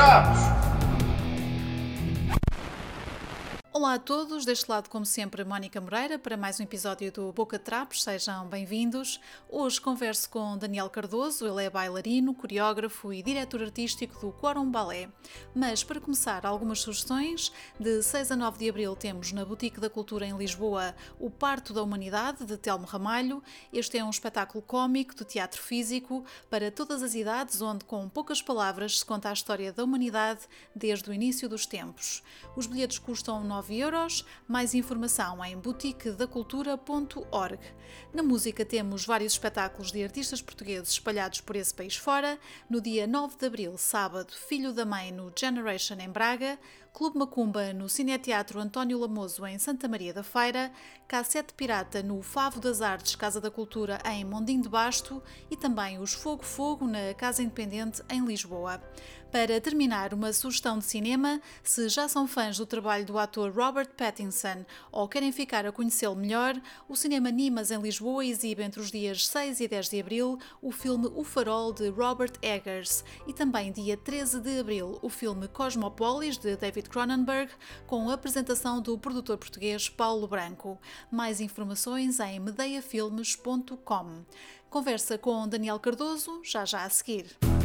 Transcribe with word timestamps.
Trapos! 0.00 0.49
Olá 3.80 3.94
a 3.94 3.98
todos, 3.98 4.44
deste 4.44 4.70
lado, 4.70 4.90
como 4.90 5.06
sempre, 5.06 5.42
Mónica 5.42 5.80
Moreira, 5.80 6.18
para 6.18 6.36
mais 6.36 6.60
um 6.60 6.64
episódio 6.64 7.10
do 7.10 7.32
Boca 7.32 7.58
Trapos, 7.58 8.02
sejam 8.02 8.46
bem-vindos. 8.46 9.18
Hoje 9.48 9.80
converso 9.80 10.28
com 10.28 10.58
Daniel 10.58 10.90
Cardoso, 10.90 11.46
ele 11.46 11.64
é 11.64 11.70
bailarino, 11.70 12.34
coreógrafo 12.34 13.10
e 13.10 13.22
diretor 13.22 13.62
artístico 13.62 14.20
do 14.20 14.32
Quorum 14.34 14.70
Ballet. 14.70 15.08
Mas, 15.54 15.82
para 15.82 15.98
começar, 15.98 16.44
algumas 16.44 16.80
sugestões. 16.80 17.50
De 17.80 18.02
6 18.02 18.32
a 18.32 18.36
9 18.36 18.58
de 18.58 18.68
abril 18.68 18.94
temos 18.94 19.32
na 19.32 19.46
Boutique 19.46 19.80
da 19.80 19.88
Cultura 19.88 20.26
em 20.26 20.36
Lisboa 20.36 20.94
O 21.18 21.30
Parto 21.30 21.72
da 21.72 21.82
Humanidade, 21.82 22.44
de 22.44 22.58
Telmo 22.58 22.84
Ramalho. 22.84 23.42
Este 23.72 23.96
é 23.96 24.04
um 24.04 24.10
espetáculo 24.10 24.62
cómico 24.62 25.14
de 25.14 25.24
teatro 25.24 25.62
físico 25.62 26.22
para 26.50 26.70
todas 26.70 27.02
as 27.02 27.14
idades, 27.14 27.62
onde, 27.62 27.86
com 27.86 28.10
poucas 28.10 28.42
palavras, 28.42 28.98
se 28.98 29.06
conta 29.06 29.30
a 29.30 29.32
história 29.32 29.72
da 29.72 29.82
humanidade 29.82 30.40
desde 30.76 31.08
o 31.08 31.14
início 31.14 31.48
dos 31.48 31.64
tempos. 31.64 32.22
Os 32.54 32.66
bilhetes 32.66 32.98
custam 32.98 33.42
9 33.42 33.69
euros. 33.72 34.24
Mais 34.48 34.74
informação 34.74 35.44
em 35.44 35.56
boutiquedacultura.org. 35.56 37.60
Na 38.12 38.22
música 38.22 38.64
temos 38.64 39.04
vários 39.04 39.34
espetáculos 39.34 39.92
de 39.92 40.02
artistas 40.02 40.42
portugueses 40.42 40.90
espalhados 40.90 41.40
por 41.40 41.54
esse 41.56 41.72
país 41.72 41.96
fora. 41.96 42.38
No 42.68 42.80
dia 42.80 43.06
9 43.06 43.36
de 43.36 43.46
abril, 43.46 43.78
sábado, 43.78 44.32
Filho 44.32 44.72
da 44.72 44.84
Mãe 44.84 45.12
no 45.12 45.32
Generation 45.36 45.96
em 46.00 46.10
Braga. 46.10 46.58
Clube 46.92 47.18
Macumba 47.18 47.72
no 47.72 47.88
Cineteatro 47.88 48.60
António 48.60 48.98
Lamoso 48.98 49.46
em 49.46 49.58
Santa 49.58 49.86
Maria 49.86 50.12
da 50.12 50.24
Feira, 50.24 50.72
Cassete 51.06 51.54
Pirata 51.54 52.02
no 52.02 52.20
Favo 52.20 52.60
das 52.60 52.82
Artes 52.82 53.14
Casa 53.14 53.40
da 53.40 53.50
Cultura 53.50 54.00
em 54.04 54.24
Mondinho 54.24 54.62
de 54.62 54.68
Basto 54.68 55.22
e 55.50 55.56
também 55.56 55.98
os 55.98 56.12
Fogo 56.12 56.44
Fogo 56.44 56.86
na 56.86 57.14
Casa 57.14 57.42
Independente 57.42 58.02
em 58.10 58.24
Lisboa. 58.24 58.82
Para 59.30 59.60
terminar, 59.60 60.12
uma 60.12 60.32
sugestão 60.32 60.78
de 60.78 60.84
cinema: 60.84 61.40
se 61.62 61.88
já 61.88 62.08
são 62.08 62.26
fãs 62.26 62.58
do 62.58 62.66
trabalho 62.66 63.06
do 63.06 63.16
ator 63.16 63.52
Robert 63.54 63.90
Pattinson 63.96 64.64
ou 64.90 65.08
querem 65.08 65.30
ficar 65.30 65.64
a 65.64 65.70
conhecê-lo 65.70 66.16
melhor, 66.16 66.60
o 66.88 66.96
Cinema 66.96 67.30
Nimas 67.30 67.70
em 67.70 67.80
Lisboa 67.80 68.24
exibe 68.24 68.64
entre 68.64 68.80
os 68.80 68.90
dias 68.90 69.28
6 69.28 69.60
e 69.60 69.68
10 69.68 69.88
de 69.88 70.00
abril 70.00 70.38
o 70.60 70.72
filme 70.72 71.06
O 71.14 71.22
Farol 71.22 71.72
de 71.72 71.90
Robert 71.90 72.32
Eggers 72.42 73.04
e 73.24 73.32
também 73.32 73.70
dia 73.70 73.96
13 73.96 74.40
de 74.40 74.58
abril 74.58 74.98
o 75.00 75.08
filme 75.08 75.46
Cosmopolis 75.46 76.36
de 76.36 76.56
David 76.56 76.88
Cronenberg 76.88 77.52
com 77.86 78.10
a 78.10 78.14
apresentação 78.14 78.82
do 78.82 78.98
produtor 78.98 79.38
português 79.38 79.88
Paulo 79.88 80.26
Branco. 80.26 80.76
Mais 81.08 81.40
informações 81.40 82.18
em 82.18 82.40
medeiafilmes.com. 82.40 84.24
Conversa 84.68 85.16
com 85.16 85.46
Daniel 85.46 85.78
Cardoso 85.78 86.40
já 86.42 86.64
já 86.64 86.84
a 86.84 86.90
seguir. 86.90 87.59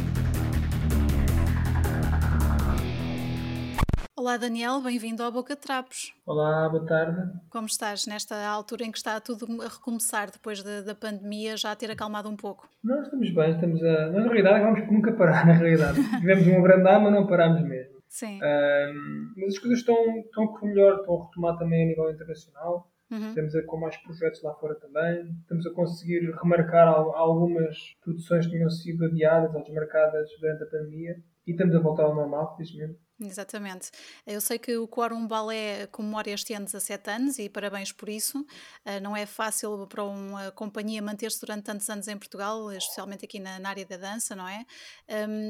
Olá 4.26 4.36
Daniel, 4.38 4.80
bem-vindo 4.82 5.22
ao 5.22 5.30
Boca 5.30 5.54
Trapos. 5.54 6.12
Olá, 6.26 6.68
boa 6.68 6.84
tarde. 6.84 7.30
Como 7.48 7.66
estás 7.68 8.08
nesta 8.08 8.34
altura 8.44 8.82
em 8.82 8.90
que 8.90 8.98
está 8.98 9.20
tudo 9.20 9.46
a 9.62 9.68
recomeçar 9.68 10.32
depois 10.32 10.64
da, 10.64 10.80
da 10.80 10.96
pandemia, 10.96 11.56
já 11.56 11.70
a 11.70 11.76
ter 11.76 11.92
acalmado 11.92 12.28
um 12.28 12.34
pouco? 12.34 12.68
Nós 12.82 13.04
estamos 13.04 13.32
bem, 13.32 13.54
estamos 13.54 13.80
a. 13.84 14.06
Nós, 14.06 14.24
na 14.24 14.32
realidade, 14.32 14.64
vamos 14.64 14.90
nunca 14.90 15.12
parar, 15.12 15.46
na 15.46 15.52
realidade. 15.52 16.00
Tivemos 16.18 16.44
um 16.48 16.58
abrandar, 16.58 17.00
mas 17.00 17.12
não 17.12 17.24
parámos 17.24 17.62
mesmo. 17.62 18.00
Sim. 18.08 18.40
Um, 18.42 19.32
mas 19.36 19.54
as 19.54 19.58
coisas 19.60 19.78
estão, 19.78 19.94
estão 20.18 20.42
a 20.42 20.48
correr 20.48 20.74
melhor, 20.74 20.96
estão 20.98 21.22
a 21.22 21.24
retomar 21.26 21.56
também 21.56 21.84
a 21.84 21.86
nível 21.86 22.10
internacional. 22.10 22.90
Uhum. 23.08 23.28
Estamos 23.28 23.54
a, 23.54 23.62
com 23.62 23.76
mais 23.78 23.96
projetos 23.98 24.42
lá 24.42 24.52
fora 24.54 24.74
também. 24.74 25.36
Estamos 25.42 25.64
a 25.68 25.70
conseguir 25.72 26.34
remarcar 26.42 26.88
al- 26.88 27.14
algumas 27.14 27.76
produções 28.02 28.44
que 28.46 28.50
tinham 28.50 28.70
sido 28.70 29.04
adiadas 29.04 29.54
ou 29.54 29.62
desmarcadas 29.62 30.28
durante 30.40 30.64
a 30.64 30.66
pandemia. 30.66 31.14
E 31.46 31.52
estamos 31.52 31.76
a 31.76 31.78
voltar 31.78 32.02
ao 32.02 32.14
normal, 32.16 32.56
felizmente. 32.56 32.98
Exatamente. 33.18 33.90
Eu 34.26 34.40
sei 34.42 34.58
que 34.58 34.76
o 34.76 34.86
Quorum 34.86 35.26
Ballet 35.26 35.86
comemora 35.90 36.30
este 36.30 36.52
ano 36.52 36.66
17 36.66 37.10
anos 37.10 37.38
e 37.38 37.48
parabéns 37.48 37.90
por 37.90 38.08
isso. 38.10 38.40
Uh, 38.84 39.00
Não 39.02 39.16
é 39.16 39.24
fácil 39.24 39.86
para 39.86 40.04
uma 40.04 40.50
companhia 40.52 41.00
manter-se 41.00 41.40
durante 41.40 41.64
tantos 41.64 41.88
anos 41.88 42.08
em 42.08 42.18
Portugal, 42.18 42.70
especialmente 42.72 43.24
aqui 43.24 43.38
na, 43.40 43.66
área 43.66 43.86
da 43.86 43.96
dança, 43.96 44.36
não 44.36 44.46
é? 44.46 44.64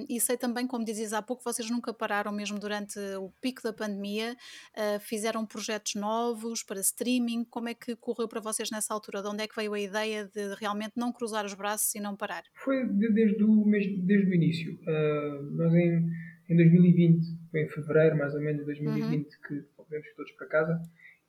E 0.08 0.20
sei 0.20 0.36
também, 0.36 0.66
como 0.66 0.84
dizias 0.84 1.12
há 1.12 1.20
pouco, 1.20 1.42
vocês 1.42 1.68
nunca 1.70 1.92
pararam 1.92 2.30
mesmo 2.32 2.58
durante 2.58 2.98
o 3.18 3.30
pico 3.40 3.62
da 3.62 3.72
pandemia, 3.72 4.36
uh, 4.76 5.00
fizeram 5.00 5.44
projetos 5.44 5.94
novos 5.96 6.62
para 6.62 6.80
streaming. 6.80 7.44
Como 7.44 7.68
é 7.68 7.74
que 7.74 7.96
correu 7.96 8.28
para 8.28 8.40
vocês 8.40 8.70
nessa 8.70 8.94
altura? 8.94 9.22
De 9.22 9.28
onde 9.28 9.42
é 9.42 9.48
que 9.48 9.56
veio 9.56 9.74
a 9.74 9.80
ideia 9.80 10.24
de 10.32 10.54
realmente 10.54 10.92
não 10.96 11.12
cruzar 11.12 11.44
os 11.44 11.54
braços 11.54 11.94
e 11.94 12.00
não 12.00 12.14
parar? 12.14 12.44
Foi 12.54 12.86
de- 12.86 13.12
desde 13.12 13.42
o, 13.42 13.64
desde 13.64 14.30
o 14.30 14.34
início. 14.34 14.78
Ah, 14.86 15.40
nós 15.52 15.74
em, 15.74 16.08
em 16.48 16.56
2020, 16.56 17.24
foi 17.50 17.62
em 17.62 17.68
fevereiro 17.68 18.16
mais 18.16 18.34
ou 18.34 18.40
menos 18.40 18.60
de 18.60 18.66
2020 18.66 19.28
que 19.46 19.64
voltamos 19.76 20.06
todos 20.16 20.32
para 20.32 20.46
casa 20.46 20.80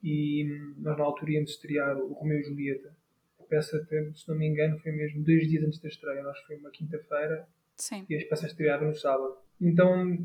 e 0.04 0.46
nós 0.78 0.98
na 0.98 1.04
altura 1.04 1.32
íamos 1.32 1.52
estrear 1.52 1.98
o 1.98 2.14
Romeu 2.14 2.40
e 2.40 2.44
Julieta. 2.44 2.96
A 3.40 3.44
peça, 3.44 3.80
se 4.14 4.28
não 4.28 4.36
me 4.38 4.48
engano, 4.48 4.78
foi 4.80 4.92
mesmo 4.92 5.24
dois 5.24 5.48
dias 5.48 5.64
antes 5.64 5.80
da 5.80 5.88
estreia. 5.90 6.22
Nós 6.24 6.38
foi 6.42 6.58
uma 6.58 6.70
quinta-feira 6.70 7.48
e 8.10 8.16
as 8.16 8.24
peças 8.26 8.52
estrearam 8.52 8.88
no 8.90 8.96
sábado. 8.96 9.36
Então 9.60 10.18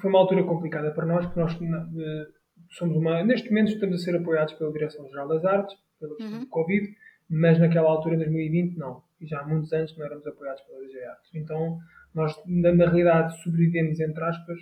foi 0.00 0.10
uma 0.10 0.18
altura 0.18 0.42
complicada 0.44 0.90
para 0.92 1.06
nós, 1.06 1.26
porque 1.26 1.40
nós 1.40 1.52
eh, 1.98 2.26
somos 2.70 2.96
uma. 2.96 3.22
Neste 3.22 3.48
momento 3.50 3.72
estamos 3.72 4.00
a 4.00 4.04
ser 4.04 4.16
apoiados 4.16 4.54
pela 4.54 4.72
Direção-Geral 4.72 5.28
das 5.28 5.44
Artes, 5.44 5.76
pela 6.00 6.16
questão 6.16 6.34
Uhum. 6.38 6.44
do 6.44 6.46
Covid, 6.48 6.96
mas 7.28 7.58
naquela 7.58 7.88
altura, 7.90 8.14
em 8.14 8.18
2020, 8.18 8.76
não. 8.76 9.02
E 9.20 9.26
já 9.26 9.40
há 9.40 9.46
muitos 9.46 9.72
anos 9.72 9.96
não 9.96 10.04
éramos 10.06 10.26
apoiados 10.26 10.62
pela 10.62 10.80
DG 10.80 11.04
Artes. 11.04 11.30
Então 11.34 11.78
nós, 12.14 12.34
na, 12.46 12.72
na 12.72 12.86
realidade, 12.86 13.40
sobrevivemos, 13.42 13.98
entre 14.00 14.22
aspas, 14.24 14.58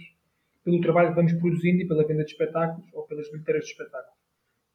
pelo 0.64 0.80
trabalho 0.80 1.10
que 1.10 1.14
vamos 1.16 1.32
produzindo 1.34 1.82
e 1.82 1.88
pela 1.88 2.06
venda 2.06 2.24
de 2.24 2.30
espetáculos 2.32 2.88
ou 2.92 3.04
pelas 3.06 3.30
bilheteiras 3.30 3.64
de 3.64 3.70
espetáculos. 3.70 4.18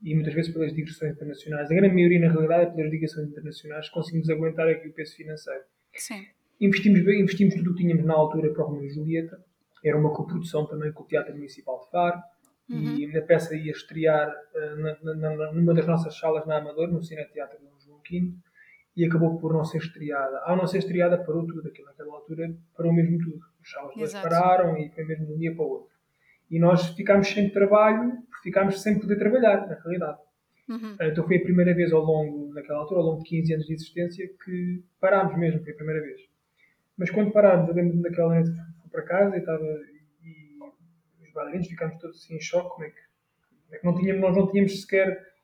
E 0.04 0.14
muitas 0.14 0.34
vezes 0.34 0.54
pelas 0.54 0.74
digressões 0.74 1.14
internacionais. 1.14 1.72
A 1.72 1.74
grande 1.74 1.94
maioria, 1.96 2.20
na 2.20 2.32
realidade, 2.32 2.72
é 2.72 2.74
pelas 2.76 2.92
digressões 2.92 3.30
internacionais 3.30 3.88
que 3.88 3.94
conseguimos 3.94 4.30
aguentar 4.30 4.68
aqui 4.68 4.88
o 4.88 4.94
peso 4.94 5.16
financeiro. 5.16 5.62
Sim. 5.94 6.26
Investimos, 6.60 7.04
bem, 7.04 7.22
investimos 7.22 7.56
tudo 7.56 7.72
o 7.72 7.76
que 7.76 7.84
tínhamos 7.84 8.06
na 8.06 8.14
altura 8.14 8.52
para 8.54 8.64
o 8.64 8.68
Romeu 8.68 8.86
e 8.86 8.90
Julieta. 8.90 9.38
Era 9.84 9.98
uma 9.98 10.14
coprodução 10.14 10.66
também 10.66 10.92
com 10.92 11.04
o 11.04 11.08
Teatro 11.08 11.34
Municipal 11.36 11.80
de 11.86 11.92
Faro. 11.92 12.20
E 12.68 13.16
a 13.18 13.22
peça 13.22 13.56
ia 13.56 13.72
estrear 13.72 14.34
eh, 14.56 14.76
na, 14.76 14.98
na- 15.16 15.36
na- 15.36 15.52
numa 15.54 15.74
das 15.74 15.86
nossas 15.86 16.18
salas 16.18 16.46
na 16.48 16.58
Amador, 16.58 16.92
no 16.92 17.04
Cine 17.04 17.24
Teatro 17.26 17.60
de 17.60 17.64
Dom 17.66 17.78
João 17.80 18.00
V. 18.10 18.34
E 18.96 19.06
acabou 19.06 19.38
por 19.38 19.54
não 19.54 19.66
ser 19.66 19.80
estreada. 19.80 20.40
Ao 20.46 20.56
não 20.56 20.66
ser 20.68 20.78
estreada, 20.80 21.18
parou 21.18 21.46
tudo. 21.46 21.68
Aquilo, 21.68 21.88
naquela 21.88 22.14
altura, 22.14 22.56
parou 22.76 22.94
mesmo 22.94 23.18
tudo. 23.18 23.40
As 23.62 23.70
salas 23.70 24.14
pararam 24.14 24.78
e 24.78 24.90
foi 24.90 25.04
mesmo 25.04 25.26
de 25.26 25.34
um 25.34 25.38
dia 25.38 25.54
para 25.54 25.66
o 25.66 25.70
outro. 25.70 25.96
E 26.50 26.60
nós 26.60 26.90
ficámos 26.90 27.28
sem 27.28 27.50
trabalho, 27.50 28.14
ficámos 28.44 28.82
sem 28.82 29.00
poder 29.00 29.18
trabalhar, 29.18 29.68
na 29.68 29.76
realidade. 29.76 30.20
Uhum. 30.68 30.96
Então 31.00 31.26
foi 31.26 31.38
a 31.38 31.42
primeira 31.42 31.74
vez 31.74 31.92
ao 31.92 32.02
longo, 32.02 32.54
naquela 32.54 32.80
altura, 32.80 33.00
ao 33.00 33.06
longo 33.06 33.24
de 33.24 33.30
15 33.30 33.54
anos 33.54 33.66
de 33.68 33.74
existência, 33.74 34.28
que 34.44 34.84
parámos 35.00 35.38
mesmo, 35.38 35.64
foi 35.64 35.74
a 35.74 35.76
primeira 35.76 36.02
vez. 36.02 36.22
Mas 36.98 37.10
quando 37.12 37.32
parámos, 37.32 37.68
eu 37.70 37.76
lembro-me 37.76 38.02
daquela 38.02 38.36
noite 38.36 38.52
fui 38.82 38.90
para 38.92 39.04
casa 39.04 39.36
e 39.36 39.40
estava. 39.40 39.64
E 40.24 40.58
os 41.24 41.34
bailarinos 41.34 41.68
ficámos 41.68 42.00
todos 42.00 42.18
assim 42.18 42.36
em 42.36 42.42
choque, 42.42 42.70
como 42.70 42.86
é 42.86 42.90
que, 42.90 43.02
como 43.66 43.76
é 43.76 43.78
que 43.78 43.86
não 43.86 43.96
tínhamos, 43.96 44.22
nós 44.22 44.38
não 44.38 44.52
tínhamos 44.52 44.82
sequer. 44.82 45.35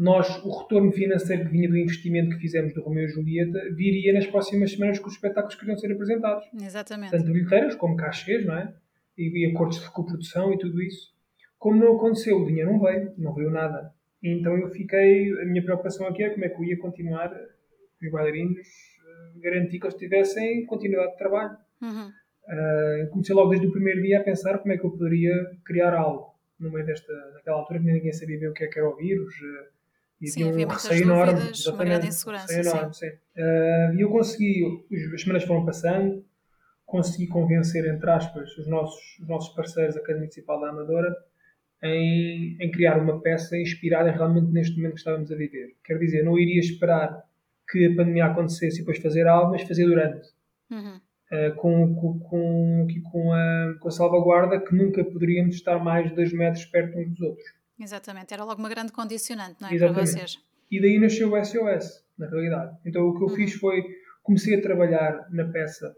Nós, 0.00 0.42
o 0.42 0.62
retorno 0.62 0.90
financeiro 0.92 1.44
que 1.44 1.50
vinha 1.50 1.68
do 1.68 1.76
investimento 1.76 2.30
que 2.30 2.40
fizemos 2.40 2.72
do 2.72 2.80
Romeu 2.80 3.04
e 3.04 3.08
Julieta 3.08 3.60
viria 3.74 4.14
nas 4.14 4.26
próximas 4.26 4.72
semanas 4.72 4.98
com 4.98 5.08
os 5.08 5.12
espetáculos 5.12 5.54
que 5.56 5.62
iriam 5.62 5.76
ser 5.76 5.92
apresentados 5.92 6.48
Exatamente. 6.54 7.10
tanto 7.10 7.30
bilheteiras 7.30 7.74
como 7.74 7.96
cachês, 7.96 8.46
não 8.46 8.56
é? 8.56 8.72
E, 9.18 9.28
e 9.28 9.52
acordos 9.52 9.78
de 9.78 9.90
coprodução 9.90 10.54
e 10.54 10.58
tudo 10.58 10.80
isso. 10.80 11.12
Como 11.58 11.76
não 11.76 11.96
aconteceu, 11.96 12.40
o 12.40 12.46
dinheiro 12.46 12.72
não 12.72 12.80
veio, 12.80 13.12
não 13.18 13.34
veio 13.34 13.50
nada. 13.50 13.92
Então 14.22 14.56
eu 14.56 14.70
fiquei, 14.70 15.38
a 15.38 15.44
minha 15.44 15.62
preocupação 15.62 16.06
aqui 16.06 16.22
é 16.22 16.30
como 16.30 16.46
é 16.46 16.48
que 16.48 16.56
eu 16.56 16.64
ia 16.64 16.78
continuar, 16.78 17.30
os 18.02 18.10
bailarinos, 18.10 18.56
eh, 18.56 19.40
garantir 19.40 19.78
que 19.78 19.84
eles 19.84 19.98
tivessem 19.98 20.64
continuidade 20.64 21.12
de 21.12 21.18
trabalho. 21.18 21.58
Uhum. 21.82 22.10
Eu 23.02 23.08
comecei 23.10 23.34
logo 23.34 23.50
desde 23.50 23.66
o 23.66 23.70
primeiro 23.70 24.00
dia 24.00 24.20
a 24.20 24.24
pensar 24.24 24.58
como 24.60 24.72
é 24.72 24.78
que 24.78 24.84
eu 24.84 24.90
poderia 24.90 25.34
criar 25.62 25.92
algo 25.92 26.34
no 26.58 26.72
meio 26.72 26.86
desta, 26.86 27.12
naquela 27.34 27.58
altura 27.58 27.80
que 27.80 27.84
ninguém 27.84 28.12
sabia 28.12 28.38
bem 28.38 28.48
o 28.48 28.54
que 28.54 28.64
é 28.64 28.66
que 28.66 28.78
era 28.78 28.88
o 28.88 28.96
vírus. 28.96 29.34
eh, 29.34 29.79
e 30.20 30.28
Sim, 30.28 30.50
havia 30.50 30.66
um 30.66 30.70
receio 30.70 31.02
enorme. 31.02 31.32
dúvidas, 31.32 31.66
uma 31.66 31.84
grande 31.84 32.06
insegurança, 32.08 32.52
enorme, 32.52 32.94
sim. 32.94 33.10
Ah, 33.38 33.92
E 33.96 34.00
eu 34.00 34.10
consegui, 34.10 34.84
as 35.14 35.22
semanas 35.22 35.44
foram 35.44 35.64
passando, 35.64 36.24
consegui 36.84 37.26
convencer, 37.26 37.86
entre 37.86 38.10
aspas, 38.10 38.50
os 38.58 38.66
nossos, 38.68 39.18
os 39.20 39.28
nossos 39.28 39.54
parceiros 39.54 39.94
da 39.94 40.00
Academia 40.00 40.22
Municipal 40.22 40.60
da 40.60 40.68
Amadora 40.68 41.16
em, 41.82 42.56
em 42.60 42.70
criar 42.70 42.98
uma 42.98 43.20
peça 43.20 43.56
inspirada 43.56 44.10
realmente 44.10 44.52
neste 44.52 44.76
momento 44.76 44.94
que 44.94 44.98
estávamos 44.98 45.32
a 45.32 45.36
viver. 45.36 45.76
Quer 45.84 45.98
dizer, 45.98 46.22
não 46.22 46.38
iria 46.38 46.60
esperar 46.60 47.22
que 47.70 47.86
a 47.86 47.96
pandemia 47.96 48.26
acontecesse 48.26 48.76
e 48.76 48.80
depois 48.80 48.98
fazer 48.98 49.26
algo, 49.26 49.52
mas 49.52 49.62
fazer 49.62 49.86
durante. 49.86 50.28
Uhum. 50.70 51.00
Uh, 51.32 51.54
com, 51.54 51.94
com, 51.94 52.18
com, 52.18 52.86
com, 53.10 53.32
a, 53.32 53.74
com 53.78 53.88
a 53.88 53.90
salvaguarda 53.90 54.60
que 54.60 54.74
nunca 54.74 55.04
poderíamos 55.04 55.54
estar 55.54 55.78
mais 55.78 56.10
de 56.10 56.16
2 56.16 56.32
metros 56.32 56.64
perto 56.66 56.98
uns 56.98 57.08
dos 57.10 57.20
outros. 57.20 57.46
Exatamente, 57.80 58.34
era 58.34 58.44
logo 58.44 58.60
uma 58.60 58.68
grande 58.68 58.92
condicionante, 58.92 59.56
não 59.60 59.68
é? 59.68 59.74
Exatamente. 59.74 60.12
Para 60.12 60.20
vocês. 60.20 60.38
E 60.70 60.80
daí 60.80 60.98
nasceu 60.98 61.32
o 61.32 61.44
SOS, 61.44 62.04
na 62.18 62.28
realidade. 62.28 62.76
Então 62.84 63.08
o 63.08 63.16
que 63.16 63.24
eu 63.24 63.28
Uhum. 63.28 63.34
fiz 63.34 63.54
foi, 63.54 63.82
comecei 64.22 64.54
a 64.56 64.60
trabalhar 64.62 65.26
na 65.30 65.44
peça 65.46 65.94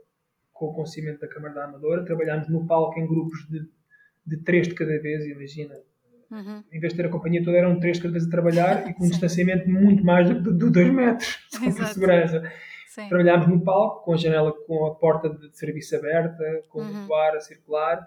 com 0.52 0.66
o 0.66 0.74
conhecimento 0.74 1.20
da 1.20 1.28
Câmara 1.28 1.54
da 1.54 1.64
Amadora. 1.64 2.04
Trabalhámos 2.04 2.48
no 2.48 2.66
palco 2.66 2.98
em 2.98 3.06
grupos 3.06 3.40
de, 3.50 3.68
de 4.24 4.36
três 4.44 4.68
de 4.68 4.74
cada 4.74 4.98
vez, 5.00 5.26
imagina. 5.26 5.74
Uhum. 6.30 6.64
Em 6.72 6.80
vez 6.80 6.92
de 6.92 6.96
ter 6.96 7.06
a 7.06 7.10
companhia 7.10 7.44
toda, 7.44 7.58
eram 7.58 7.78
três 7.78 7.98
de 7.98 8.04
cada 8.04 8.12
vez 8.12 8.26
a 8.26 8.30
trabalhar 8.30 8.88
e 8.88 8.94
com 8.94 9.04
um 9.04 9.10
distanciamento 9.10 9.68
muito 9.68 10.02
mais 10.04 10.28
de, 10.28 10.34
de 10.40 10.70
dois 10.70 10.90
metros, 10.90 11.38
só 11.50 11.58
por 11.70 11.86
segurança. 11.86 12.42
Sim. 12.88 13.08
Trabalhámos 13.08 13.48
no 13.48 13.62
palco, 13.62 14.04
com 14.04 14.12
a 14.14 14.16
janela, 14.16 14.52
com 14.66 14.86
a 14.86 14.94
porta 14.94 15.28
de 15.28 15.56
serviço 15.56 15.96
aberta, 15.96 16.62
com 16.68 16.80
uhum. 16.80 17.06
o 17.08 17.14
ar 17.14 17.36
a 17.36 17.40
circular, 17.40 18.06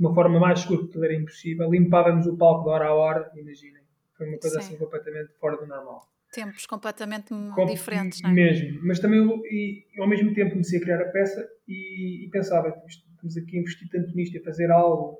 de 0.00 0.06
uma 0.06 0.14
forma 0.14 0.40
mais 0.40 0.64
que 0.64 0.74
era 0.96 1.14
impossível. 1.14 1.70
Limpávamos 1.70 2.26
o 2.26 2.34
palco 2.34 2.64
de 2.64 2.70
hora 2.70 2.86
a 2.86 2.94
hora, 2.94 3.30
imaginem. 3.36 3.82
Foi 4.16 4.26
uma 4.26 4.38
coisa 4.38 4.58
Sim. 4.60 4.68
assim 4.68 4.78
completamente 4.78 5.30
fora 5.38 5.58
do 5.58 5.66
normal. 5.66 6.00
Tempos 6.32 6.64
completamente 6.64 7.28
Com, 7.54 7.66
diferentes, 7.66 8.22
não 8.22 8.30
é? 8.30 8.32
Mesmo. 8.32 8.80
Mas 8.82 8.98
também, 8.98 9.18
eu, 9.18 9.42
e, 9.44 9.84
ao 9.98 10.08
mesmo 10.08 10.32
tempo, 10.32 10.52
comecei 10.52 10.78
a 10.78 10.82
criar 10.82 11.02
a 11.02 11.10
peça 11.10 11.46
e, 11.68 12.24
e 12.24 12.30
pensava, 12.30 12.74
estamos 12.88 13.36
aqui 13.36 13.58
a 13.58 13.60
investir 13.60 13.88
tanto 13.90 14.14
nisto, 14.16 14.38
a 14.38 14.42
fazer 14.42 14.70
algo, 14.70 15.18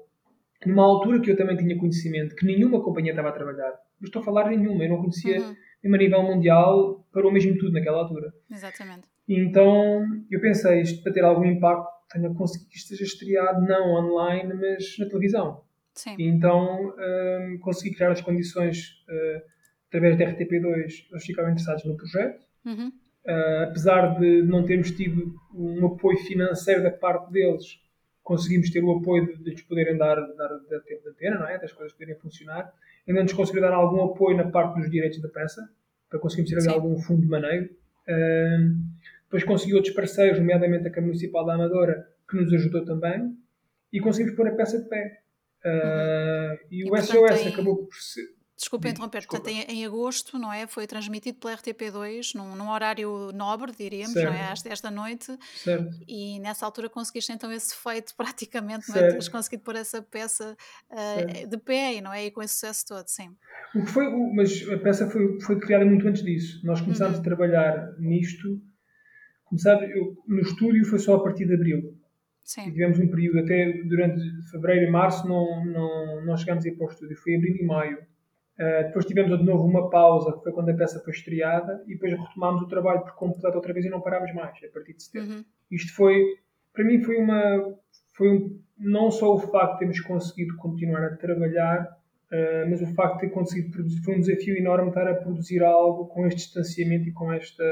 numa 0.65 0.85
altura 0.85 1.21
que 1.21 1.31
eu 1.31 1.37
também 1.37 1.57
tinha 1.57 1.77
conhecimento, 1.77 2.35
que 2.35 2.47
nenhuma 2.47 2.83
companhia 2.83 3.13
estava 3.13 3.29
a 3.29 3.33
trabalhar. 3.33 3.73
Mas 4.01 4.09
estou 4.09 4.23
a 4.23 4.25
falar 4.25 4.49
de 4.49 4.57
nenhuma, 4.57 4.83
eu 4.85 4.89
não 4.89 4.99
conhecia, 4.99 5.43
uhum. 5.43 5.95
a 5.95 5.99
nível 5.99 6.23
mundial, 6.23 7.07
para 7.13 7.29
o 7.29 7.31
mesmo 7.31 7.59
tudo 7.59 7.73
naquela 7.73 7.99
altura. 7.99 8.33
Exatamente. 8.51 9.09
Então, 9.29 10.07
eu 10.31 10.41
pensei, 10.41 10.81
isto 10.81 11.03
para 11.03 11.13
ter 11.13 11.25
algum 11.25 11.45
impacto, 11.45 12.00
tenho 12.11 12.35
conseguido 12.35 12.71
que 12.71 12.77
esteja 12.77 13.05
estreado, 13.05 13.61
não 13.63 13.95
online, 13.95 14.55
mas 14.55 14.99
na 14.99 15.07
televisão. 15.07 15.63
Sim. 15.95 16.15
E 16.19 16.25
então, 16.27 16.95
um, 16.99 17.59
consegui 17.61 17.95
criar 17.95 18.13
as 18.13 18.21
condições... 18.21 19.03
Uh, 19.09 19.51
através 19.91 20.17
da 20.17 20.25
RTP2, 20.27 21.07
eles 21.11 21.25
ficaram 21.25 21.51
interessados 21.51 21.85
no 21.85 21.97
projeto. 21.97 22.47
Uhum. 22.65 22.89
Uh, 23.27 23.65
apesar 23.69 24.19
de 24.19 24.43
não 24.43 24.65
termos 24.65 24.93
tido 24.93 25.35
um 25.53 25.87
apoio 25.87 26.17
financeiro 26.19 26.83
da 26.83 26.91
parte 26.91 27.31
deles, 27.33 27.81
conseguimos 28.23 28.71
ter 28.71 28.83
o 28.83 28.93
apoio 28.93 29.27
de, 29.27 29.43
de 29.43 29.51
lhes 29.51 29.63
poderem 29.63 29.99
dar, 29.99 30.15
dar, 30.15 30.49
dar 30.49 30.81
tempo 30.81 31.03
de 31.03 31.09
antena, 31.11 31.39
não 31.39 31.49
é? 31.49 31.59
das 31.59 31.73
coisas 31.73 31.93
poderem 31.93 32.17
funcionar. 32.17 32.73
Ainda 33.07 33.23
nos 33.23 33.33
conseguiram 33.33 33.69
dar 33.69 33.75
algum 33.75 34.03
apoio 34.05 34.37
na 34.37 34.49
parte 34.49 34.81
dos 34.81 34.91
direitos 34.91 35.21
da 35.21 35.29
peça, 35.29 35.69
para 36.09 36.19
conseguirmos 36.19 36.53
ter 36.53 36.61
Sim. 36.61 36.71
algum 36.71 36.97
fundo 36.99 37.23
de 37.23 37.29
maneiro. 37.29 37.69
Uh, 38.09 39.00
depois 39.31 39.45
consegui 39.45 39.75
outros 39.75 39.95
parceiros, 39.95 40.41
nomeadamente 40.41 40.89
a 40.89 40.91
Câmara 40.91 41.07
Municipal 41.07 41.47
da 41.47 41.55
Amadora, 41.55 42.05
que 42.29 42.37
nos 42.37 42.53
ajudou 42.53 42.85
também, 42.85 43.37
e 43.93 44.01
conseguimos 44.01 44.37
pôr 44.37 44.49
a 44.49 44.57
peça 44.57 44.83
de 44.83 44.89
pé. 44.89 45.23
Uh, 45.65 45.69
uhum. 45.69 46.59
E, 46.71 46.81
e 46.81 46.91
o 46.91 46.97
SOS 46.97 47.41
tem... 47.43 47.53
acabou 47.53 47.87
por 47.87 47.95
ser 47.95 48.25
Desculpa 48.61 48.91
interromper, 48.91 49.27
portanto, 49.27 49.49
em, 49.49 49.63
em, 49.63 49.87
agosto, 49.87 50.39
não 50.39 50.53
é? 50.53 50.67
Foi 50.67 50.87
transmitido 50.87 51.39
pela 51.39 51.57
RTP2 51.57 52.35
num, 52.35 52.55
num 52.55 52.69
horário 52.69 53.33
nobre, 53.33 53.73
diríamos, 53.73 54.13
certo. 54.13 54.31
não 54.31 54.39
é? 54.39 54.53
Às 54.53 54.61
10 54.61 54.83
da 54.83 54.91
noite. 54.91 55.35
Certo. 55.57 55.97
E 56.07 56.39
nessa 56.41 56.67
altura 56.67 56.91
conseguiste 56.91 57.33
então 57.33 57.51
esse 57.51 57.75
feito 57.75 58.15
praticamente, 58.19 58.85
certo. 58.85 59.01
não 59.01 59.07
é? 59.07 59.11
Teres 59.13 59.29
conseguido 59.29 59.63
pôr 59.63 59.77
essa 59.77 60.03
peça 60.03 60.55
uh, 60.91 61.49
de 61.49 61.57
pé, 61.57 62.03
não 62.03 62.13
é? 62.13 62.27
E 62.27 62.31
com 62.31 62.43
esse 62.43 62.53
sucesso 62.53 62.85
todo, 62.87 63.09
sim. 63.09 63.35
O 63.75 63.83
que 63.83 63.91
foi, 63.91 64.11
mas 64.35 64.69
a 64.69 64.77
peça 64.77 65.09
foi, 65.09 65.41
foi 65.41 65.59
criada 65.59 65.87
muito 65.87 66.07
antes 66.07 66.23
disso. 66.23 66.61
Nós 66.63 66.83
começámos 66.83 67.15
uhum. 67.15 67.21
a 67.23 67.25
trabalhar 67.25 67.95
nisto, 67.99 68.61
começámos, 69.51 69.91
eu, 69.91 70.17
no 70.27 70.41
estúdio 70.41 70.85
foi 70.87 70.99
só 70.99 71.17
a 71.17 71.23
partir 71.23 71.45
de 71.45 71.55
abril. 71.55 71.95
Sim. 72.43 72.63
E 72.69 72.73
tivemos 72.73 72.99
um 72.99 73.09
período 73.09 73.41
até 73.41 73.83
durante 73.85 74.23
fevereiro 74.51 74.87
e 74.87 74.91
março 74.91 75.29
não, 75.29 75.65
não, 75.67 76.25
não 76.25 76.37
chegámos 76.37 76.65
a 76.65 76.69
ir 76.69 76.77
para 76.77 76.87
o 76.87 76.91
estúdio. 76.91 77.17
Foi 77.19 77.37
abril 77.37 77.57
e 77.57 77.65
maio 77.65 77.99
Uh, 78.61 78.85
depois 78.85 79.07
tivemos 79.07 79.39
de 79.39 79.43
novo 79.43 79.65
uma 79.65 79.89
pausa, 79.89 80.35
que 80.35 80.43
foi 80.43 80.53
quando 80.53 80.69
a 80.69 80.75
peça 80.75 81.01
foi 81.01 81.15
estreada, 81.15 81.83
e 81.87 81.95
depois 81.95 82.13
retomámos 82.13 82.61
o 82.61 82.69
trabalho 82.69 83.01
por 83.01 83.15
completo 83.15 83.57
outra 83.57 83.73
vez 83.73 83.87
e 83.87 83.89
não 83.89 84.03
parámos 84.03 84.35
mais, 84.35 84.55
a 84.63 84.69
partir 84.69 84.93
de 84.93 85.03
setembro. 85.03 85.37
Uhum. 85.37 85.45
Isto 85.71 85.95
foi, 85.95 86.23
para 86.75 86.85
mim, 86.85 87.01
foi 87.01 87.17
uma. 87.17 87.75
Foi 88.15 88.29
um, 88.29 88.61
não 88.79 89.11
só 89.11 89.35
o 89.35 89.39
facto 89.39 89.73
de 89.73 89.79
termos 89.79 90.01
conseguido 90.01 90.57
continuar 90.59 91.03
a 91.05 91.17
trabalhar, 91.17 91.85
uh, 91.85 92.69
mas 92.69 92.83
o 92.83 92.87
facto 92.89 93.15
de 93.15 93.21
ter 93.21 93.31
conseguido 93.31 93.71
produzir. 93.71 94.03
Foi 94.03 94.17
um 94.17 94.21
desafio 94.21 94.55
enorme 94.59 94.89
estar 94.89 95.09
a 95.09 95.15
produzir 95.15 95.63
algo 95.63 96.09
com 96.09 96.27
este 96.27 96.41
distanciamento 96.41 97.09
e 97.09 97.13
com 97.13 97.33
esta. 97.33 97.65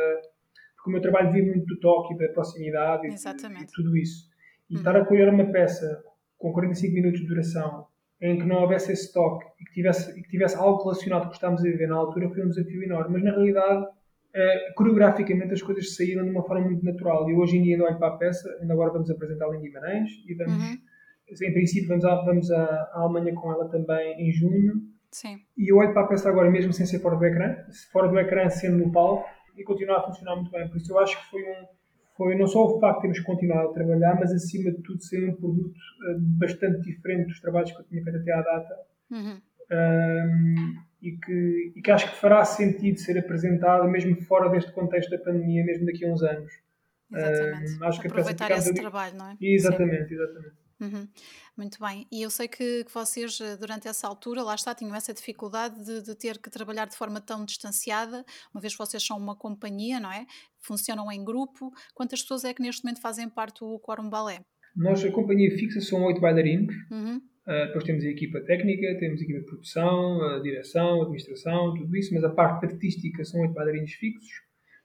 O 0.89 0.91
meu 0.91 1.03
trabalho 1.03 1.31
vive 1.31 1.51
muito 1.51 1.67
do 1.67 1.79
toque 1.79 2.17
da 2.17 2.29
proximidade 2.29 3.07
e, 3.07 3.11
e, 3.11 3.67
tudo 3.67 3.95
isso. 3.95 4.27
E 4.71 4.75
uhum. 4.75 4.81
estar 4.81 4.97
a 4.97 5.05
colher 5.05 5.29
uma 5.29 5.45
peça 5.53 6.03
com 6.39 6.51
45 6.51 6.95
minutos 6.95 7.21
de 7.21 7.27
duração 7.27 7.87
em 8.21 8.39
que 8.39 8.45
não 8.47 8.63
houvesse 8.63 8.91
esse 8.91 9.13
toque 9.13 9.47
e 9.61 9.65
que 9.67 9.73
tivesse, 9.75 10.19
e 10.19 10.23
que 10.23 10.31
tivesse 10.31 10.57
algo 10.57 10.83
relacionado 10.83 11.23
com 11.23 11.27
o 11.27 11.31
que 11.31 11.37
estávamos 11.37 11.61
a 11.61 11.65
viver 11.65 11.89
na 11.89 11.97
altura 11.97 12.31
foi 12.31 12.43
um 12.43 12.49
desafio 12.49 12.83
enorme. 12.83 13.13
Mas 13.13 13.23
na 13.23 13.31
realidade, 13.33 13.87
eh, 14.35 14.73
coreograficamente, 14.75 15.53
as 15.53 15.63
coisas 15.63 15.95
saíram 15.95 16.25
de 16.25 16.31
uma 16.31 16.43
forma 16.43 16.65
muito 16.65 16.85
natural. 16.85 17.29
E 17.31 17.35
hoje 17.35 17.59
em 17.59 17.63
dia, 17.63 17.75
ainda 17.75 17.85
olho 17.85 17.99
para 17.99 18.15
a 18.15 18.17
peça, 18.17 18.49
ainda 18.61 18.73
agora 18.73 18.91
vamos 18.91 19.11
apresentá-la 19.11 19.57
em 19.57 19.61
Guimarães 19.61 20.11
e 20.27 20.35
vamos, 20.35 20.55
uhum. 20.55 20.79
em 21.43 21.53
princípio, 21.53 21.89
vamos, 21.89 22.05
à, 22.07 22.15
vamos 22.23 22.51
à, 22.51 22.65
à, 22.95 23.01
Alemanha 23.03 23.35
com 23.35 23.53
ela 23.53 23.69
também 23.69 24.27
em 24.27 24.33
junho. 24.33 24.83
Sim. 25.11 25.39
E 25.57 25.71
eu 25.71 25.77
olho 25.77 25.93
para 25.93 26.03
a 26.03 26.07
peça 26.07 26.31
agora, 26.31 26.51
mesmo 26.51 26.73
sem 26.73 26.87
ser 26.87 26.99
fora 26.99 27.17
do 27.17 27.25
ecrã, 27.25 27.57
fora 27.93 28.09
do 28.09 28.19
ecrã, 28.19 28.49
sendo 28.49 28.79
no 28.79 28.91
palco, 28.91 29.29
e 29.59 29.65
continua 29.65 29.99
a 29.99 30.03
funcionar 30.03 30.37
muito 30.37 30.51
bem. 30.51 30.69
Por 30.69 30.77
isso, 30.77 30.93
eu 30.93 30.99
acho 30.99 31.19
que 31.19 31.31
foi 31.31 31.43
um 31.43 31.79
foi 32.19 32.35
não 32.35 32.49
só 32.49 32.67
o 32.67 32.81
facto 32.81 32.97
de 32.97 33.03
termos 33.03 33.21
continuado 33.21 33.69
a 33.69 33.73
trabalhar, 33.73 34.17
mas 34.19 34.33
acima 34.33 34.73
de 34.73 34.83
tudo 34.83 35.01
ser 35.01 35.31
um 35.31 35.37
produto 35.37 35.71
uh, 35.71 36.19
bastante 36.19 36.81
diferente 36.83 37.29
dos 37.29 37.41
trabalhos 37.41 37.71
que 37.71 37.79
eu 37.81 37.85
tinha 37.85 38.03
feito 38.03 38.19
até 38.19 38.33
à 38.33 38.43
data. 38.43 38.77
Uhum. 39.09 39.41
Um, 39.71 40.75
e, 41.01 41.13
que, 41.13 41.73
e 41.77 41.81
que 41.81 41.91
acho 41.93 42.11
que 42.11 42.17
fará 42.19 42.45
sentido 42.45 42.99
ser 42.99 43.17
apresentado 43.19 43.87
mesmo 43.89 44.21
fora 44.23 44.49
deste 44.51 44.73
contexto 44.73 45.11
da 45.11 45.19
pandemia, 45.19 45.65
mesmo 45.65 45.87
daqui 45.87 46.05
a 46.05 46.13
uns 46.13 46.23
anos. 46.25 46.53
Exatamente. 47.13 47.81
Um, 47.81 47.85
acho 47.85 48.01
Aproveitar 48.01 48.47
que 48.49 48.53
esse 48.55 48.71
ali... 48.71 48.81
trabalho, 48.81 49.17
não 49.17 49.31
é? 49.31 49.37
Exatamente, 49.41 50.09
Sim. 50.09 50.15
exatamente. 50.15 50.68
Uhum. 50.81 51.09
Muito 51.57 51.79
bem. 51.81 52.07
E 52.11 52.23
eu 52.23 52.31
sei 52.31 52.47
que, 52.47 52.85
que, 52.85 52.93
vocês, 52.95 53.41
eh, 53.41 53.57
durante 53.57 53.89
essa 53.89 54.07
altura, 54.07 54.43
lá 54.43 54.55
está, 54.55 54.75
tinham 54.75 54.95
essa 54.95 55.13
dificuldade 55.13 55.85
de, 55.85 56.03
de, 56.03 56.15
ter 56.15 56.39
que 56.39 56.49
trabalhar 56.49 56.87
de 56.87 56.97
forma 56.97 57.21
tão 57.21 57.45
distanciada, 57.45 58.25
uma 58.55 58.61
vez 58.61 58.75
que 58.75 58.79
vocês 58.79 59.05
são 59.05 59.17
uma 59.19 59.35
companhia, 59.35 59.99
não 59.99 60.13
é? 60.13 60.25
Funcionam 60.61 61.11
em 61.11 61.25
grupo. 61.25 61.73
Quantas 61.95 62.23
pessoas 62.23 62.45
é 62.45 62.55
que 62.55 62.63
neste 62.63 62.85
momento 62.85 63.01
fazem 63.01 63.29
parte 63.29 63.61
do 63.61 63.79
Quórum 63.81 64.09
Balé? 64.09 64.41
Nós, 64.77 65.05
a 65.05 65.11
companhia 65.11 65.51
fixa, 65.51 65.81
são 65.81 66.05
oito 66.05 66.21
bailarinos. 66.21 66.75
Uhum. 66.91 67.17
Uh, 67.17 67.67
depois 67.67 67.85
temos 67.85 68.05
a 68.05 68.09
equipa 68.09 68.41
técnica, 68.43 68.99
temos 69.01 69.21
a 69.21 69.25
equipa 69.25 69.41
de 69.41 69.47
produção, 69.47 70.23
a 70.23 70.39
direção, 70.41 71.01
a 71.01 71.03
administração, 71.03 71.75
tudo 71.75 71.97
isso, 71.97 72.15
mas 72.15 72.23
a 72.23 72.31
parte 72.31 72.67
artística 72.67 73.25
são 73.25 73.41
oito 73.41 73.55
bailarinos 73.55 73.91
fixos, 73.95 74.31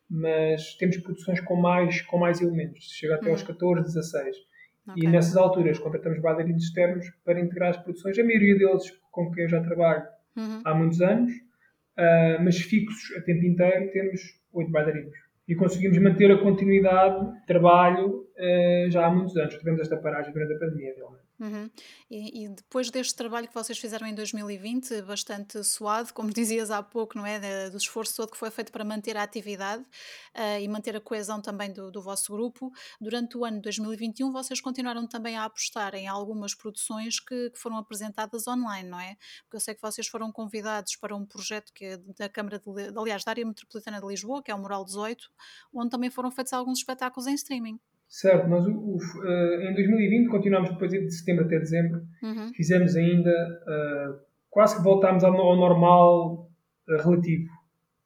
mas 0.09 0.73
temos 0.75 0.97
produções 0.97 1.41
com 1.41 1.57
mais, 1.57 2.01
com 2.03 2.17
mais 2.17 2.41
elementos, 2.41 2.85
chega 2.85 3.15
até 3.15 3.25
uhum. 3.25 3.33
aos 3.33 3.43
14, 3.43 3.83
16. 3.83 4.37
Okay. 4.87 5.03
E 5.03 5.07
nessas 5.07 5.37
alturas 5.37 5.79
contratamos 5.79 6.19
bailarinos 6.19 6.63
externos 6.63 7.09
para 7.23 7.39
integrar 7.39 7.69
as 7.69 7.77
produções. 7.77 8.19
A 8.19 8.23
maioria 8.23 8.57
deles 8.57 8.91
com 9.11 9.31
quem 9.31 9.43
eu 9.43 9.49
já 9.49 9.61
trabalho 9.61 10.03
uhum. 10.35 10.61
há 10.65 10.75
muitos 10.75 11.01
anos, 11.01 11.31
uh, 11.33 12.43
mas 12.43 12.57
fixos 12.59 13.15
a 13.17 13.21
tempo 13.21 13.45
inteiro 13.45 13.91
temos 13.91 14.21
oito 14.51 14.71
bailarinos. 14.71 15.15
E 15.47 15.55
conseguimos 15.55 15.97
manter 15.97 16.31
a 16.31 16.37
continuidade 16.37 17.33
de 17.33 17.45
trabalho 17.45 18.27
uh, 18.37 18.89
já 18.89 19.05
há 19.05 19.09
muitos 19.09 19.35
anos. 19.37 19.57
Tivemos 19.57 19.81
esta 19.81 19.97
paragem 19.97 20.33
durante 20.33 20.53
a 20.53 20.59
pandemia, 20.59 20.93
realmente. 20.95 21.22
Uhum. 21.39 21.69
E, 22.09 22.45
e, 22.45 22.49
depois 22.49 22.91
deste 22.91 23.15
trabalho 23.15 23.47
que 23.47 23.53
vocês 23.53 23.77
fizeram 23.77 24.05
em 24.05 24.13
2020, 24.13 25.01
bastante 25.01 25.63
suado, 25.63 26.13
como 26.13 26.29
dizias 26.31 26.69
há 26.69 26.81
pouco, 26.83 27.17
não 27.17 27.25
é? 27.25 27.69
do 27.69 27.77
esforço 27.77 28.15
todo 28.15 28.31
que 28.31 28.37
foi 28.37 28.51
feito 28.51 28.71
para 28.71 28.83
manter 28.85 29.17
a 29.17 29.23
atividade 29.23 29.81
uh, 29.83 30.59
e 30.61 30.67
manter 30.67 30.95
a 30.95 31.01
coesão 31.01 31.41
também 31.41 31.73
do, 31.73 31.91
do, 31.91 32.01
vosso 32.01 32.31
grupo, 32.31 32.71
durante 33.01 33.37
o 33.37 33.43
ano 33.43 33.57
de 33.57 33.63
2021 33.63 34.31
vocês 34.31 34.61
continuaram 34.61 35.07
também 35.07 35.35
a 35.35 35.45
apostar 35.45 35.95
em 35.95 36.07
algumas 36.07 36.53
produções 36.53 37.19
que, 37.19 37.49
que, 37.49 37.59
foram 37.59 37.77
apresentadas 37.77 38.47
online, 38.47 38.89
não 38.89 38.99
é? 38.99 39.17
Porque 39.43 39.57
eu 39.57 39.59
sei 39.59 39.73
que 39.73 39.81
vocês 39.81 40.07
foram 40.07 40.31
convidados 40.31 40.95
para 40.95 41.15
um 41.15 41.25
projeto 41.25 41.73
que 41.73 41.85
é 41.85 41.97
da 41.97 42.29
Câmara, 42.29 42.59
de, 42.59 42.97
aliás, 42.97 43.23
da 43.23 43.31
Área 43.31 43.45
Metropolitana 43.45 43.99
de 43.99 44.07
Lisboa, 44.07 44.43
que 44.43 44.51
é 44.51 44.55
o 44.55 44.59
Mural 44.59 44.85
18, 44.85 45.29
onde 45.73 45.89
também 45.89 46.09
foram 46.09 46.31
feitos 46.31 46.53
alguns 46.53 46.79
espetáculos 46.79 47.27
em 47.27 47.33
streaming. 47.33 47.79
Certo, 48.13 48.47
o, 48.47 48.97
uh, 48.97 49.61
em 49.63 49.73
2020 49.73 50.29
continuámos 50.29 50.69
depois 50.69 50.91
de 50.91 51.09
setembro 51.09 51.45
até 51.45 51.57
dezembro. 51.57 51.99
Uhum. 52.21 52.53
Fizemos 52.53 52.95
ainda, 52.95 53.31
uh, 53.31 54.19
quase 54.51 54.77
que 54.77 54.83
voltámos 54.83 55.23
ao, 55.23 55.35
ao 55.35 55.55
normal 55.55 56.47
uh, 56.87 56.97
relativo. 57.03 57.49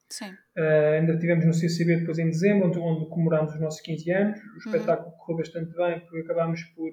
Sim. 0.10 0.34
ainda 0.96 1.18
tivemos 1.18 1.46
no 1.46 1.54
CCB 1.54 1.98
depois 1.98 2.18
em 2.18 2.28
dezembro, 2.28 2.70
onde, 2.70 2.80
onde 2.80 3.10
comemorámos 3.10 3.54
os 3.54 3.60
nossos 3.60 3.82
15 3.82 4.12
anos. 4.14 4.40
O 4.40 4.44
uhum. 4.44 4.58
espetáculo 4.58 5.10
uhum. 5.10 5.18
correu 5.18 5.38
bastante 5.40 5.76
bem, 5.76 6.00
porque 6.00 6.20
acabámos 6.20 6.64
por, 6.64 6.92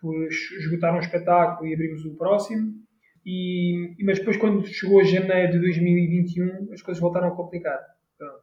por 0.00 0.26
esgotar 0.26 0.96
um 0.96 1.00
espetáculo 1.00 1.68
e 1.68 1.74
abrimos 1.74 2.06
o 2.06 2.16
próximo. 2.16 2.72
E, 3.26 3.94
mas 4.02 4.18
depois, 4.18 4.38
quando 4.38 4.66
chegou 4.66 5.00
a 5.00 5.04
janeiro 5.04 5.52
de 5.52 5.58
2021, 5.58 6.72
as 6.72 6.80
coisas 6.80 7.02
voltaram 7.02 7.28
a 7.28 7.36
complicar. 7.36 7.78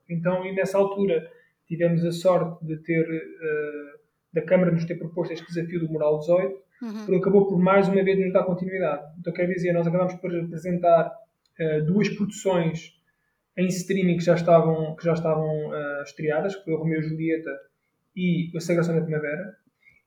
Então, 0.08 0.46
e 0.46 0.54
nessa 0.54 0.78
altura, 0.78 1.28
tivemos 1.66 2.04
a 2.04 2.12
sorte 2.12 2.64
de 2.64 2.76
ter 2.76 3.04
da 4.34 4.42
Câmara 4.42 4.72
nos 4.72 4.84
ter 4.84 4.96
proposto 4.96 5.32
este 5.32 5.46
desafio 5.46 5.80
do 5.80 5.88
Mural 5.88 6.18
18, 6.18 6.54
uhum. 6.82 7.04
porque 7.06 7.16
acabou 7.16 7.46
por 7.46 7.58
mais 7.58 7.88
uma 7.88 8.02
vez 8.02 8.18
nos 8.18 8.32
dar 8.32 8.42
continuidade. 8.42 9.02
Então, 9.20 9.32
quer 9.32 9.46
dizer, 9.46 9.72
nós 9.72 9.86
acabamos 9.86 10.14
por 10.14 10.34
apresentar 10.36 11.06
uh, 11.08 11.84
duas 11.86 12.08
produções 12.08 12.92
em 13.56 13.66
streaming 13.68 14.16
que 14.16 14.24
já 14.24 14.34
estavam, 14.34 14.96
que 14.96 15.04
já 15.04 15.12
estavam 15.12 15.68
uh, 15.68 16.02
estreadas, 16.02 16.56
que 16.56 16.64
foi 16.64 16.74
o 16.74 16.78
Romeu 16.78 16.98
e 16.98 17.02
Julieta 17.02 17.50
e 18.16 18.50
a 18.56 18.60
Sagração 18.60 18.96
da 18.96 19.02
Primavera, 19.02 19.56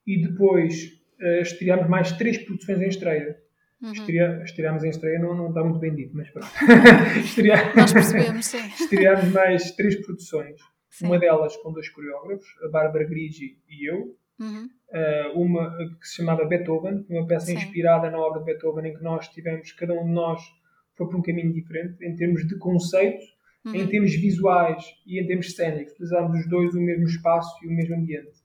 e 0.06 0.20
depois 0.20 1.00
uh, 1.20 1.40
estreámos 1.40 1.88
mais 1.88 2.12
três 2.12 2.38
produções 2.38 2.80
em 2.80 2.88
estreia. 2.88 3.38
Uhum. 3.80 3.92
Estreámos 4.42 4.82
em 4.82 4.88
estreia 4.88 5.20
não, 5.20 5.34
não 5.34 5.48
está 5.48 5.62
muito 5.62 5.78
bem 5.78 5.94
dito, 5.94 6.14
mas 6.14 6.28
pronto. 6.30 6.48
estrear, 7.24 7.74
Nós 7.76 7.92
percebemos, 7.92 8.46
sim. 8.46 8.58
estreámos 8.58 9.32
mais 9.32 9.70
três 9.70 9.94
produções. 10.04 10.60
Sim. 10.98 11.06
Uma 11.06 11.18
delas 11.18 11.56
com 11.58 11.72
dois 11.72 11.88
coreógrafos, 11.88 12.48
a 12.64 12.68
Bárbara 12.68 13.04
Grigi 13.04 13.56
e 13.68 13.88
eu. 13.88 14.16
Uhum. 14.40 14.68
Uh, 14.90 15.40
uma 15.40 15.76
que 16.00 16.08
se 16.08 16.16
chamava 16.16 16.44
Beethoven, 16.44 17.06
uma 17.08 17.26
peça 17.26 17.46
sim. 17.46 17.54
inspirada 17.54 18.10
na 18.10 18.18
obra 18.18 18.40
de 18.40 18.46
Beethoven, 18.46 18.90
em 18.90 18.94
que 18.96 19.02
nós 19.02 19.28
tivemos, 19.28 19.70
cada 19.72 19.94
um 19.94 20.04
de 20.04 20.12
nós 20.12 20.40
foi 20.96 21.06
por 21.06 21.16
um 21.16 21.22
caminho 21.22 21.52
diferente, 21.52 22.04
em 22.04 22.16
termos 22.16 22.46
de 22.46 22.58
conceito, 22.58 23.24
uhum. 23.64 23.76
em 23.76 23.86
termos 23.86 24.12
visuais 24.16 24.84
e 25.06 25.22
em 25.22 25.26
termos 25.26 25.54
cênicos. 25.54 25.92
Utilizámos 25.92 26.40
os 26.40 26.48
dois 26.48 26.74
o 26.74 26.80
mesmo 26.80 27.04
espaço 27.04 27.64
e 27.64 27.68
o 27.68 27.70
mesmo 27.70 27.94
ambiente. 27.94 28.38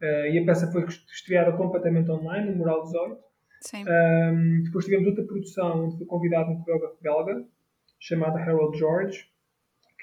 Uh, 0.00 0.30
e 0.32 0.38
a 0.38 0.44
peça 0.44 0.70
foi 0.70 0.84
estreada 0.84 1.56
completamente 1.56 2.08
online, 2.12 2.52
no 2.52 2.58
Mural 2.58 2.84
18. 2.84 3.28
Um, 3.74 4.62
depois 4.62 4.84
tivemos 4.84 5.08
outra 5.08 5.24
produção 5.24 5.84
onde 5.84 5.96
foi 5.96 6.06
convidado 6.06 6.52
um 6.52 6.62
coreógrafo 6.62 7.02
belga 7.02 7.44
chamado 7.98 8.36
Harold 8.36 8.78
George, 8.78 9.26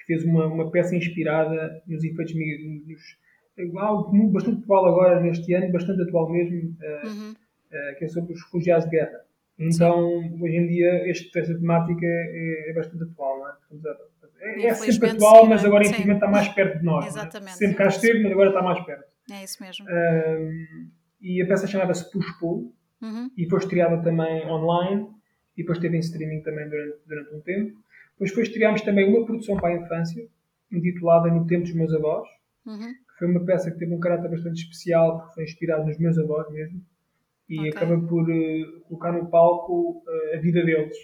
que 0.05 0.13
fez 0.13 0.23
uma, 0.23 0.45
uma 0.45 0.71
peça 0.71 0.95
inspirada 0.95 1.81
nos 1.87 2.03
efeitos 2.03 2.33
nos, 2.35 3.79
algo 3.79 4.31
bastante 4.31 4.63
atual 4.63 4.85
agora 4.85 5.19
neste 5.21 5.53
ano, 5.53 5.71
bastante 5.71 6.01
atual 6.03 6.31
mesmo, 6.31 6.57
uh, 6.57 7.07
uhum. 7.07 7.31
uh, 7.31 7.97
que 7.97 8.05
é 8.05 8.07
sobre 8.07 8.33
os 8.33 8.43
refugiados 8.43 8.85
de 8.85 8.91
guerra. 8.91 9.21
Então, 9.57 10.21
Sim. 10.21 10.43
hoje 10.43 10.55
em 10.55 10.67
dia, 10.67 11.09
este, 11.09 11.39
esta 11.39 11.57
temática 11.57 12.05
é, 12.05 12.69
é 12.69 12.73
bastante 12.73 13.03
atual, 13.03 13.39
não 13.39 13.47
é? 13.49 13.55
É, 14.41 14.67
é 14.67 14.73
sempre 14.73 15.09
atual, 15.11 15.45
mas 15.47 15.63
agora 15.63 15.85
infelizmente 15.85 16.17
está 16.17 16.27
mais 16.27 16.47
perto 16.49 16.79
de 16.79 16.85
nós. 16.85 17.05
É? 17.05 17.07
Exatamente. 17.07 17.51
É? 17.51 17.55
Sempre 17.55 17.75
cá 17.75 17.87
esteve, 17.87 18.23
mas 18.23 18.31
agora 18.33 18.49
está 18.49 18.61
mais 18.61 18.85
perto. 18.85 19.15
É 19.31 19.43
isso 19.43 19.63
mesmo. 19.63 19.85
Um, 19.89 20.89
e 21.21 21.41
a 21.41 21.47
peça 21.47 21.65
chamava-se 21.65 22.11
Push 22.11 22.37
Pull 22.37 22.73
uhum. 23.01 23.31
e 23.37 23.49
foi 23.49 23.59
estreada 23.59 24.03
também 24.03 24.45
online 24.45 25.07
e 25.57 25.61
depois 25.61 25.79
teve 25.79 25.95
em 25.95 25.99
streaming 25.99 26.41
também 26.41 26.69
durante, 26.69 26.97
durante 27.07 27.33
um 27.33 27.41
tempo. 27.41 27.77
Depois 28.15 28.31
foi 28.31 28.43
estreámos 28.43 28.81
também 28.81 29.09
uma 29.09 29.25
produção 29.25 29.57
para 29.57 29.75
a 29.75 29.77
infância, 29.77 30.25
intitulada 30.71 31.29
No 31.29 31.45
Tempo 31.45 31.63
dos 31.63 31.75
Meus 31.75 31.93
Avós, 31.93 32.27
uhum. 32.65 32.93
que 32.93 33.19
foi 33.19 33.27
uma 33.29 33.45
peça 33.45 33.71
que 33.71 33.77
teve 33.77 33.93
um 33.93 33.99
caráter 33.99 34.29
bastante 34.29 34.63
especial, 34.63 35.19
porque 35.19 35.35
foi 35.35 35.43
inspirada 35.43 35.85
nos 35.85 35.97
meus 35.99 36.17
avós 36.17 36.49
mesmo, 36.51 36.81
e 37.47 37.59
okay. 37.59 37.71
acaba 37.71 37.99
por 38.07 38.23
uh, 38.23 38.81
colocar 38.87 39.11
no 39.11 39.29
palco 39.29 40.03
uh, 40.07 40.37
a 40.37 40.39
vida 40.39 40.63
deles. 40.63 40.97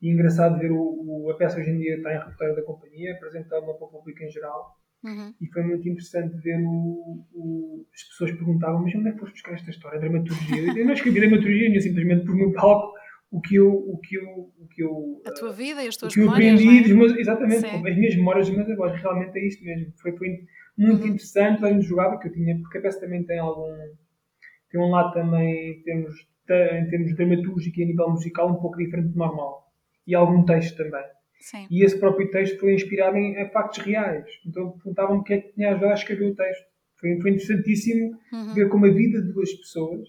E 0.00 0.08
é 0.08 0.12
engraçado 0.12 0.58
ver 0.58 0.72
o, 0.72 0.78
o, 0.78 1.30
a 1.30 1.36
peça 1.36 1.60
hoje 1.60 1.70
em 1.70 1.78
dia 1.78 1.96
está 1.96 2.12
em 2.12 2.18
repertório 2.18 2.56
da 2.56 2.62
companhia, 2.62 3.12
apresentada 3.14 3.62
para 3.62 3.72
o 3.72 3.88
público 3.88 4.22
em 4.22 4.30
geral. 4.30 4.76
Uhum. 5.04 5.34
E 5.40 5.46
foi 5.48 5.62
muito 5.62 5.88
interessante 5.88 6.36
ver 6.38 6.60
o, 6.64 7.24
o, 7.34 7.86
as 7.92 8.02
pessoas 8.04 8.30
perguntavam, 8.32 8.82
mas 8.82 8.94
onde 8.94 9.08
é 9.08 9.12
que 9.12 9.18
foste 9.18 9.32
buscar 9.32 9.54
esta 9.54 9.70
história? 9.70 9.98
A 9.98 10.00
dramaturgia? 10.00 10.78
Eu 10.78 10.86
não 10.86 10.92
escrevi 10.92 11.20
dramaturgia, 11.20 11.74
eu 11.74 11.80
simplesmente 11.80 12.24
por 12.24 12.36
no 12.36 12.52
palco 12.52 12.94
o 13.32 13.40
que 13.40 13.56
eu. 13.56 13.72
O 13.72 13.98
que 13.98 14.16
eu, 14.16 14.52
o 14.58 14.68
que 14.68 14.82
eu 14.82 15.22
a 15.24 15.32
tua 15.32 15.52
vida 15.52 15.82
e 15.82 15.88
as 15.88 15.96
tuas 15.96 16.12
o 16.12 16.14
que 16.14 16.20
memórias. 16.20 16.60
Aprendi, 16.60 16.92
é? 16.92 16.94
meus, 16.94 17.16
exatamente, 17.16 17.60
Sim. 17.60 17.88
as 17.88 17.96
minhas 17.96 18.14
memórias 18.14 18.46
dos 18.46 18.56
meus 18.56 18.70
avós. 18.70 19.00
Realmente 19.00 19.38
é 19.38 19.46
isto 19.46 19.64
mesmo. 19.64 19.92
Foi, 20.00 20.12
foi 20.16 20.28
muito 20.76 21.02
uhum. 21.02 21.08
interessante, 21.08 21.62
de 21.62 21.82
jogava 21.82 22.18
que 22.18 22.28
eu 22.28 22.32
tinha, 22.32 22.58
porque 22.60 22.78
a 22.78 22.82
peça 22.82 23.00
também 23.00 23.24
tem 23.24 23.38
algum. 23.38 23.74
Tem 24.70 24.80
um 24.80 24.90
lado 24.90 25.12
também, 25.14 25.72
em 25.72 25.82
termos, 25.82 26.14
em 26.50 26.88
termos 26.88 27.16
dramatúrgico 27.16 27.80
e 27.80 27.82
a 27.82 27.86
nível 27.86 28.10
musical, 28.10 28.50
um 28.50 28.60
pouco 28.60 28.76
diferente 28.76 29.08
do 29.08 29.18
normal. 29.18 29.66
E 30.06 30.14
algum 30.14 30.44
texto 30.44 30.76
também. 30.76 31.04
Sim. 31.40 31.66
E 31.70 31.84
esse 31.84 31.98
próprio 31.98 32.30
texto 32.30 32.60
foi 32.60 32.74
inspirado 32.74 33.16
em, 33.16 33.36
em 33.36 33.50
factos 33.50 33.84
reais. 33.84 34.26
Então 34.46 34.72
perguntavam-me 34.72 35.20
o 35.20 35.24
que 35.24 35.34
é 35.34 35.40
que 35.40 35.52
tinha 35.54 35.70
ajudado 35.70 35.92
a 35.92 35.94
escrever 35.94 36.30
o 36.30 36.34
texto. 36.34 36.64
Foi, 37.00 37.20
foi 37.20 37.30
interessantíssimo 37.30 38.12
uhum. 38.32 38.54
ver 38.54 38.68
como 38.68 38.86
a 38.86 38.90
vida 38.90 39.20
de 39.20 39.32
duas 39.32 39.52
pessoas 39.54 40.08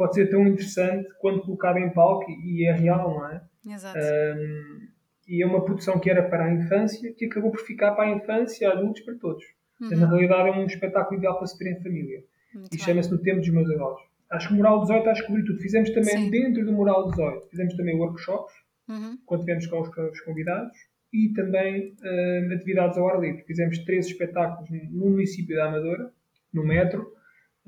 pode 0.00 0.14
ser 0.14 0.30
tão 0.30 0.46
interessante 0.46 1.06
quando 1.18 1.42
colocada 1.42 1.78
em 1.78 1.90
palco 1.90 2.24
e 2.30 2.66
é 2.66 2.72
real, 2.72 3.10
não 3.10 3.26
é? 3.28 3.42
Exato. 3.68 3.98
Um, 3.98 4.88
e 5.28 5.42
é 5.42 5.46
uma 5.46 5.62
produção 5.62 6.00
que 6.00 6.08
era 6.08 6.22
para 6.22 6.46
a 6.46 6.54
infância 6.54 7.12
que 7.12 7.26
acabou 7.26 7.50
por 7.50 7.60
ficar 7.60 7.92
para 7.92 8.04
a 8.04 8.16
infância, 8.16 8.72
adultos, 8.72 9.02
para 9.02 9.14
todos. 9.16 9.44
Uhum. 9.78 9.90
Na 9.90 10.08
realidade 10.08 10.48
é 10.48 10.52
um 10.52 10.64
espetáculo 10.64 11.18
ideal 11.18 11.36
para 11.36 11.46
se 11.46 11.62
ver 11.62 11.72
em 11.72 11.82
família. 11.82 12.24
Muito 12.54 12.74
e 12.74 12.78
chama-se 12.78 13.10
No 13.10 13.18
Tempo 13.18 13.40
dos 13.40 13.50
Meus 13.50 13.70
Avós. 13.72 14.00
Acho 14.30 14.48
que 14.48 14.54
o 14.54 14.56
Moral 14.56 14.80
18 14.80 15.10
acho 15.10 15.20
que 15.20 15.26
cobriu 15.26 15.44
tudo. 15.44 15.58
Fizemos 15.58 15.90
também 15.90 16.16
Sim. 16.16 16.30
dentro 16.30 16.64
do 16.64 16.72
Moral 16.72 17.10
18, 17.10 17.50
fizemos 17.50 17.76
também 17.76 17.94
workshops 17.96 18.54
uhum. 18.88 19.18
quando 19.26 19.40
tivemos 19.42 19.66
com 19.66 19.80
os, 19.82 20.20
convidados, 20.22 20.78
e 21.12 21.30
também 21.34 21.94
uh, 22.02 22.54
atividades 22.54 22.96
ao 22.96 23.06
ar 23.06 23.20
livre. 23.20 23.42
Fizemos 23.42 23.78
três 23.80 24.06
espetáculos 24.06 24.70
no 24.70 25.10
município 25.10 25.56
da 25.56 25.66
Amadora, 25.66 26.10
no 26.54 26.64
metro, 26.64 27.06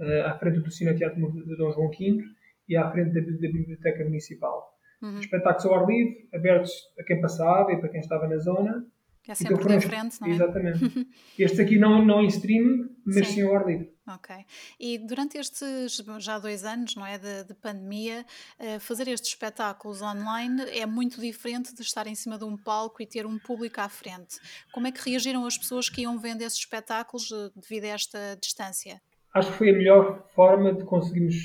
uh, 0.02 0.26
à 0.26 0.38
frente 0.38 0.60
do 0.60 0.70
Cine 0.70 0.94
Teatro 0.94 1.32
de 1.32 1.56
Dom 1.56 1.72
João 1.72 1.90
V 1.90 2.22
e 2.68 2.76
à 2.76 2.90
frente 2.90 3.14
da, 3.14 3.20
da 3.20 3.52
Biblioteca 3.52 4.04
Municipal. 4.04 4.72
Uhum. 5.00 5.18
Espetáculos 5.18 5.66
ao 5.66 5.74
ar 5.74 5.86
livre, 5.86 6.28
abertos 6.34 6.72
a 6.98 7.02
quem 7.02 7.20
passava 7.20 7.72
e 7.72 7.76
para 7.78 7.88
quem 7.88 8.00
estava 8.00 8.28
na 8.28 8.38
zona. 8.38 8.86
É 9.26 9.34
sempre 9.34 9.54
então, 9.54 9.78
diferente, 9.78 10.20
não 10.20 10.28
é? 10.28 10.30
Exatamente. 10.32 11.08
Estes 11.38 11.60
aqui 11.60 11.78
não, 11.78 12.04
não 12.04 12.22
em 12.22 12.26
streaming, 12.26 12.88
mas 13.04 13.28
sim. 13.28 13.34
sim 13.34 13.42
ao 13.42 13.54
ar 13.54 13.66
livre. 13.66 13.92
Ok. 14.08 14.34
E 14.80 14.98
durante 14.98 15.38
estes 15.38 16.02
já 16.18 16.40
dois 16.40 16.64
anos, 16.64 16.96
não 16.96 17.06
é, 17.06 17.18
de, 17.18 17.44
de, 17.44 17.54
pandemia, 17.54 18.26
eh, 18.58 18.80
fazer 18.80 19.06
estes 19.06 19.30
espetáculos 19.30 20.02
online 20.02 20.60
é 20.76 20.84
muito 20.86 21.20
diferente 21.20 21.72
de 21.72 21.82
estar 21.82 22.08
em 22.08 22.14
cima 22.16 22.36
de 22.36 22.44
um 22.44 22.56
palco 22.56 23.00
e 23.00 23.06
ter 23.06 23.24
um 23.24 23.38
público 23.38 23.80
à 23.80 23.88
frente. 23.88 24.40
Como 24.72 24.88
é 24.88 24.92
que 24.92 25.08
reagiram 25.08 25.46
as 25.46 25.56
pessoas 25.56 25.88
que 25.88 26.00
iam 26.00 26.18
vendo 26.18 26.42
esses 26.42 26.58
espetáculos 26.58 27.30
eh, 27.30 27.50
devido 27.54 27.84
a 27.84 27.88
esta 27.88 28.36
distância? 28.40 29.00
Acho 29.34 29.50
que 29.52 29.58
foi 29.58 29.70
a 29.70 29.74
melhor 29.74 30.24
forma 30.34 30.74
de 30.74 30.84
conseguirmos 30.84 31.36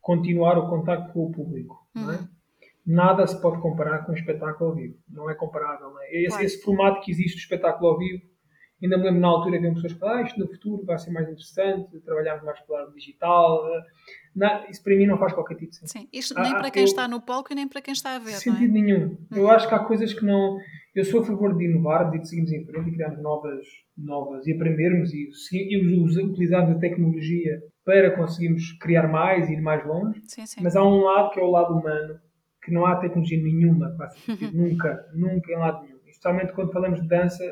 continuar 0.00 0.58
o 0.58 0.68
contacto 0.68 1.12
com 1.12 1.26
o 1.26 1.32
público, 1.32 1.86
uhum. 1.94 2.10
é? 2.10 2.16
Uhum. 2.16 2.28
Nada 2.86 3.26
se 3.26 3.40
pode 3.40 3.60
comparar 3.60 4.04
com 4.04 4.12
um 4.12 4.14
espetáculo 4.14 4.70
ao 4.70 4.76
vivo. 4.76 4.96
Não 5.08 5.30
é 5.30 5.34
comparável. 5.34 5.90
Não 5.90 6.02
é? 6.02 6.22
Esse, 6.24 6.42
esse 6.42 6.62
formato 6.62 7.00
que 7.02 7.10
existe 7.10 7.36
do 7.36 7.40
espetáculo 7.40 7.90
ao 7.90 7.98
vivo 7.98 8.22
Ainda 8.82 8.96
me 8.96 9.04
lembro 9.04 9.20
na 9.20 9.28
altura 9.28 9.58
que 9.58 9.68
pessoas 9.74 9.92
que 9.92 9.98
falavam, 9.98 10.22
ah, 10.22 10.26
isto 10.26 10.40
no 10.40 10.48
futuro 10.48 10.84
vai 10.84 10.98
ser 10.98 11.10
mais 11.10 11.28
interessante, 11.28 12.00
trabalharmos 12.00 12.44
mais 12.44 12.60
pelo 12.60 12.78
lado 12.78 12.94
digital. 12.94 13.62
Não, 14.34 14.70
isso 14.70 14.82
para 14.82 14.96
mim 14.96 15.06
não 15.06 15.18
faz 15.18 15.32
qualquer 15.34 15.56
tipo 15.56 15.70
de 15.70 15.76
sentido. 15.76 16.00
Sim, 16.00 16.08
isto 16.12 16.34
nem 16.34 16.52
para 16.52 16.70
quem 16.70 16.82
eu, 16.82 16.86
está 16.86 17.06
no 17.06 17.20
palco 17.20 17.52
e 17.52 17.54
nem 17.54 17.68
para 17.68 17.82
quem 17.82 17.92
está 17.92 18.16
a 18.16 18.18
ver. 18.18 18.32
Sentido 18.32 18.64
é? 18.64 18.80
nenhum. 18.80 19.04
Uhum. 19.04 19.36
Eu 19.36 19.50
acho 19.50 19.68
que 19.68 19.74
há 19.74 19.80
coisas 19.80 20.14
que 20.14 20.24
não. 20.24 20.58
Eu 20.94 21.04
sou 21.04 21.20
a 21.20 21.24
favor 21.24 21.56
de 21.56 21.64
inovar, 21.64 22.10
de 22.10 22.26
seguirmos 22.26 22.52
em 22.52 22.64
frente 22.64 22.88
e 22.88 22.92
criarmos 22.92 23.22
novas, 23.22 23.64
novas 23.96 24.46
e 24.46 24.52
aprendermos 24.52 25.12
e, 25.12 25.30
e 25.52 26.22
utilizarmos 26.24 26.76
a 26.76 26.78
tecnologia 26.78 27.62
para 27.84 28.16
conseguirmos 28.16 28.72
criar 28.78 29.08
mais 29.08 29.48
e 29.48 29.52
ir 29.52 29.60
mais 29.60 29.86
longe. 29.86 30.20
Sim, 30.26 30.46
sim. 30.46 30.60
Mas 30.62 30.74
há 30.74 30.82
um 30.82 31.02
lado 31.02 31.30
que 31.30 31.40
é 31.40 31.42
o 31.42 31.50
lado 31.50 31.74
humano, 31.74 32.18
que 32.62 32.72
não 32.72 32.86
há 32.86 32.96
tecnologia 32.96 33.42
nenhuma 33.42 33.90
para 33.90 34.10
nunca, 34.52 35.06
nunca 35.14 35.52
em 35.52 35.56
lado 35.56 35.82
nenhum. 35.82 35.98
Especialmente 36.06 36.52
quando 36.52 36.72
falamos 36.72 37.00
de 37.00 37.08
dança, 37.08 37.44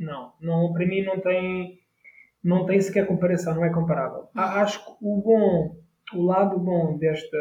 não, 0.00 0.32
não, 0.40 0.72
para 0.72 0.86
mim 0.86 1.02
não 1.04 1.20
tem, 1.20 1.78
não 2.42 2.64
tem 2.64 2.80
sequer 2.80 3.06
comparação, 3.06 3.54
não 3.54 3.64
é 3.64 3.70
comparável. 3.70 4.28
Acho 4.34 4.84
que 4.84 4.92
o 5.02 5.20
bom, 5.20 5.76
o 6.14 6.22
lado 6.22 6.58
bom 6.58 6.96
desta, 6.96 7.38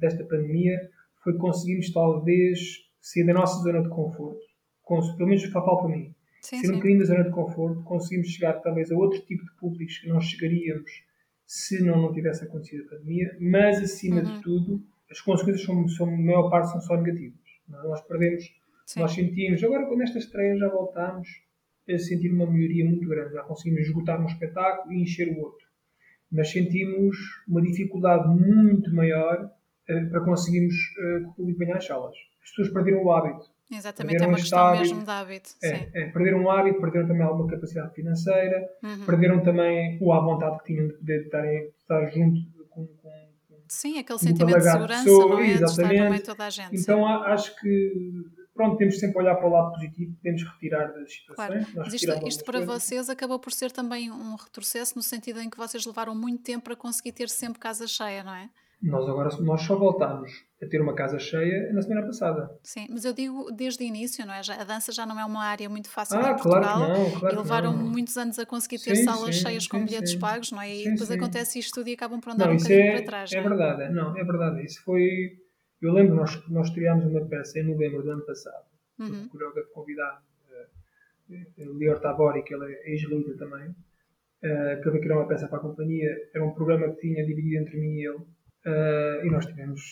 desta 0.00 0.24
pandemia 0.24 0.90
foi 1.22 1.36
conseguirmos 1.36 1.92
talvez 1.92 2.58
sair 3.00 3.24
da 3.24 3.32
nossa 3.32 3.62
zona 3.62 3.82
de 3.82 3.88
conforto, 3.88 4.40
pelo 5.16 5.28
menos 5.28 5.44
falo 5.44 5.78
para 5.78 5.88
mim, 5.88 6.14
sim, 6.40 6.58
sim. 6.58 6.70
um 6.70 6.74
bocadinho 6.74 6.98
da 6.98 7.04
zona 7.04 7.24
de 7.24 7.30
conforto, 7.30 7.82
conseguimos 7.84 8.28
chegar 8.28 8.54
talvez 8.54 8.90
a 8.90 8.96
outro 8.96 9.20
tipo 9.20 9.44
de 9.44 9.54
públicos 9.54 9.98
que 9.98 10.08
nós 10.08 10.24
chegaríamos 10.24 10.90
se 11.46 11.82
não, 11.82 12.00
não 12.00 12.12
tivesse 12.12 12.44
acontecido 12.44 12.84
a 12.86 12.96
pandemia, 12.96 13.36
mas 13.40 13.78
acima 13.80 14.20
uhum. 14.20 14.24
de 14.24 14.42
tudo 14.42 14.82
as 15.10 15.20
consequências 15.20 15.64
são, 15.66 15.86
são, 15.88 16.08
a 16.08 16.16
maior 16.16 16.48
parte 16.48 16.72
são 16.72 16.80
só 16.80 16.96
negativas. 16.96 17.38
Nós 17.68 18.00
perdemos, 18.02 18.44
sim. 18.86 19.00
nós 19.00 19.12
sentimos, 19.12 19.62
agora 19.62 19.86
com 19.86 20.02
esta 20.02 20.18
estreia 20.18 20.56
já 20.56 20.68
voltamos, 20.68 21.28
a 21.88 21.98
sentir 21.98 22.32
uma 22.32 22.50
melhoria 22.50 22.84
muito 22.84 23.08
grande. 23.08 23.34
Já 23.34 23.42
conseguimos 23.42 23.86
esgotar 23.86 24.20
um 24.20 24.26
espetáculo 24.26 24.92
e 24.92 25.02
encher 25.02 25.28
o 25.28 25.40
outro. 25.40 25.66
Mas 26.30 26.50
sentimos 26.50 27.16
uma 27.46 27.60
dificuldade 27.60 28.28
muito 28.28 28.94
maior 28.94 29.44
uh, 29.44 30.10
para 30.10 30.24
conseguirmos 30.24 30.74
uh, 30.74 31.22
que 31.22 31.28
o 31.28 31.32
público 31.34 31.58
venha 31.58 31.76
às 31.76 31.86
salas. 31.86 32.14
As 32.42 32.50
pessoas 32.50 32.68
perderam 32.70 33.04
o 33.04 33.12
hábito. 33.12 33.50
Exatamente, 33.70 34.12
perderam 34.12 34.24
é 34.24 34.34
uma 34.34 34.38
questão 34.38 34.58
hábito, 34.58 34.82
mesmo 34.82 35.04
de 35.04 35.10
hábito. 35.10 35.50
É, 35.62 35.88
é, 35.94 36.06
perderam 36.10 36.44
o 36.44 36.50
hábito, 36.50 36.80
perderam 36.80 37.06
também 37.06 37.22
alguma 37.22 37.48
capacidade 37.48 37.94
financeira, 37.94 38.68
uhum. 38.82 39.06
perderam 39.06 39.42
também 39.42 39.98
o 40.00 40.12
à 40.12 40.20
vontade 40.20 40.58
que 40.58 40.64
tinham 40.64 40.88
de 40.88 40.94
poder 40.94 41.22
estar, 41.22 41.44
estar 41.46 42.10
junto 42.10 42.40
com, 42.68 42.86
com 42.86 43.22
Sim, 43.72 43.98
aquele 43.98 44.18
sentimento 44.18 44.58
de 44.58 44.70
segurança, 44.70 45.04
pessoa, 45.04 45.28
não 45.28 45.38
é? 45.38 45.50
Exatamente. 45.52 45.64
De 45.64 45.94
estar 45.94 46.04
também 46.04 46.20
toda 46.20 46.44
a 46.44 46.50
gente. 46.50 46.76
Então 46.78 46.98
sim. 46.98 47.24
acho 47.24 47.58
que 47.58 47.92
pronto, 48.54 48.76
temos 48.76 48.98
sempre 48.98 49.18
a 49.18 49.22
olhar 49.22 49.34
para 49.36 49.46
o 49.48 49.50
lado 49.50 49.72
positivo, 49.72 50.14
podemos 50.16 50.42
retirar 50.44 50.92
das 50.92 51.12
situações. 51.12 51.66
Claro. 51.66 51.66
Mas 51.76 51.94
isto, 51.94 52.28
isto 52.28 52.44
para 52.44 52.58
coisas. 52.58 52.82
vocês 52.82 53.08
acabou 53.08 53.38
por 53.38 53.52
ser 53.52 53.70
também 53.72 54.10
um 54.10 54.34
retrocesso 54.34 54.94
no 54.96 55.02
sentido 55.02 55.40
em 55.40 55.48
que 55.50 55.56
vocês 55.56 55.84
levaram 55.86 56.14
muito 56.14 56.42
tempo 56.42 56.64
para 56.64 56.76
conseguir 56.76 57.12
ter 57.12 57.28
sempre 57.28 57.58
casa 57.58 57.86
cheia, 57.86 58.22
não 58.22 58.34
é? 58.34 58.48
Nós 58.82 59.08
agora 59.08 59.28
nós 59.42 59.62
só 59.62 59.76
voltámos 59.78 60.32
a 60.60 60.66
ter 60.66 60.80
uma 60.80 60.92
casa 60.92 61.16
cheia 61.16 61.72
na 61.72 61.80
semana 61.82 62.04
passada. 62.04 62.50
Sim, 62.64 62.88
mas 62.90 63.04
eu 63.04 63.12
digo 63.12 63.48
desde 63.52 63.84
o 63.84 63.86
início, 63.86 64.26
não 64.26 64.34
é? 64.34 64.42
Já, 64.42 64.60
a 64.60 64.64
dança 64.64 64.90
já 64.90 65.06
não 65.06 65.20
é 65.20 65.24
uma 65.24 65.44
área 65.44 65.68
muito 65.68 65.88
fácil 65.88 66.16
Ah, 66.16 66.18
em 66.18 66.22
claro 66.22 66.36
que 66.36 66.42
Portugal 66.42 66.78
não, 66.80 67.10
claro 67.20 67.34
e 67.34 67.38
levaram 67.38 67.72
não. 67.76 67.84
muitos 67.84 68.16
anos 68.16 68.40
a 68.40 68.44
conseguir 68.44 68.80
ter 68.80 68.96
Sim, 68.96 69.04
salas 69.04 69.36
sim, 69.36 69.42
cheias 69.42 69.68
com 69.68 69.78
sim, 69.78 69.84
bilhetes 69.84 70.10
sim. 70.12 70.18
pagos, 70.18 70.50
não 70.50 70.60
é? 70.60 70.74
E 70.74 70.90
depois 70.90 71.08
acontece 71.12 71.60
isto 71.60 71.72
tudo 71.74 71.88
e 71.90 71.92
acabam 71.92 72.18
por 72.20 72.32
andar 72.32 72.46
Não, 72.48 72.54
um 72.54 72.56
bocadinho 72.56 72.80
é, 72.80 72.92
para 72.94 73.04
trás, 73.04 73.32
é 73.32 73.36
é? 73.38 73.40
verdade. 73.40 73.92
Não, 73.94 74.16
é 74.18 74.24
verdade. 74.24 74.64
Isso 74.64 74.82
foi. 74.82 75.38
Eu 75.82 75.92
lembro, 75.92 76.14
nós, 76.14 76.48
nós 76.48 76.68
estreámos 76.68 77.04
uma 77.06 77.26
peça 77.26 77.58
em 77.58 77.64
novembro 77.64 78.04
do 78.04 78.12
ano 78.12 78.24
passado. 78.24 78.64
Uhum. 79.00 79.24
O 79.24 79.28
coreógrafo 79.30 79.72
convidado, 79.72 80.22
uh, 81.28 81.78
Lior 81.78 81.98
Tabori, 81.98 82.44
que 82.44 82.54
ele 82.54 82.72
é 82.72 82.90
ex-líder 82.92 83.36
também, 83.36 83.68
uh, 83.70 84.80
que 84.80 84.88
ele 84.88 85.00
criar 85.00 85.16
uma 85.16 85.26
peça 85.26 85.48
para 85.48 85.58
a 85.58 85.62
companhia. 85.62 86.08
Era 86.32 86.44
um 86.44 86.54
programa 86.54 86.88
que 86.94 87.00
tinha 87.00 87.26
dividido 87.26 87.62
entre 87.62 87.80
mim 87.80 87.96
e 87.96 88.06
ele. 88.06 88.18
Uh, 88.64 89.26
e 89.26 89.30
nós 89.30 89.44
tivemos, 89.44 89.82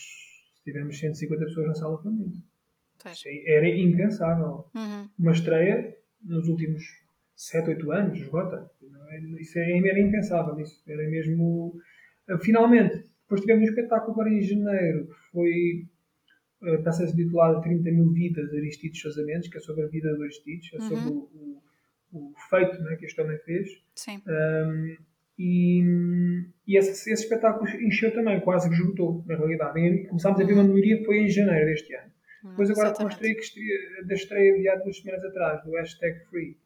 tivemos 0.63 0.97
150 0.97 1.43
pessoas 1.43 1.67
na 1.67 1.73
sala. 1.73 2.01
Pois. 2.01 3.17
Isso 3.17 3.27
Era 3.45 3.67
impensável. 3.67 4.65
Uhum. 4.73 5.09
Uma 5.19 5.31
estreia 5.33 5.97
nos 6.23 6.47
últimos 6.47 6.83
7, 7.35 7.69
8 7.69 7.91
anos, 7.91 8.17
esgota. 8.17 8.71
É? 9.09 9.19
Isso 9.41 9.59
era, 9.59 9.89
era 9.89 9.99
impensável. 9.99 10.57
Isso 10.57 10.81
era 10.87 11.09
mesmo. 11.09 11.73
Finalmente, 12.39 13.10
depois 13.31 13.41
tivemos 13.41 13.63
um 13.63 13.69
espetáculo 13.69 14.11
agora 14.11 14.29
em 14.29 14.41
janeiro, 14.41 15.07
que 15.07 15.31
foi 15.31 15.85
a 16.63 16.77
peça 16.83 17.07
titulada 17.07 17.61
30 17.61 17.89
mil 17.91 18.11
vidas, 18.11 18.53
Aristides 18.53 19.01
Casamentos, 19.01 19.47
que 19.47 19.57
é 19.57 19.61
sobre 19.61 19.83
a 19.85 19.87
vida 19.87 20.13
do 20.13 20.23
Aristides, 20.23 20.73
é 20.73 20.79
sobre 20.81 20.95
Uhum. 20.95 21.27
o, 22.11 22.17
o, 22.17 22.31
o 22.31 22.33
feito 22.49 22.81
né, 22.83 22.97
que 22.97 23.05
este 23.05 23.21
homem 23.21 23.37
fez. 23.39 23.81
Sim. 23.95 24.21
Um, 24.27 24.97
e 25.39 25.81
e 26.67 26.77
esse, 26.77 26.91
esse 27.11 27.23
espetáculo 27.23 27.69
encheu 27.69 28.13
também, 28.13 28.39
quase 28.41 28.69
que 28.69 28.75
esgotou, 28.75 29.23
na 29.25 29.37
realidade. 29.37 29.79
E 29.79 30.07
começámos 30.07 30.39
a 30.39 30.43
ver 30.43 30.53
uma 30.53 30.63
melhoria, 30.63 31.03
foi 31.05 31.19
em 31.19 31.29
janeiro 31.29 31.65
deste 31.65 31.93
ano. 31.95 32.11
Depois 32.43 32.69
agora 32.69 32.89
Exatamente. 32.89 33.13
estreia, 33.13 33.35
que 33.35 33.41
estreia, 33.41 34.05
da 34.05 34.13
estreia 34.13 34.57
de 34.57 34.67
há 34.67 34.75
duas 34.75 34.97
semanas 34.97 35.23
atrás, 35.23 35.63
do 35.63 35.71
hashtag 35.71 36.25
Free, 36.25 36.57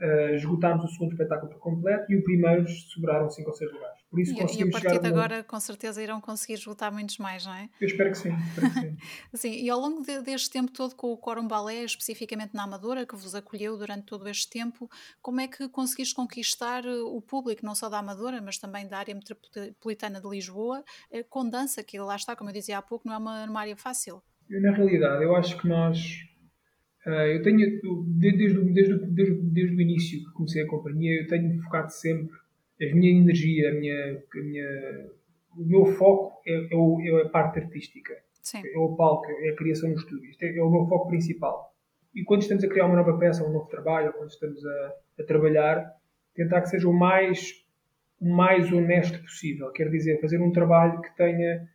uh, 0.00 0.34
esgotámos 0.34 0.84
o 0.84 0.88
segundo 0.88 1.12
espetáculo 1.12 1.50
por 1.52 1.60
completo 1.60 2.10
e 2.12 2.16
o 2.16 2.22
primeiro 2.24 2.68
sobraram 2.68 3.28
5 3.30 3.48
ou 3.48 3.54
6 3.56 3.72
lugares. 3.72 3.98
Por 4.10 4.20
isso 4.20 4.32
E, 4.32 4.34
e 4.34 4.38
a 4.38 4.42
conseguimos 4.42 4.72
partir 4.80 4.98
de 5.00 5.06
agora, 5.06 5.44
com 5.44 5.60
certeza, 5.60 6.02
irão 6.02 6.20
conseguir 6.20 6.54
esgotar 6.54 6.90
muitos 6.92 7.18
mais, 7.18 7.44
não 7.44 7.52
é? 7.54 7.68
Eu 7.80 7.86
espero 7.86 8.10
que 8.10 8.16
sim. 8.18 8.32
Espero 8.32 8.72
que 8.72 8.80
sim. 8.80 8.96
Sim, 9.34 9.52
e 9.52 9.68
ao 9.68 9.78
longo 9.78 10.02
de- 10.02 10.22
deste 10.22 10.50
tempo 10.50 10.72
todo 10.72 10.94
com 10.96 11.12
o 11.12 11.18
Quórum 11.18 11.46
Balé, 11.46 11.84
especificamente 11.84 12.54
na 12.54 12.64
Amadora, 12.64 13.04
que 13.06 13.14
vos 13.14 13.34
acolheu 13.34 13.76
durante 13.76 14.04
todo 14.06 14.26
este 14.28 14.48
tempo, 14.48 14.90
como 15.20 15.40
é 15.40 15.46
que 15.48 15.68
conseguiste 15.68 16.14
conquistar 16.14 16.84
eh, 16.86 16.90
o 17.02 17.20
público, 17.20 17.64
não 17.64 17.74
só 17.74 17.88
da 17.90 17.98
Amadora, 17.98 18.40
mas 18.40 18.56
também 18.58 18.88
da 18.88 18.98
área 18.98 19.14
metropolitana 19.14 20.20
de 20.20 20.28
Lisboa, 20.28 20.82
eh, 21.10 21.22
com 21.22 21.48
dança, 21.48 21.82
que 21.84 21.98
lá 21.98 22.16
está, 22.16 22.34
como 22.34 22.48
eu 22.50 22.54
dizia 22.54 22.78
há 22.78 22.82
pouco, 22.82 23.06
não 23.06 23.14
é 23.14 23.18
uma, 23.18 23.44
uma 23.44 23.60
área 23.60 23.76
fácil. 23.76 24.22
Eu, 24.48 24.62
na 24.62 24.72
realidade, 24.72 25.22
eu 25.22 25.36
acho 25.36 25.58
que 25.58 25.68
nós. 25.68 25.98
Ah, 27.08 27.26
eu 27.26 27.42
tenho, 27.42 27.58
desde, 27.58 28.58
o- 28.58 28.72
desde, 28.72 28.94
desde, 29.06 29.34
desde 29.58 29.76
o 29.76 29.80
início 29.80 30.18
que 30.24 30.32
comecei 30.32 30.62
a 30.62 30.66
companhia, 30.66 31.20
eu 31.22 31.26
tenho 31.26 31.60
focado 31.62 31.90
sempre 31.92 32.36
a 32.82 32.94
minha 32.94 33.10
energia, 33.20 33.70
a 33.70 33.74
minha, 33.74 34.22
a 34.34 34.40
minha, 34.40 34.68
o 35.56 35.64
meu 35.64 35.84
foco 35.86 36.40
é, 36.46 36.72
é, 36.72 36.76
o- 36.76 37.00
é 37.00 37.22
a 37.22 37.28
parte 37.28 37.58
artística, 37.60 38.14
Sim, 38.42 38.62
é 38.64 38.78
o 38.78 38.94
palco, 38.96 39.26
é 39.30 39.50
a 39.50 39.56
criação 39.56 39.90
no 39.90 39.96
estúdio. 39.96 40.30
Isto 40.30 40.42
é, 40.44 40.56
é 40.56 40.62
o 40.62 40.70
meu 40.70 40.86
foco 40.86 41.08
principal. 41.08 41.74
E 42.14 42.24
quando 42.24 42.42
estamos 42.42 42.64
a 42.64 42.68
criar 42.68 42.86
uma 42.86 42.96
nova 42.96 43.18
peça, 43.18 43.44
um 43.44 43.52
novo 43.52 43.66
trabalho, 43.68 44.08
ou 44.08 44.12
quando 44.14 44.30
estamos 44.30 44.64
a, 44.64 44.94
a 45.20 45.22
trabalhar, 45.24 45.92
tentar 46.34 46.60
que 46.62 46.68
seja 46.70 46.88
o 46.88 46.92
mais, 46.92 47.52
o 48.20 48.28
mais 48.34 48.72
honesto 48.72 49.20
possível. 49.22 49.70
Quer 49.72 49.90
dizer, 49.90 50.20
fazer 50.20 50.40
um 50.40 50.52
trabalho 50.52 51.00
que 51.02 51.14
tenha, 51.16 51.68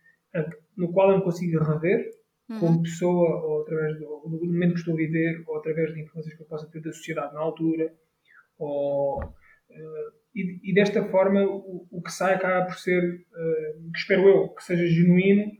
no 0.76 0.92
qual 0.92 1.10
eu 1.10 1.18
me 1.18 1.24
consiga 1.24 1.62
rever, 1.62 2.10
como 2.48 2.82
pessoa, 2.82 3.42
ou 3.42 3.62
através 3.62 3.98
do, 3.98 4.22
do 4.28 4.46
momento 4.46 4.74
que 4.74 4.80
estou 4.80 4.94
a 4.94 4.98
viver, 4.98 5.42
ou 5.46 5.56
através 5.56 5.94
de 5.94 6.00
informações 6.00 6.34
que 6.34 6.42
eu 6.42 6.46
possa 6.46 6.66
ter 6.66 6.80
da 6.80 6.92
sociedade 6.92 7.34
na 7.34 7.40
altura, 7.40 7.92
ou, 8.58 9.22
eh, 9.70 10.10
e, 10.34 10.70
e 10.70 10.74
desta 10.74 11.02
forma 11.04 11.42
o, 11.44 11.86
o 11.90 12.02
que 12.02 12.12
sai 12.12 12.34
acaba 12.34 12.66
por 12.66 12.76
ser, 12.76 13.02
eh, 13.02 13.76
que 13.92 13.98
espero 13.98 14.28
eu, 14.28 14.48
que 14.50 14.62
seja 14.62 14.86
genuíno 14.86 15.52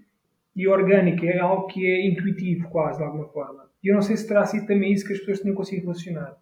e 0.55 0.69
orgânico, 0.69 1.25
é 1.25 1.39
algo 1.39 1.67
que 1.69 1.87
é 1.87 2.07
intuitivo 2.07 2.69
quase, 2.69 2.99
de 2.99 3.05
alguma 3.05 3.29
forma. 3.29 3.71
E 3.83 3.89
eu 3.91 3.95
não 3.95 4.03
sei 4.03 4.17
se 4.17 4.29
terá 4.29 4.45
sido 4.45 4.67
também 4.67 4.93
isso 4.93 5.07
que 5.07 5.13
as 5.13 5.19
pessoas 5.19 5.41
tinham 5.41 5.55
conseguido 5.55 5.87
relacionar. 5.87 6.37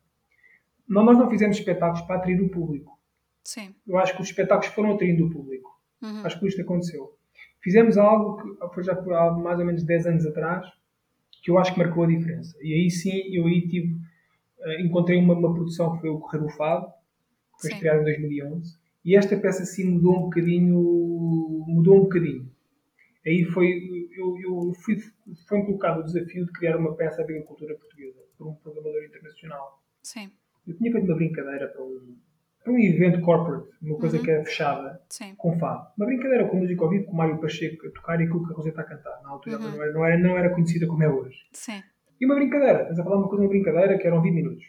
Não, 0.88 1.04
nós 1.04 1.18
não 1.18 1.30
fizemos 1.30 1.56
espetáculos 1.56 2.02
para 2.02 2.16
atrair 2.16 2.40
o 2.40 2.50
público. 2.50 2.98
sim. 3.44 3.74
Eu 3.86 3.96
acho 3.98 4.14
que 4.14 4.22
os 4.22 4.28
espetáculos 4.28 4.74
foram 4.74 4.92
atraindo 4.92 5.26
o 5.26 5.30
público. 5.30 5.70
Uhum. 6.02 6.26
Acho 6.26 6.38
que 6.38 6.46
isto 6.46 6.60
aconteceu. 6.60 7.16
Fizemos 7.62 7.96
algo 7.96 8.42
que 8.42 8.74
foi 8.74 8.82
já 8.82 8.94
por 8.94 9.14
há 9.14 9.30
mais 9.30 9.58
ou 9.58 9.64
menos 9.64 9.84
10 9.84 10.06
anos 10.06 10.26
atrás, 10.26 10.66
que 11.42 11.50
eu 11.50 11.58
acho 11.58 11.72
que 11.72 11.78
marcou 11.78 12.04
a 12.04 12.08
diferença. 12.08 12.56
E 12.60 12.74
aí 12.74 12.90
sim, 12.90 13.34
eu 13.34 13.46
aí 13.46 13.66
tive, 13.68 13.96
eh, 14.60 14.82
encontrei 14.82 15.18
uma, 15.18 15.34
uma 15.34 15.54
produção 15.54 15.94
que 15.94 16.00
foi 16.00 16.10
o 16.10 16.18
Correr 16.18 16.44
o 16.44 16.48
Fado, 16.48 16.86
que 16.86 17.62
foi 17.62 17.70
Sim. 17.70 17.76
estreada 17.76 18.00
em 18.00 18.04
2011, 18.04 18.78
e 19.04 19.16
esta 19.16 19.36
peça 19.36 19.64
sim 19.64 19.84
mudou 19.84 20.18
um 20.18 20.22
bocadinho, 20.22 21.64
mudou 21.66 21.98
um 21.98 22.02
bocadinho. 22.02 22.50
Aí 23.26 23.44
foi, 23.44 24.08
eu, 24.16 24.36
eu 24.38 24.72
fui, 24.74 24.96
foi 25.48 25.62
colocado 25.64 26.00
o 26.00 26.04
desafio 26.04 26.44
de 26.44 26.52
criar 26.52 26.76
uma 26.76 26.94
peça 26.94 27.24
de 27.24 27.32
agricultura 27.32 27.76
portuguesa, 27.76 28.20
por 28.36 28.48
um 28.48 28.54
programador 28.56 29.04
internacional. 29.04 29.80
Sim, 30.02 30.30
Eu 30.66 30.76
tinha 30.76 30.90
feito 30.90 31.06
uma 31.06 31.16
brincadeira 31.16 31.68
para 31.68 31.82
um, 31.84 32.16
para 32.62 32.72
um 32.72 32.78
evento 32.78 33.20
corporate, 33.20 33.68
uma 33.82 33.98
coisa 33.98 34.16
Uhum. 34.18 34.22
que 34.22 34.30
era 34.30 34.44
fechada, 34.44 35.00
sim. 35.08 35.34
com 35.36 35.58
fado. 35.58 35.86
Uma 35.96 36.06
brincadeira 36.06 36.46
com 36.48 36.56
música 36.58 36.82
ao 36.84 36.90
vivo, 36.90 37.06
com 37.06 37.12
o 37.12 37.16
Mário 37.16 37.40
Pacheco 37.40 37.86
a 37.86 37.90
tocar 37.90 38.20
e 38.20 38.28
com 38.28 38.38
o 38.38 38.46
que 38.46 38.52
a 38.52 38.56
Roseta 38.56 38.80
a 38.80 38.84
cantar. 38.84 39.20
Na 39.22 39.30
altura 39.30 39.56
Uhum. 39.58 39.62
não, 39.70 39.82
era, 39.82 39.92
não, 39.92 40.04
era, 40.06 40.18
não 40.18 40.38
era 40.38 40.50
conhecida 40.50 40.86
como 40.86 41.02
é 41.02 41.08
hoje. 41.08 41.36
Sim, 41.52 41.82
E 42.20 42.24
uma 42.26 42.34
brincadeira, 42.36 42.80
estamos 42.82 43.00
a 43.00 43.04
falar 43.04 43.16
de 43.16 43.22
uma 43.22 43.28
coisa, 43.28 43.42
uma 43.44 43.48
brincadeira 43.50 43.98
que 43.98 44.06
eram 44.06 44.22
20 44.22 44.34
minutos. 44.34 44.64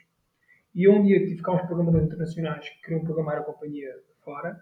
E 0.73 0.89
um 0.89 1.03
dia 1.03 1.19
tive 1.25 1.41
cá 1.43 1.53
uns 1.53 1.61
programadores 1.67 2.07
internacionais 2.07 2.67
que 2.67 2.81
queriam 2.81 3.03
programar 3.03 3.37
a 3.37 3.41
companhia 3.43 3.89
fora 4.25 4.59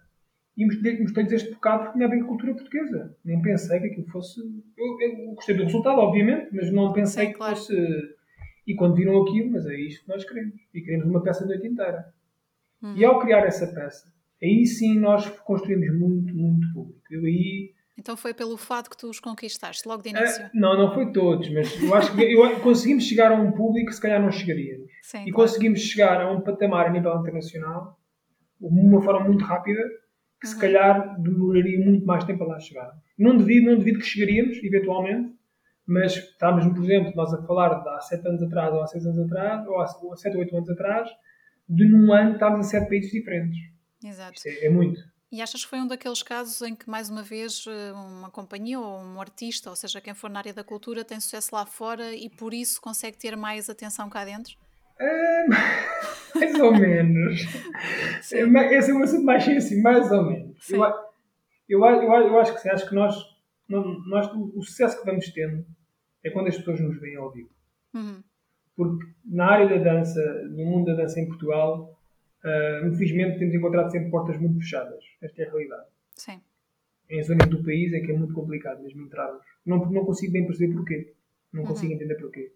e 0.58 0.66
mostrei- 0.66 1.00
mostrei-lhes 1.00 1.32
este 1.32 1.52
bocado 1.54 1.84
porque 1.84 1.94
tinha 1.94 2.06
a 2.06 2.10
ver 2.10 2.18
com 2.20 2.26
a 2.26 2.28
cultura 2.28 2.54
portuguesa. 2.54 3.16
Nem 3.24 3.42
pensei 3.42 3.80
que 3.80 3.86
aquilo 3.88 4.08
fosse. 4.08 4.42
Eu, 4.42 5.02
eu 5.02 5.34
gostei 5.36 5.56
do 5.56 5.64
resultado, 5.64 6.00
obviamente, 6.02 6.50
mas 6.52 6.70
não 6.70 6.92
pensei 6.92 7.28
Sim, 7.28 7.32
que 7.32 7.38
claro. 7.38 7.56
fosse. 7.56 7.74
E 8.68 8.76
quando 8.76 8.96
viram 8.96 9.22
aquilo, 9.24 9.52
mas 9.52 9.66
é 9.66 9.76
isto 9.76 10.04
que 10.04 10.10
nós 10.10 10.26
queremos. 10.26 10.54
E 10.74 10.82
queremos 10.82 11.08
uma 11.08 11.24
peça 11.24 11.44
de 11.46 11.50
noite 11.54 11.68
inteira. 11.68 12.14
Uhum. 12.82 12.96
E 12.96 13.06
ao 13.06 13.20
criar 13.20 13.46
essa 13.46 13.68
peça, 13.68 14.12
aí 14.42 14.66
sim 14.66 14.98
nós 15.00 15.30
construímos 15.42 15.98
muito, 16.00 16.34
muito 16.36 16.72
público. 16.74 17.02
Eu 17.12 17.26
aí. 17.26 17.72
Então 17.98 18.18
foi 18.18 18.34
pelo 18.34 18.58
fado 18.58 18.90
que 18.90 18.98
tu 18.98 19.10
os 19.10 19.20
conquistaste, 19.20 19.88
logo 19.88 20.02
de 20.02 20.10
início. 20.10 20.46
ah, 20.46 20.50
não, 20.54 20.76
não 20.78 20.94
foi 20.94 21.12
todos, 21.12 21.48
mas 21.54 21.80
eu 21.82 21.94
acho 21.94 22.16
que 22.16 22.22
eu, 22.24 22.60
conseguimos 22.62 23.04
chegar 23.04 23.32
a 23.32 23.36
um 23.36 23.52
público 23.52 23.88
que 23.90 23.96
se 23.96 24.02
calhar 24.02 24.20
não 24.22 24.32
chegaríamos. 24.32 24.90
Sim, 25.04 25.20
E 25.20 25.32
claro. 25.32 25.36
conseguimos 25.36 25.82
chegar 25.82 26.22
a 26.22 26.32
um 26.32 26.42
patamar 26.42 26.88
a 26.88 26.90
nível 26.90 27.16
internacional 27.20 28.00
de 28.60 28.68
uma 28.68 29.02
forma 29.02 29.28
muito 29.28 29.44
rápida 29.44 29.82
que 30.40 30.48
se 30.48 30.56
Uhum. 30.56 30.62
calhar 30.62 31.22
demoraria 31.22 31.86
muito 31.86 32.04
mais 32.06 32.24
tempo 32.24 32.44
a 32.44 32.48
lá 32.48 32.60
chegar. 32.60 32.92
Não 33.20 33.38
devido, 33.38 33.66
não 33.70 33.78
devido 33.78 34.00
que 34.00 34.06
chegaríamos, 34.06 34.58
eventualmente, 34.64 35.36
mas 35.86 36.16
estávamos, 36.16 36.66
por 36.74 36.84
exemplo, 36.84 37.12
nós 37.16 37.32
a 37.34 37.42
falar 37.44 37.84
de 37.84 37.90
há 37.90 38.00
7 38.00 38.28
anos 38.28 38.42
atrás, 38.42 38.74
ou 38.74 38.82
há 38.82 38.88
6 38.88 39.06
anos 39.06 39.20
atrás, 39.20 39.68
ou 39.68 39.80
há 39.80 39.86
7 40.16 40.34
ou 40.36 40.40
8 40.42 40.56
anos 40.58 40.70
atrás, 40.72 41.10
de 41.72 41.88
num 41.90 42.12
ano 42.14 42.34
estávamos 42.34 42.68
em 42.68 42.70
7 42.70 42.90
países 42.90 43.12
diferentes. 43.12 43.58
Exato. 44.04 44.42
É, 44.46 44.66
é 44.66 44.70
muito. 44.70 45.00
E 45.32 45.42
achas 45.42 45.64
que 45.64 45.70
foi 45.70 45.80
um 45.80 45.88
daqueles 45.88 46.22
casos 46.22 46.62
em 46.62 46.76
que, 46.76 46.90
mais 46.90 47.10
uma 47.10 47.24
vez, 47.24 47.64
eh, 47.66 47.94
uma 47.94 48.30
companhia 48.30 48.78
ou 48.78 49.00
um 49.00 49.22
artista, 49.22 49.70
ou 49.70 49.76
seja, 49.78 50.02
quem 50.02 50.14
for 50.14 50.30
na 50.30 50.40
área 50.40 50.54
da 50.54 50.64
cultura, 50.64 51.06
tem 51.06 51.22
sucesso 51.22 51.56
lá 51.56 51.66
fora 51.66 52.14
e 52.14 52.30
por 52.30 52.54
isso 52.54 52.82
consegue 52.82 53.18
ter 53.18 53.38
mais 53.38 53.70
atenção 53.70 54.10
cá 54.10 54.26
dentro? 54.26 54.54
Ah, 55.00 55.46
mais 56.36 56.60
ou 56.60 56.74
menos. 56.74 57.40
Mas 58.52 58.72
Esse 58.74 58.92
é 58.92 58.94
um 58.94 59.04
assunto 59.04 59.24
mais 59.24 59.48
assim, 59.48 59.82
mais 59.82 60.12
ou 60.12 60.26
menos. 60.26 60.58
Sim. 60.66 60.76
Eu, 61.70 61.86
eu, 61.86 61.86
eu, 61.86 62.28
eu 62.28 62.40
acho 62.40 62.54
que 62.54 62.60
sim, 62.60 62.70
acho 62.70 62.90
que 62.90 62.96
nós, 62.96 63.16
nós, 63.70 64.28
o 64.34 64.52
o 64.60 64.62
sucesso 64.64 65.00
que 65.00 65.06
vamos 65.06 65.32
tendo 65.32 65.66
é 66.26 66.30
quando 66.30 66.48
as 66.48 66.58
pessoas 66.58 66.82
nos 66.82 67.00
veem 67.00 67.16
ao 67.16 67.32
vivo. 67.32 67.50
Uhum. 67.94 68.22
Porque 68.90 69.06
na 69.26 69.46
área 69.46 69.68
da 69.70 69.94
dança, 69.94 70.44
no 70.50 70.66
mundo 70.66 70.86
da 70.88 71.02
dança 71.04 71.20
em 71.20 71.28
Portugal, 71.28 72.00
ah, 72.44 72.82
infelizmente 72.86 73.38
temos 73.40 73.54
encontrado 73.54 73.92
sempre 73.92 74.10
portas 74.10 74.38
muito 74.40 74.58
fechadas. 74.60 75.04
Esta 75.22 75.42
é 75.44 75.48
a 75.48 75.52
realidade. 75.52 75.86
Sim. 76.16 76.42
Em 77.10 77.22
zonas 77.24 77.48
do 77.50 77.64
país 77.64 77.94
em 77.94 78.02
que 78.04 78.12
é 78.12 78.18
muito 78.18 78.34
complicado 78.34 78.82
mesmo 78.82 79.02
entrarmos. 79.04 79.44
Não, 79.66 79.78
não 79.92 80.06
consigo 80.06 80.32
bem 80.34 80.46
perceber 80.46 80.74
porquê. 80.74 81.14
Não 81.54 81.64
consigo 81.66 81.94
entender 81.94 82.16
porquê. 82.16 82.52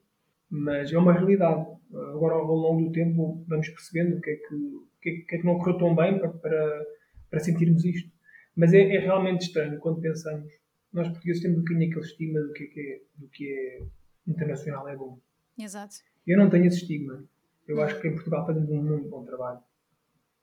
Mas 0.49 0.91
é 0.91 0.97
uma 0.97 1.11
realidade. 1.13 1.65
Agora, 1.93 2.35
ao 2.35 2.45
longo 2.45 2.85
do 2.85 2.91
tempo, 2.91 3.43
vamos 3.47 3.67
percebendo 3.69 4.17
o 4.17 4.21
que 4.21 4.29
é 4.31 4.35
que, 4.38 4.55
o 4.55 4.88
que, 5.01 5.09
é 5.09 5.13
que- 5.13 5.35
é 5.35 5.38
que 5.39 5.45
não 5.45 5.57
correu 5.57 5.77
tão 5.77 5.95
bem 5.95 6.17
para, 6.19 6.29
para, 6.29 6.85
para 7.29 7.39
sentirmos 7.39 7.83
isto. 7.85 8.09
Mas 8.55 8.73
é, 8.73 8.79
é 8.95 8.99
realmente 8.99 9.41
estranho 9.41 9.77
quando 9.79 9.99
pensamos. 10.01 10.51
Nós 10.93 11.09
portugueses 11.09 11.41
temos 11.41 11.57
um 11.57 11.61
bocadinho 11.61 11.89
aquele 11.91 12.05
estigma 12.05 12.39
do 12.39 12.53
que 12.53 12.63
é, 12.63 12.67
que 12.67 12.79
é, 12.79 13.01
do 13.17 13.27
que 13.27 13.51
é 13.51 13.83
internacional 14.27 14.88
é 14.88 14.95
bom. 14.95 15.19
Exato. 15.59 15.95
Eu 16.25 16.38
não 16.38 16.49
tenho 16.49 16.65
esse 16.65 16.77
estigma. 16.77 17.23
Eu 17.67 17.81
acho 17.81 17.99
que 17.99 18.07
em 18.07 18.13
Portugal 18.13 18.45
fazemos 18.45 18.69
um 18.69 18.81
muito 18.81 19.09
bom 19.09 19.23
trabalho. 19.23 19.59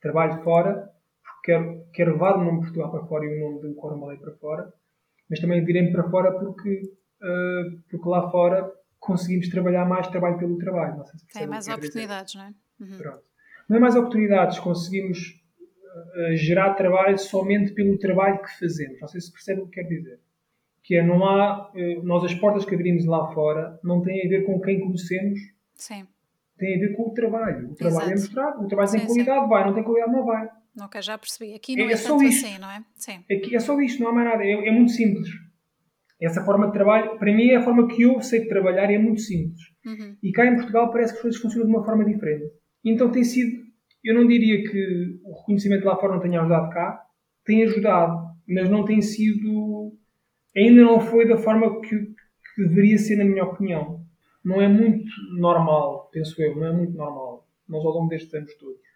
Trabalho 0.01 0.43
fora, 0.43 0.91
porque 1.23 1.53
quero, 1.53 1.87
quero 1.93 2.13
levar 2.13 2.37
o 2.37 2.45
nome 2.45 2.59
de 2.59 2.65
Portugal 2.65 2.91
para 2.91 3.07
fora 3.07 3.25
e 3.25 3.37
o 3.37 3.41
nome 3.41 3.63
do 3.63 3.75
Coron 3.75 4.01
Ballet 4.01 4.21
para 4.21 4.33
fora. 4.35 4.73
mas 5.31 5.41
também 5.41 5.65
virei 5.65 5.91
para 5.91 6.09
fora 6.11 6.33
porque, 6.33 6.83
uh, 7.23 7.81
porque 7.91 8.09
lá 8.09 8.31
fora 8.31 8.71
conseguimos 8.99 9.49
trabalhar 9.49 9.85
mais 9.85 10.07
trabalho 10.09 10.39
pelo 10.39 10.59
trabalho. 10.59 10.99
Não 10.99 11.05
sei 11.05 11.19
se 11.19 11.27
Tem 11.29 11.47
mais 11.47 11.69
oportunidades, 11.69 12.33
dizer. 12.33 12.45
não 12.79 12.87
é? 12.87 12.93
Uhum. 12.93 12.99
Pronto. 12.99 13.23
Não 13.69 13.77
é 13.77 13.81
mais 13.81 13.97
oportunidades, 13.97 14.59
conseguimos 14.59 15.41
uh, 16.17 16.37
gerar 16.37 16.75
trabalho 16.75 17.19
somente 17.19 17.73
pelo 17.73 17.99
trabalho 17.99 18.43
que 18.43 18.59
fazemos. 18.59 19.01
Não 19.01 19.09
sei 19.09 19.21
se 19.21 19.33
percebe 19.33 19.63
o 19.63 19.67
que 19.67 19.81
quer 19.81 19.89
dizer. 19.89 20.21
Que 20.83 20.97
é, 20.97 21.03
não 21.07 21.25
há, 21.25 21.73
nós 22.03 22.25
as 22.25 22.35
portas 22.35 22.65
que 22.65 22.75
abrimos 22.75 23.07
lá 23.07 23.33
fora 23.33 23.79
não 23.85 24.03
têm 24.03 24.27
a 24.27 24.29
ver 24.29 24.45
com 24.45 24.61
quem 24.61 24.81
conhecemos, 24.81 25.39
Sim. 25.83 26.07
tem 26.59 26.77
a 26.77 26.79
ver 26.79 26.97
com 26.97 27.09
o 27.09 27.15
trabalho. 27.15 27.73
O 27.73 27.75
trabalho 27.75 28.11
é 28.11 28.13
Exato. 28.15 28.37
é 28.37 28.45
mostrado, 28.45 28.65
o 28.65 28.69
trabalho 28.69 28.89
sim, 28.89 28.99
tem 28.99 29.07
qualidade, 29.07 29.43
sim. 29.43 29.49
vai, 29.49 29.65
não 29.67 29.75
tem 29.75 29.83
qualidade, 29.83 30.13
não 30.13 30.25
vai. 30.25 30.49
Ok, 30.81 31.03
já 31.03 31.19
percebi. 31.19 31.55
Aqui 31.55 31.77
não 31.77 31.85
é, 31.85 31.89
é, 31.89 31.93
é 31.93 31.97
tanto 31.97 32.23
isto. 32.23 32.47
assim, 32.47 32.59
não 32.59 32.71
é? 32.71 32.85
Sim. 32.95 33.25
Aqui 33.31 33.57
é 33.57 33.61
só 33.61 33.79
isto, 33.81 34.01
não 34.01 34.11
há 34.11 34.13
mais 34.13 34.29
nada. 34.29 34.45
É, 34.45 34.69
é, 34.69 34.71
muito 34.71 34.93
simples. 34.93 35.29
Essa 36.21 36.45
forma 36.45 36.69
de 36.69 36.73
trabalho, 36.73 37.19
para 37.19 37.33
mim, 37.33 37.49
é 37.49 37.57
a 37.57 37.63
forma 37.63 37.89
que 37.89 38.03
eu 38.03 38.21
sei 38.23 38.43
de 38.43 38.49
trabalhar 38.49 38.91
e 38.91 38.95
é 38.95 38.99
muito 38.99 39.21
simples. 39.21 39.61
Uhum. 39.85 40.17
E 40.23 40.31
cá 40.31 40.47
em 40.47 40.55
Portugal 40.55 40.91
parece 40.91 41.13
que 41.13 41.19
as 41.19 41.23
coisas 41.23 41.41
funcionam 41.41 41.67
de 41.67 41.75
uma 41.75 41.85
forma 41.85 42.05
diferente. 42.05 42.45
Então 42.85 43.11
tem 43.11 43.25
sido, 43.25 43.61
eu 44.05 44.15
não 44.15 44.27
diria 44.27 44.63
que 44.63 45.21
o 45.25 45.37
reconhecimento 45.41 45.85
lá 45.85 45.97
fora 45.97 46.15
não 46.15 46.23
tenha 46.23 46.41
ajudado 46.41 46.71
cá, 46.71 47.03
tem 47.45 47.65
ajudado, 47.65 48.33
mas 48.49 48.71
não 48.71 48.85
tem 48.85 49.03
sido, 49.03 49.93
ainda 50.57 50.83
não 50.83 51.01
foi 51.01 51.27
da 51.27 51.37
forma 51.37 51.81
que, 51.81 51.89
que 51.89 52.69
deveria 52.69 52.99
ser, 52.99 53.17
na 53.17 53.25
minha 53.25 53.45
opinião. 53.45 54.02
Não 54.45 54.61
é 54.61 54.69
muito 54.69 55.11
normal, 55.39 56.09
penso 56.13 56.41
eu, 56.43 56.57
não 56.57 56.67
é 56.67 56.73
muito 56.73 56.97
normal, 56.97 57.47
nós 57.69 57.85
ao 57.85 57.93
longo 57.93 58.09
destes 58.09 58.35
anos 58.35 58.55
todos 58.57 58.93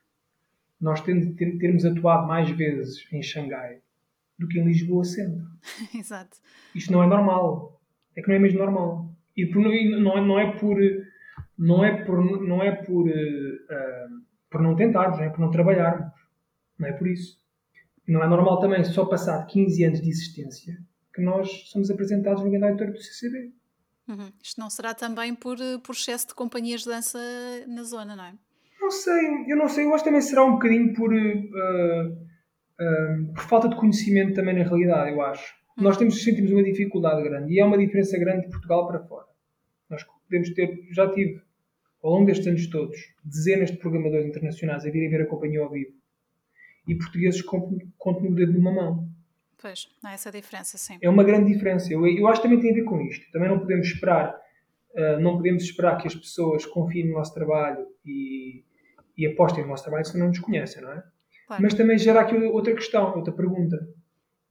nós 0.81 1.01
termos 1.01 1.85
atuado 1.85 2.27
mais 2.27 2.51
vezes 2.51 3.07
em 3.13 3.23
Xangai 3.23 3.81
do 4.39 4.47
que 4.47 4.59
em 4.59 4.65
Lisboa 4.65 5.05
centro. 5.05 5.47
Exato. 5.95 6.37
Isto 6.75 6.93
não 6.93 7.03
é 7.03 7.07
normal. 7.07 7.81
É 8.15 8.23
que 8.23 8.29
não 8.29 8.35
é 8.35 8.39
mesmo 8.39 8.59
normal. 8.59 9.11
E 9.37 9.47
por, 9.47 9.63
não, 9.63 9.73
é, 9.73 10.21
não 10.21 10.39
é 10.39 10.53
por 10.53 10.79
não 11.59 11.85
é 11.85 12.05
por 12.05 12.47
não 12.47 12.63
é 12.63 12.73
por, 12.73 13.09
uh, 13.09 14.23
por 14.51 14.63
não 14.63 14.77
tentarmos, 14.77 15.19
não 15.19 15.25
é 15.25 15.31
por 15.31 15.41
não 15.41 15.51
trabalharmos. 15.51 16.13
Não 16.79 16.89
é 16.89 16.93
por 16.93 17.09
isso. 17.09 17.41
Não 18.07 18.23
é 18.23 18.29
normal 18.29 18.61
também 18.61 18.85
só 18.85 19.05
passar 19.07 19.45
15 19.47 19.85
anos 19.85 20.01
de 20.01 20.09
existência 20.09 20.79
que 21.15 21.23
nós 21.23 21.49
somos 21.71 21.91
apresentados 21.91 22.43
no 22.43 22.51
grande 22.51 22.67
auditório 22.67 22.93
do 22.93 23.01
CCB. 23.01 23.53
Uhum. 24.09 24.31
Isto 24.43 24.61
não 24.61 24.71
será 24.71 24.95
também 24.95 25.35
por, 25.35 25.57
por 25.83 25.95
excesso 25.95 26.29
de 26.29 26.35
companhias 26.35 26.83
de 26.83 26.87
dança 26.87 27.19
na 27.67 27.83
zona, 27.83 28.15
não 28.15 28.25
é? 28.25 28.35
Não 28.81 28.91
sei, 28.91 29.45
eu 29.49 29.57
não 29.57 29.69
sei, 29.69 29.85
eu 29.85 29.95
acho 29.95 30.05
que 30.05 30.11
também 30.11 30.23
será 30.23 30.45
um 30.45 30.53
bocadinho 30.53 30.95
por, 30.95 31.13
uh, 31.13 32.13
uh, 32.13 33.35
por 33.35 33.43
falta 33.45 33.69
de 33.69 33.77
conhecimento 33.77 34.35
também 34.35 34.57
na 34.57 34.65
realidade, 34.65 35.11
eu 35.11 35.21
acho. 35.23 35.55
Hum. 35.77 35.83
Nós 35.83 35.97
temos, 35.97 36.23
sentimos 36.23 36.53
uma 36.53 36.63
dificuldade 36.63 37.23
grande 37.23 37.53
e 37.53 37.59
é 37.59 37.65
uma 37.65 37.79
diferença 37.79 38.17
grande 38.19 38.47
de 38.47 38.51
Portugal 38.51 38.87
para 38.87 39.01
fora. 39.01 39.27
Nós 39.91 40.05
podemos 40.05 40.51
ter, 40.51 40.87
já 40.93 41.11
tive, 41.11 41.41
ao 42.03 42.13
longo 42.13 42.27
destes 42.27 42.47
anos 42.47 42.67
todos, 42.69 42.97
dezenas 43.25 43.71
de 43.71 43.79
programadores 43.79 44.27
internacionais 44.27 44.85
a 44.85 44.91
virem 44.91 45.11
ver 45.11 45.23
a 45.23 45.27
companhia 45.27 45.61
ao 45.61 45.71
vivo 45.71 45.93
e 46.87 46.95
portugueses 46.95 47.43
contam 47.43 48.23
no 48.23 48.35
dedo 48.35 48.53
de 48.53 48.59
uma 48.59 48.73
mão. 48.73 49.09
Pois, 49.61 49.89
há 50.05 50.13
essa 50.13 50.31
diferença, 50.31 50.77
sim. 50.77 50.99
É 51.01 51.09
uma 51.09 51.25
grande 51.25 51.53
diferença. 51.53 51.93
Eu, 51.93 52.07
eu 52.07 52.27
acho 52.29 52.41
que 52.41 52.49
também 52.49 52.61
tem 52.61 52.73
a 52.73 52.75
ver 52.75 52.85
com 52.85 53.01
isto. 53.01 53.31
Também 53.33 53.49
não 53.49 53.59
podemos 53.59 53.87
esperar, 53.87 54.39
uh, 54.95 55.21
não 55.21 55.37
podemos 55.37 55.63
esperar 55.63 55.97
que 55.99 56.07
as 56.07 56.15
pessoas 56.15 56.67
confiem 56.67 57.09
no 57.09 57.15
nosso 57.15 57.33
trabalho 57.33 57.87
e, 58.05 58.65
e 59.17 59.27
apostem 59.27 59.65
no 59.65 59.71
nosso 59.71 59.85
trabalho 59.85 60.05
se 60.05 60.19
não 60.19 60.29
nos 60.29 60.39
conhecem, 60.39 60.83
não 60.83 60.93
é? 60.93 61.03
Claro. 61.47 61.63
Mas 61.63 61.75
também 61.75 61.97
gera 61.97 62.21
aqui 62.21 62.37
outra 62.37 62.75
questão, 62.75 63.15
outra 63.17 63.33
pergunta, 63.33 63.79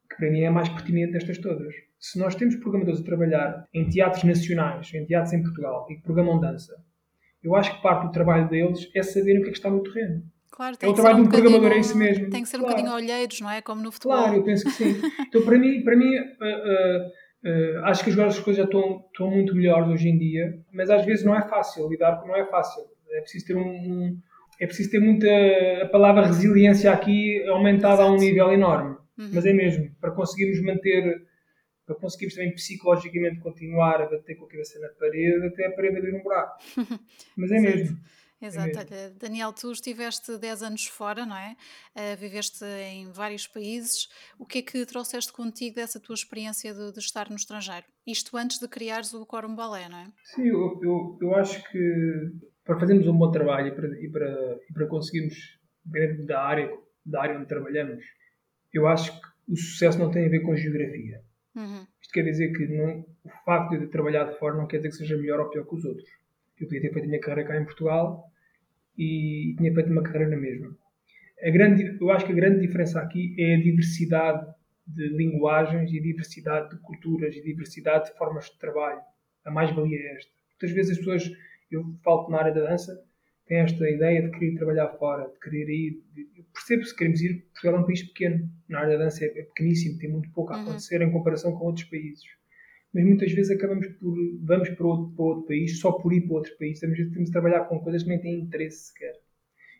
que 0.09 0.15
para 0.15 0.31
mim 0.31 0.41
é 0.41 0.47
a 0.47 0.51
mais 0.51 0.69
pertinente 0.69 1.11
destas 1.11 1.37
todas. 1.37 1.73
Se 1.99 2.17
nós 2.17 2.35
temos 2.35 2.55
programadores 2.55 3.01
a 3.01 3.03
trabalhar 3.03 3.67
em 3.73 3.89
teatros 3.89 4.23
nacionais, 4.23 4.93
em 4.93 5.05
teatros 5.05 5.33
em 5.33 5.41
Portugal, 5.43 5.85
e 5.89 5.95
que 5.95 6.03
programam 6.03 6.39
dança, 6.39 6.73
eu 7.43 7.55
acho 7.55 7.75
que 7.75 7.81
parte 7.81 8.07
do 8.07 8.11
trabalho 8.11 8.49
deles 8.49 8.89
é 8.95 9.03
saber 9.03 9.37
o 9.37 9.43
que 9.43 9.49
é 9.49 9.51
que 9.51 9.57
está 9.57 9.69
no 9.69 9.83
terreno. 9.83 10.23
Claro, 10.55 10.77
é 10.79 10.87
o 10.87 10.93
trabalho 10.93 11.17
um 11.17 11.21
de 11.23 11.27
um 11.27 11.31
programador, 11.31 11.71
é 11.73 11.79
isso 11.79 11.97
mesmo. 11.97 12.29
Tem 12.29 12.41
que 12.41 12.47
ser 12.47 12.57
claro. 12.57 12.73
um 12.73 12.77
bocadinho 12.77 12.95
olheiros, 12.95 13.41
não 13.41 13.51
é? 13.51 13.61
Como 13.61 13.81
no 13.81 13.91
futebol. 13.91 14.17
Claro, 14.17 14.37
eu 14.37 14.43
penso 14.43 14.63
que 14.63 14.71
sim. 14.71 15.01
então, 15.27 15.43
para 15.43 15.59
mim, 15.59 15.83
para 15.83 15.97
mim 15.97 16.15
uh, 16.15 16.21
uh, 16.21 17.81
uh, 17.81 17.85
acho 17.85 18.05
que 18.05 18.11
agora 18.11 18.29
as 18.29 18.39
coisas 18.39 18.63
já 18.63 18.63
estão, 18.63 19.03
estão 19.11 19.29
muito 19.29 19.53
melhores 19.53 19.89
hoje 19.89 20.07
em 20.07 20.17
dia, 20.17 20.57
mas 20.71 20.89
às 20.89 21.05
vezes 21.05 21.25
não 21.25 21.35
é 21.35 21.41
fácil 21.41 21.89
lidar, 21.89 22.13
porque 22.13 22.29
não 22.29 22.37
é 22.37 22.45
fácil. 22.45 22.83
É 23.11 23.19
preciso 23.19 23.47
ter 23.47 23.57
um, 23.57 23.67
um 23.67 24.17
é 24.59 24.65
preciso 24.65 24.91
ter 24.91 24.99
muita. 24.99 25.27
A 25.81 25.89
palavra 25.89 26.27
resiliência 26.27 26.89
aqui 26.89 27.45
aumentada 27.49 28.03
a 28.03 28.09
um 28.09 28.15
nível 28.15 28.49
enorme. 28.51 28.95
Uhum. 29.17 29.31
Mas 29.33 29.45
é 29.45 29.51
mesmo, 29.51 29.91
para 29.99 30.11
conseguirmos 30.11 30.61
manter, 30.61 31.21
para 31.85 31.95
conseguirmos 31.95 32.35
também 32.35 32.53
psicologicamente 32.53 33.39
continuar 33.39 34.01
a 34.01 34.09
bater 34.09 34.35
com 34.35 34.45
a 34.45 34.47
cabeça 34.47 34.79
na 34.79 34.87
parede, 34.97 35.47
até 35.47 35.67
a 35.67 35.71
parede 35.71 35.97
abrir 35.97 36.15
um 36.15 36.23
buraco. 36.23 36.57
Mas 37.35 37.51
é 37.51 37.59
mesmo. 37.59 37.97
Exato. 38.45 38.77
Olha, 38.77 39.09
Daniel, 39.19 39.53
tu 39.53 39.71
estiveste 39.71 40.37
10 40.37 40.63
anos 40.63 40.85
fora, 40.85 41.25
não 41.25 41.35
é? 41.35 41.55
Uh, 41.95 42.17
viveste 42.17 42.63
em 42.65 43.11
vários 43.11 43.47
países. 43.47 44.07
O 44.37 44.45
que 44.45 44.59
é 44.59 44.61
que 44.61 44.85
trouxeste 44.85 45.31
contigo 45.31 45.75
dessa 45.75 45.99
tua 45.99 46.13
experiência 46.15 46.73
de, 46.73 46.91
de 46.91 46.99
estar 46.99 47.29
no 47.29 47.35
estrangeiro? 47.35 47.85
Isto 48.05 48.37
antes 48.37 48.59
de 48.59 48.67
criares 48.67 49.13
o 49.13 49.25
Quorum 49.25 49.55
Balé, 49.55 49.89
não 49.89 49.97
é? 49.97 50.07
Sim, 50.23 50.47
eu, 50.47 50.79
eu, 50.83 51.17
eu 51.21 51.35
acho 51.35 51.63
que 51.71 52.31
para 52.65 52.79
fazermos 52.79 53.07
um 53.07 53.17
bom 53.17 53.31
trabalho 53.31 53.67
e 53.67 53.71
para, 53.71 53.87
e 54.01 54.09
para, 54.09 54.59
e 54.69 54.73
para 54.73 54.87
conseguirmos, 54.87 55.35
dentro 55.85 56.25
da 56.25 56.41
área, 56.41 56.71
da 57.05 57.21
área 57.21 57.37
onde 57.37 57.47
trabalhamos, 57.47 58.03
eu 58.73 58.87
acho 58.87 59.11
que 59.11 59.27
o 59.47 59.55
sucesso 59.55 59.99
não 59.99 60.09
tem 60.11 60.25
a 60.25 60.29
ver 60.29 60.39
com 60.39 60.55
geografia. 60.55 61.21
Uhum. 61.55 61.85
Isto 62.01 62.11
quer 62.11 62.23
dizer 62.23 62.51
que 62.51 62.67
não, 62.67 63.05
o 63.23 63.29
facto 63.45 63.69
de 63.69 63.75
eu 63.75 63.81
ter 63.81 63.87
trabalhado 63.89 64.35
fora 64.37 64.55
não 64.55 64.67
quer 64.67 64.77
dizer 64.77 64.89
que 64.89 64.95
seja 64.95 65.17
melhor 65.17 65.39
ou 65.39 65.49
pior 65.49 65.65
que 65.65 65.75
os 65.75 65.85
outros. 65.85 66.09
Eu 66.59 66.67
podia 66.67 66.81
ter 66.81 66.93
feito 66.93 67.05
a 67.05 67.07
minha 67.07 67.19
carreira 67.19 67.47
cá 67.47 67.61
em 67.61 67.65
Portugal 67.65 68.31
e, 68.97 69.55
tinha 69.57 69.73
feito 69.73 69.91
uma 69.91 70.03
carreira 70.03 70.29
na 70.29 70.37
mesma. 70.37 70.75
A 71.43 71.49
grande, 71.49 71.97
eu 71.99 72.09
acho 72.11 72.25
que 72.25 72.31
a 72.31 72.35
grande 72.35 72.65
diferença 72.65 72.99
aqui 72.99 73.35
é 73.37 73.55
a 73.55 73.61
diversidade 73.61 74.47
de 74.87 75.07
linguagens 75.09 75.91
e 75.91 75.99
a 75.99 76.01
diversidade 76.01 76.69
de 76.69 76.81
culturas 76.81 77.35
e 77.35 77.39
a 77.39 77.43
diversidade 77.43 78.11
de 78.11 78.17
formas 78.17 78.45
de 78.45 78.57
trabalho. 78.57 79.01
A 79.43 79.51
mais-valia 79.51 79.97
é 79.97 80.15
esta. 80.15 80.31
Muitas 80.51 80.71
vezes 80.71 80.91
as 80.93 80.97
pessoas 80.99 81.31
eu 81.71 81.83
falo 82.03 82.29
na 82.29 82.39
área 82.39 82.53
da 82.53 82.69
dança 82.69 83.03
tem 83.47 83.59
esta 83.59 83.87
ideia 83.89 84.23
de 84.23 84.31
querer 84.31 84.55
trabalhar 84.55 84.89
fora, 84.97 85.29
de 85.29 85.39
querer 85.39 85.69
ir. 85.69 86.03
Eu 86.35 86.43
percebo 86.51 86.83
se 86.83 86.95
queremos 86.95 87.21
ir, 87.21 87.45
Portugal 87.51 87.75
é 87.75 87.79
um 87.79 87.85
país 87.85 88.03
pequeno, 88.03 88.49
na 88.67 88.79
área 88.79 88.97
da 88.97 89.03
dança 89.03 89.23
é, 89.23 89.27
é 89.27 89.43
pequeníssimo, 89.43 89.99
tem 89.99 90.09
muito 90.09 90.31
pouco 90.31 90.53
a 90.53 90.57
uhum. 90.57 90.63
acontecer 90.63 91.01
uhum. 91.01 91.09
em 91.09 91.11
comparação 91.11 91.51
com 91.51 91.65
outros 91.65 91.85
países. 91.85 92.23
Mas 92.95 93.03
muitas 93.03 93.29
vezes 93.33 93.51
acabamos 93.51 93.87
por. 93.87 94.15
vamos 94.41 94.69
para 94.69 94.87
outro, 94.87 95.13
para 95.15 95.25
outro 95.25 95.47
país 95.47 95.79
só 95.79 95.91
por 95.91 96.13
ir 96.13 96.21
para 96.21 96.37
outro 96.37 96.57
país. 96.57 96.81
Às 96.81 96.89
vezes 96.89 97.11
temos 97.11 97.25
de 97.27 97.31
trabalhar 97.31 97.65
com 97.65 97.77
coisas 97.79 98.03
que 98.03 98.09
nem 98.09 98.21
têm 98.21 98.39
interesse 98.39 98.87
sequer. 98.87 99.19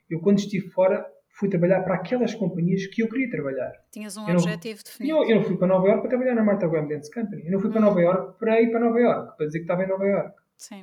Eu, 0.10 0.20
quando 0.20 0.40
estive 0.40 0.68
fora, 0.68 1.06
fui 1.30 1.48
trabalhar 1.48 1.82
para 1.84 1.96
aquelas 1.96 2.36
companhias 2.36 2.86
que 2.88 3.02
eu 3.02 3.08
queria 3.08 3.30
trabalhar. 3.30 3.72
Tinhas 3.90 4.18
um 4.18 4.28
eu 4.28 4.36
objetivo 4.36 4.80
não, 4.80 4.84
definido. 4.84 5.18
Eu, 5.18 5.30
eu, 5.30 5.36
não 5.38 5.44
fui 5.46 5.58
para 5.58 5.68
Nova 5.68 5.88
York 5.88 6.02
para 6.02 6.10
trabalhar 6.10 6.36
na 6.36 6.44
Martha 6.44 6.68
Graham 6.68 6.88
Dance 6.88 7.10
Company. 7.10 7.46
Eu 7.46 7.52
não 7.54 7.60
fui 7.62 7.70
para 7.72 7.80
uhum. 7.80 7.86
Nova 7.86 8.02
York 8.02 8.40
para 8.40 8.62
ir 8.62 8.70
para 8.70 8.80
Nova 8.82 9.00
York, 9.00 9.38
para 9.38 9.46
dizer 9.46 9.60
que 9.60 9.64
estava 9.64 9.84
em 9.84 9.88
Nova 9.88 10.06
York. 10.06 10.36
Sim. 10.58 10.82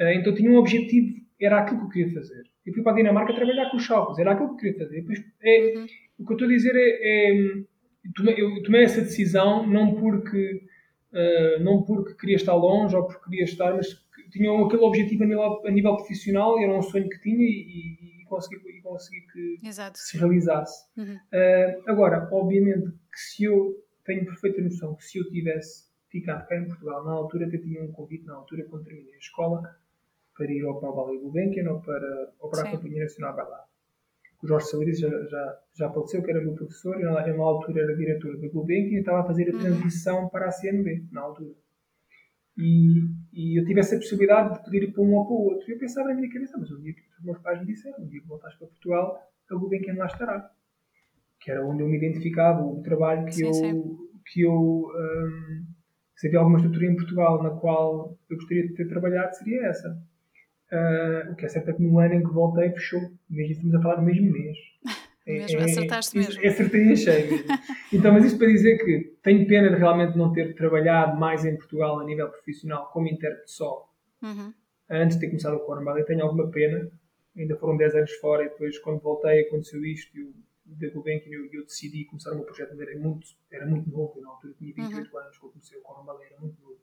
Uh, 0.00 0.12
então 0.14 0.34
tinha 0.34 0.50
um 0.50 0.56
objetivo, 0.56 1.20
era 1.40 1.60
aquilo 1.60 1.80
que 1.80 1.84
eu 1.84 1.90
queria 1.90 2.14
fazer. 2.14 2.44
Eu 2.64 2.72
fui 2.72 2.82
para 2.82 2.92
a 2.92 2.96
Dinamarca 2.96 3.34
trabalhar 3.34 3.70
com 3.70 3.76
os 3.76 3.82
Schalkes, 3.82 4.18
era 4.18 4.32
aquilo 4.32 4.56
que 4.56 4.68
eu 4.68 4.72
queria 4.72 4.78
fazer. 4.78 5.00
Depois, 5.02 5.22
é, 5.42 5.74
uhum. 5.76 5.86
O 6.18 6.24
que 6.24 6.32
eu 6.32 6.36
estou 6.36 6.48
a 6.48 6.50
dizer 6.50 6.74
é, 6.74 7.30
é 7.30 7.66
eu 8.38 8.62
tomei 8.62 8.84
essa 8.84 9.00
decisão 9.00 9.66
não 9.66 9.94
porque, 9.94 10.62
uh, 11.12 11.62
não 11.62 11.82
porque 11.82 12.14
queria 12.14 12.36
estar 12.36 12.54
longe 12.54 12.96
ou 12.96 13.04
porque 13.04 13.24
queria 13.24 13.44
estar, 13.44 13.74
mas 13.74 14.04
tinha 14.30 14.50
aquele 14.64 14.82
objetivo 14.82 15.24
a 15.24 15.26
nível, 15.26 15.66
a 15.66 15.70
nível 15.70 15.96
profissional, 15.96 16.58
era 16.58 16.72
um 16.72 16.82
sonho 16.82 17.08
que 17.08 17.20
tinha 17.20 17.44
e, 17.44 18.20
e, 18.22 18.24
consegui, 18.24 18.56
e 18.68 18.82
consegui 18.82 19.20
que 19.32 19.60
Exato. 19.64 19.98
se 19.98 20.18
realizasse. 20.18 20.86
Uhum. 20.96 21.14
Uh, 21.14 21.90
agora, 21.90 22.28
obviamente 22.32 22.90
que 22.90 23.18
se 23.18 23.44
eu 23.44 23.74
tenho 24.04 24.24
perfeita 24.24 24.62
noção 24.62 24.94
que 24.94 25.04
se 25.04 25.18
eu 25.18 25.28
tivesse 25.30 25.86
ficado 26.08 26.46
cá 26.46 26.56
em 26.56 26.66
Portugal, 26.66 27.04
na 27.04 27.12
altura 27.12 27.46
até 27.46 27.58
tinha 27.58 27.82
um 27.82 27.92
convite, 27.92 28.24
na 28.24 28.34
altura 28.34 28.64
quando 28.64 28.84
terminei 28.84 29.14
a 29.14 29.18
escola, 29.18 29.62
para 30.36 30.52
ir 30.52 30.64
ou 30.64 30.78
para 30.78 30.90
o 30.90 30.94
Ballet 30.94 31.18
Gulbenkian 31.18 31.70
ou 31.70 31.80
para, 31.80 32.32
ou 32.38 32.50
para 32.50 32.62
a 32.62 32.70
Companhia 32.70 33.02
Nacional 33.02 33.34
Ballet. 33.34 33.64
O 34.42 34.46
Jorge 34.46 34.66
Salariz 34.66 34.98
já, 34.98 35.08
já, 35.08 35.58
já 35.74 35.90
faleceu, 35.90 36.22
que 36.22 36.30
era 36.30 36.40
meu 36.40 36.54
professor, 36.54 36.98
e 37.00 37.02
na, 37.02 37.26
na 37.26 37.44
altura 37.44 37.82
era 37.82 37.96
diretor 37.96 38.38
da 38.38 38.48
Gulbenkian 38.48 38.96
e 38.96 39.00
estava 39.00 39.20
a 39.20 39.24
fazer 39.24 39.50
a 39.50 39.54
uhum. 39.54 39.60
transição 39.60 40.28
para 40.28 40.46
a 40.46 40.50
CNB, 40.50 41.06
na 41.10 41.22
altura. 41.22 41.54
E, 42.56 43.02
e, 43.32 43.60
eu 43.60 43.64
tive 43.66 43.80
essa 43.80 43.96
possibilidade 43.96 44.54
de 44.54 44.64
poder 44.64 44.84
ir 44.84 44.92
para 44.92 45.02
um 45.02 45.14
ou 45.14 45.26
para 45.26 45.34
o 45.34 45.44
outro. 45.44 45.68
E 45.68 45.72
eu 45.72 45.78
pensava 45.78 46.08
na 46.08 46.14
minha 46.14 46.32
cabeça, 46.32 46.56
mas 46.58 46.70
um 46.70 46.80
dia 46.80 46.94
que 46.94 47.02
os 47.18 47.24
meus 47.24 47.38
pais 47.38 47.60
me 47.60 47.66
disseram, 47.66 48.02
um 48.02 48.08
dia 48.08 48.20
que 48.20 48.28
voltaste 48.28 48.58
para 48.58 48.68
Portugal, 48.68 49.22
a 49.50 49.54
Gulbenkian 49.54 49.94
lá 49.96 50.06
estará. 50.06 50.50
Que 51.40 51.50
era 51.50 51.64
onde 51.66 51.82
eu 51.82 51.88
me 51.88 51.98
identificava, 51.98 52.62
o 52.62 52.82
trabalho 52.82 53.26
que 53.26 53.32
sim, 53.32 53.46
eu, 53.46 53.52
sim. 53.52 53.96
Que 54.32 54.40
eu 54.42 54.52
um, 54.54 55.66
se 56.16 56.28
havia 56.28 56.38
alguma 56.38 56.58
estrutura 56.58 56.86
em 56.86 56.96
Portugal 56.96 57.42
na 57.42 57.50
qual 57.50 58.18
eu 58.28 58.36
gostaria 58.36 58.66
de 58.66 58.74
ter 58.74 58.88
trabalhado, 58.88 59.36
seria 59.36 59.66
essa. 59.66 60.02
Uh, 60.72 61.32
o 61.32 61.36
que 61.36 61.46
é 61.46 61.48
certo 61.48 61.70
é 61.70 61.72
que 61.74 61.82
no 61.82 61.98
ano 61.98 62.14
em 62.14 62.22
que 62.22 62.32
voltei 62.32 62.70
fechou. 62.70 63.00
Mesmo 63.30 63.52
estamos 63.52 63.74
a 63.74 63.80
falar 63.80 63.96
do 63.96 64.02
mesmo 64.02 64.32
mês. 64.32 64.56
Mesmo, 65.26 65.58
é, 65.58 65.64
acertaste 65.64 66.16
é, 66.16 66.20
mesmo. 66.20 66.40
É, 66.40 66.46
acertei 66.46 66.82
em 66.82 66.94
cheio. 66.94 67.44
então, 67.92 68.12
mas 68.12 68.24
isto 68.24 68.38
para 68.38 68.46
dizer 68.46 68.78
que 68.78 69.16
tenho 69.24 69.44
pena 69.48 69.70
de 69.70 69.74
realmente 69.74 70.16
não 70.16 70.32
ter 70.32 70.54
trabalhado 70.54 71.18
mais 71.18 71.44
em 71.44 71.56
Portugal 71.56 71.98
a 71.98 72.04
nível 72.04 72.28
profissional 72.28 72.88
como 72.92 73.08
intérprete 73.08 73.50
só. 73.50 73.90
Uhum. 74.22 74.54
Antes 74.88 75.16
de 75.16 75.22
ter 75.22 75.26
começado 75.26 75.56
o 75.56 75.66
Quorum 75.66 75.84
Ballet, 75.84 76.06
tenho 76.06 76.22
alguma 76.22 76.48
pena. 76.48 76.88
Ainda 77.36 77.56
foram 77.56 77.76
10 77.76 77.96
anos 77.96 78.12
fora 78.18 78.44
e 78.44 78.48
depois, 78.50 78.78
quando 78.78 79.00
voltei, 79.00 79.40
aconteceu 79.40 79.84
isto. 79.84 80.16
Eu, 80.16 80.32
da 80.64 80.88
Gulbenkian, 80.90 81.32
eu, 81.32 81.52
eu 81.52 81.64
decidi 81.64 82.04
começar 82.04 82.30
o 82.30 82.36
meu 82.36 82.44
projeto. 82.44 82.80
Era 82.80 82.96
muito, 82.96 83.26
era 83.50 83.66
muito 83.66 83.90
novo, 83.90 84.12
eu, 84.16 84.22
na 84.22 84.28
altura 84.30 84.54
tinha 84.56 84.72
28 84.74 84.94
uhum. 84.94 85.18
anos 85.18 85.38
quando 85.38 85.52
comecei 85.52 85.76
o 85.76 85.82
Quorum 85.82 86.04
Ballet, 86.04 86.32
era 86.32 86.40
muito 86.40 86.62
novo. 86.62 86.78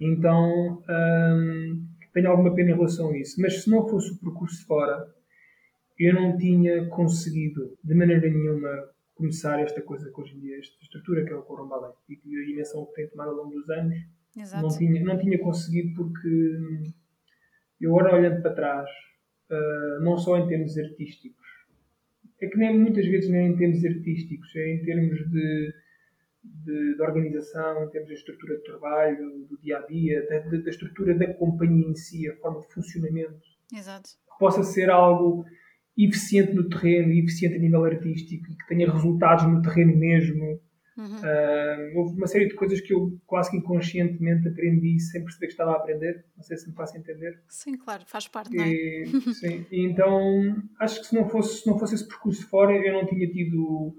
Então, 0.00 0.84
hum, 0.88 1.86
tenho 2.16 2.30
alguma 2.30 2.54
pena 2.54 2.70
em 2.70 2.74
relação 2.74 3.10
a 3.10 3.18
isso. 3.18 3.38
Mas 3.38 3.62
se 3.62 3.70
não 3.70 3.86
fosse 3.86 4.10
o 4.10 4.18
percurso 4.18 4.66
fora, 4.66 5.06
eu 5.98 6.14
não 6.14 6.38
tinha 6.38 6.88
conseguido 6.88 7.76
de 7.84 7.94
maneira 7.94 8.26
nenhuma 8.30 8.70
começar 9.14 9.60
esta 9.60 9.82
coisa 9.82 10.10
que 10.10 10.18
hoje 10.18 10.34
em 10.34 10.40
dia, 10.40 10.58
esta 10.58 10.82
estrutura 10.82 11.26
que 11.26 11.32
é 11.32 11.36
o 11.36 11.42
Quorum 11.42 11.68
Ballet 11.68 11.94
e 12.08 12.38
a 12.38 12.46
dimensão 12.46 12.86
que 12.86 12.94
tem 12.94 13.08
tomado 13.08 13.32
ao 13.32 13.36
longo 13.36 13.50
dos 13.50 13.68
anos. 13.68 13.94
Exato. 14.34 14.62
Não 14.62 14.78
tinha, 14.78 15.04
não 15.04 15.18
tinha 15.18 15.38
conseguido 15.38 15.94
porque 15.94 16.72
eu 17.82 17.90
agora 17.90 18.16
olhando 18.16 18.40
para 18.40 18.54
trás, 18.54 18.88
uh, 19.50 20.02
não 20.02 20.16
só 20.16 20.38
em 20.38 20.48
termos 20.48 20.76
artísticos, 20.78 21.46
é 22.40 22.46
que 22.46 22.56
nem 22.56 22.78
muitas 22.78 23.06
vezes 23.06 23.28
nem 23.28 23.48
em 23.48 23.56
termos 23.58 23.84
artísticos, 23.84 24.56
é 24.56 24.72
em 24.72 24.84
termos 24.84 25.18
de, 25.30 25.74
de, 26.64 26.96
de 26.96 27.02
organização, 27.02 27.84
em 27.84 27.90
termos 27.90 28.08
de 28.08 28.14
estrutura 28.14 28.56
de 28.56 28.64
trabalho, 28.64 29.46
do 29.48 29.58
dia 29.62 29.78
a 29.78 29.86
dia, 29.86 30.26
da, 30.28 30.38
da, 30.38 30.70
estrutura 30.70 31.14
da 31.14 31.32
companhia 31.34 31.88
em 31.88 31.94
si, 31.94 32.28
a 32.28 32.36
forma 32.36 32.60
de 32.60 32.72
funcionamento. 32.72 33.40
Exato. 33.72 34.10
Que 34.10 34.38
possa 34.38 34.62
ser 34.62 34.90
algo 34.90 35.44
eficiente 35.96 36.52
no 36.52 36.68
terreno, 36.68 37.12
eficiente 37.12 37.56
a 37.56 37.58
nível 37.58 37.84
artístico 37.84 38.50
e 38.50 38.56
que 38.56 38.66
tenha 38.68 38.90
resultados 38.90 39.46
no 39.46 39.62
terreno 39.62 39.96
mesmo. 39.96 40.60
Uhum. 40.96 41.16
Uh, 41.18 41.98
houve 41.98 42.16
uma 42.16 42.26
série 42.26 42.48
de 42.48 42.54
coisas 42.54 42.80
que 42.80 42.92
eu 42.92 43.18
quase 43.26 43.50
que 43.50 43.58
inconscientemente 43.58 44.48
aprendi 44.48 44.98
sem 44.98 45.22
perceber 45.22 45.46
que 45.46 45.52
estava 45.52 45.72
a 45.72 45.76
aprender. 45.76 46.24
Não 46.34 46.42
sei 46.42 46.56
se 46.56 46.68
me 46.68 46.74
faço 46.74 46.96
entender. 46.96 47.42
Sim, 47.48 47.76
claro, 47.76 48.04
faz 48.06 48.26
parte, 48.26 48.56
não 48.56 48.64
é? 48.64 48.68
E, 48.68 49.06
sim, 49.34 49.66
e 49.70 49.84
então 49.84 50.56
acho 50.80 51.00
que 51.00 51.06
se 51.06 51.14
não, 51.14 51.28
fosse, 51.28 51.62
se 51.62 51.66
não 51.66 51.78
fosse 51.78 51.94
esse 51.94 52.08
percurso 52.08 52.46
fora, 52.48 52.72
eu 52.72 52.92
não 52.94 53.06
tinha 53.06 53.30
tido, 53.30 53.94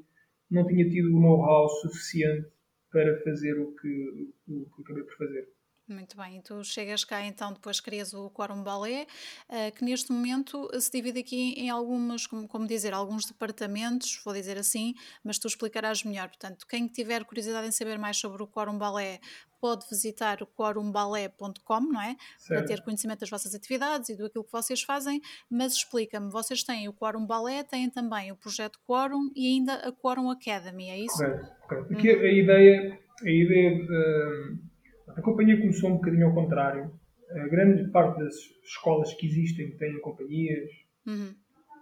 não 0.49 0.65
tinha 0.65 0.89
tido 0.89 1.15
o 1.15 1.19
know-how 1.19 1.69
suficiente 1.69 2.47
para 2.91 3.21
fazer 3.23 3.59
o 3.59 3.75
que, 3.75 4.33
o 4.47 4.65
que 4.75 4.81
acabei 4.81 5.03
por 5.03 5.17
fazer. 5.17 5.56
Muito 5.89 6.17
bem, 6.17 6.41
tu 6.41 6.61
chegas 6.65 7.05
cá 7.05 7.25
então, 7.25 7.53
depois 7.53 7.79
crias 7.79 8.13
o 8.13 8.29
Quórum 8.29 8.61
Ballet, 8.61 9.07
uh, 9.47 9.73
que 9.73 9.85
neste 9.85 10.11
momento 10.11 10.69
se 10.81 10.91
divide 10.91 11.19
aqui 11.21 11.53
em 11.53 11.69
algumas, 11.69 12.27
como, 12.27 12.45
como, 12.45 12.67
dizer, 12.67 12.93
alguns 12.93 13.25
departamentos, 13.25 14.19
vou 14.25 14.33
dizer 14.33 14.57
assim, 14.57 14.93
mas 15.23 15.39
tu 15.39 15.47
explicarás 15.47 16.03
melhor. 16.03 16.27
Portanto, 16.27 16.67
quem 16.67 16.87
tiver 16.87 17.23
curiosidade 17.23 17.67
em 17.67 17.71
saber 17.71 17.97
mais 17.97 18.17
sobre 18.17 18.43
o 18.43 18.47
Quórum 18.47 18.77
Ballet 18.77 19.21
pode 19.61 19.87
visitar 19.89 20.43
o 20.43 20.45
quorumballet.com, 20.45 21.79
não 21.79 22.01
é? 22.01 22.17
Certo. 22.37 22.59
Para 22.59 22.67
ter 22.67 22.83
conhecimento 22.83 23.21
das 23.21 23.29
vossas 23.29 23.55
atividades 23.55 24.09
e 24.09 24.15
do 24.17 24.25
aquilo 24.25 24.43
que 24.43 24.51
vocês 24.51 24.81
fazem, 24.81 25.21
mas 25.49 25.73
explica-me, 25.73 26.29
vocês 26.29 26.63
têm 26.63 26.89
o 26.89 26.93
Quórum 26.93 27.25
Ballet, 27.25 27.63
têm 27.63 27.89
também 27.89 28.29
o 28.29 28.35
projeto 28.35 28.77
Quórum 28.85 29.31
e 29.33 29.47
ainda 29.47 29.75
a 29.75 29.91
Quórum 29.93 30.29
Academy, 30.29 30.89
é 30.89 30.99
isso? 30.99 31.17
Correto, 31.17 31.51
correto. 31.61 31.93
Aqui 31.93 32.13
hum. 32.13 32.19
a 32.19 32.31
ideia, 32.31 32.99
a 33.23 33.29
ideia 33.29 33.87
uh 33.89 34.67
a 34.76 34.76
companhia 35.21 35.59
começou 35.59 35.89
um 35.89 35.95
bocadinho 35.95 36.27
ao 36.27 36.33
contrário. 36.33 36.91
A 37.31 37.47
grande 37.47 37.89
parte 37.91 38.19
das 38.19 38.35
escolas 38.63 39.13
que 39.13 39.27
existem, 39.27 39.71
têm 39.77 39.99
companhias, 39.99 40.69
uhum. 41.05 41.33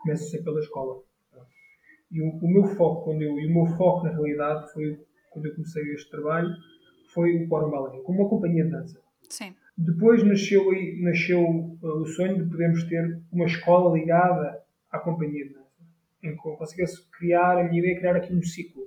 começa 0.02 0.24
sempre 0.26 0.46
pela 0.46 0.60
escola. 0.60 1.04
E 2.12 2.22
o, 2.22 2.30
o, 2.30 2.48
meu 2.48 2.64
foco, 2.76 3.04
quando 3.04 3.22
eu, 3.22 3.38
e 3.40 3.48
o 3.48 3.54
meu 3.54 3.66
foco 3.78 4.06
na 4.06 4.12
realidade 4.12 4.72
foi, 4.74 5.00
quando 5.32 5.48
eu 5.48 5.54
comecei 5.54 5.84
este 5.94 6.10
trabalho, 6.10 6.50
foi 7.14 7.36
o 7.36 7.48
Quórum 7.48 7.70
Ballet, 7.70 8.02
como 8.04 8.22
uma 8.22 8.30
companhia 8.30 8.64
de 8.64 8.72
dança. 8.72 9.02
Sim. 9.30 9.56
Depois 9.78 10.24
nasceu, 10.24 10.72
nasceu 11.02 11.42
uh, 11.42 12.02
o 12.02 12.06
sonho 12.06 12.44
de 12.44 12.50
podermos 12.50 12.84
ter 12.86 13.22
uma 13.32 13.46
escola 13.46 13.98
ligada 13.98 14.64
à 14.90 15.00
companhia 15.00 15.46
de 15.46 15.54
dança, 15.54 15.84
em 16.24 16.38
que 16.38 16.48
eu 16.48 16.54
conseguisse 16.54 17.06
criar, 17.12 17.58
a 17.58 17.64
minha 17.66 17.80
ideia 17.80 17.96
é 17.96 18.00
criar 18.00 18.16
aqui 18.16 18.34
um 18.34 18.42
ciclo, 18.42 18.84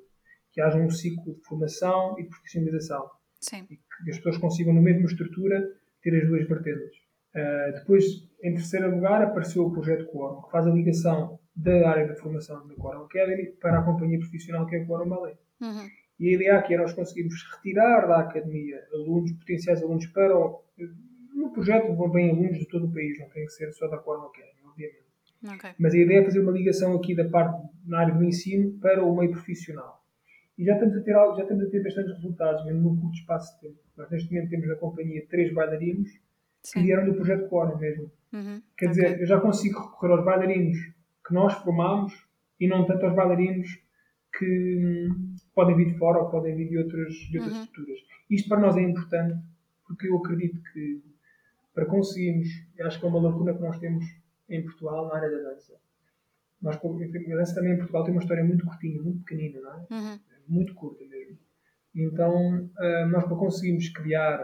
que 0.52 0.61
haja 0.61 0.78
um 0.78 0.90
ciclo 0.90 1.34
de 1.34 1.42
formação 1.42 2.18
e 2.18 2.22
de 2.22 2.30
profissionalização. 2.30 3.17
Sim. 3.40 3.66
E 3.70 3.77
que 3.77 4.11
as 4.11 4.16
pessoas 4.16 4.38
consigam, 4.38 4.72
na 4.74 4.81
mesma 4.81 5.07
estrutura, 5.07 5.62
ter 6.03 6.16
as 6.16 6.29
duas 6.29 6.46
vertentes. 6.46 6.98
Uh, 7.35 7.72
depois, 7.74 8.05
em 8.42 8.55
terceiro 8.55 8.94
lugar, 8.94 9.22
apareceu 9.22 9.66
o 9.66 9.72
projeto 9.72 10.07
Quorum, 10.07 10.42
que 10.42 10.51
faz 10.51 10.66
a 10.66 10.70
ligação 10.70 11.38
da 11.55 11.90
área 11.90 12.07
de 12.07 12.18
formação 12.18 12.66
da 12.66 12.74
Quorum 12.74 13.05
Academy 13.05 13.46
para 13.61 13.81
a 13.81 13.83
companhia 13.83 14.18
profissional 14.18 14.66
que 14.66 14.77
é 14.77 14.83
a 14.83 14.87
Quorum 14.87 15.09
Ballet. 15.09 15.38
Uhum. 15.61 15.88
E 16.18 16.29
a 16.29 16.33
ideia 16.33 16.59
aqui 16.59 16.74
é 16.74 16.79
nós 16.79 16.92
conseguirmos 16.92 17.35
retirar 17.55 18.07
da 18.07 18.20
academia 18.20 18.83
alunos, 18.92 19.33
potenciais 19.33 19.83
alunos, 19.83 20.07
para 20.07 20.37
o, 20.37 20.64
no 21.35 21.53
projeto 21.53 21.94
vão 21.94 22.11
bem 22.11 22.31
alunos 22.31 22.59
de 22.59 22.66
todo 22.66 22.87
o 22.87 22.92
país, 22.92 23.18
não 23.18 23.29
tem 23.29 23.44
que 23.44 23.53
ser 23.53 23.72
só 23.72 23.88
da 23.88 23.98
Quorum 23.98 24.27
Academy, 24.27 24.59
obviamente. 24.64 25.09
Okay. 25.44 25.70
Mas 25.79 25.94
a 25.94 25.98
ideia 25.98 26.20
é 26.20 26.24
fazer 26.24 26.40
uma 26.40 26.51
ligação 26.53 26.96
aqui 26.96 27.14
da 27.14 27.29
parte 27.29 27.68
na 27.87 28.01
área 28.01 28.14
do 28.14 28.24
ensino 28.24 28.72
para 28.81 29.05
o 29.05 29.16
meio 29.16 29.31
profissional. 29.31 30.05
E 30.59 30.64
já 30.64 30.75
estamos 30.75 30.97
a 30.97 31.01
ter, 31.01 31.12
já 31.12 31.42
estamos 31.42 31.64
a 31.64 31.71
ter 31.71 31.83
bastantes 31.85 32.14
resultados, 32.16 32.64
mesmo 32.66 32.83
num 32.83 33.01
curto 33.01 33.16
espaço 33.16 33.55
de 33.55 33.68
tempo. 33.68 33.79
Nós 33.97 34.11
neste 34.11 34.33
momento 34.33 34.51
temos 34.51 34.66
na 34.66 34.75
companhia 34.75 35.25
três 35.29 35.55
bailarinos 35.55 36.11
Sim. 36.62 36.81
que 36.81 36.87
vieram 36.87 37.07
do 37.07 37.14
projeto 37.14 37.49
Quorum 37.49 37.79
mesmo. 37.79 38.11
Uhum. 38.33 38.61
Quer 38.77 38.90
okay. 38.90 39.03
dizer, 39.03 39.21
eu 39.21 39.27
já 39.27 39.40
consigo 39.40 39.81
recorrer 39.81 40.12
aos 40.14 40.25
bailarinos 40.25 40.79
que 41.25 41.33
nós 41.33 41.55
formamos 41.55 42.12
e 42.59 42.66
não 42.66 42.85
tanto 42.85 43.07
aos 43.07 43.14
bailarinos 43.14 43.68
que 44.37 45.09
hum, 45.11 45.37
podem 45.55 45.77
vir 45.77 45.92
de 45.92 45.99
fora 45.99 46.18
ou 46.18 46.29
podem 46.29 46.57
vir 46.57 46.68
de 46.68 46.79
outras, 46.79 47.14
de 47.14 47.38
outras 47.38 47.57
uhum. 47.57 47.62
estruturas. 47.62 47.99
Isto 48.29 48.49
para 48.49 48.61
nós 48.61 48.77
é 48.77 48.83
importante 48.83 49.38
porque 49.87 50.09
eu 50.09 50.16
acredito 50.16 50.61
que 50.73 51.01
para 51.73 51.87
conseguirmos, 51.87 52.49
acho 52.81 52.99
que 52.99 53.07
é 53.07 53.09
uma 53.09 53.21
lacuna 53.21 53.55
que 53.55 53.61
nós 53.61 53.79
temos 53.79 54.05
em 54.49 54.62
Portugal 54.64 55.07
na 55.07 55.14
área 55.14 55.31
da 55.31 55.51
dança. 55.51 55.75
Nós, 56.61 56.75
a 56.75 57.37
dança 57.37 57.55
também 57.55 57.75
em 57.75 57.77
Portugal 57.77 58.03
tem 58.03 58.12
uma 58.12 58.21
história 58.21 58.42
muito 58.42 58.66
curtinha, 58.66 59.01
muito 59.01 59.21
pequenina, 59.21 59.61
não 59.61 59.73
é? 59.73 59.87
Uhum 59.88 60.18
muito 60.48 60.74
curta 60.74 61.04
mesmo. 61.04 61.38
Então, 61.94 62.64
uh, 62.64 63.06
nós 63.11 63.24
para 63.24 63.37
conseguirmos 63.37 63.88
criar 63.90 64.40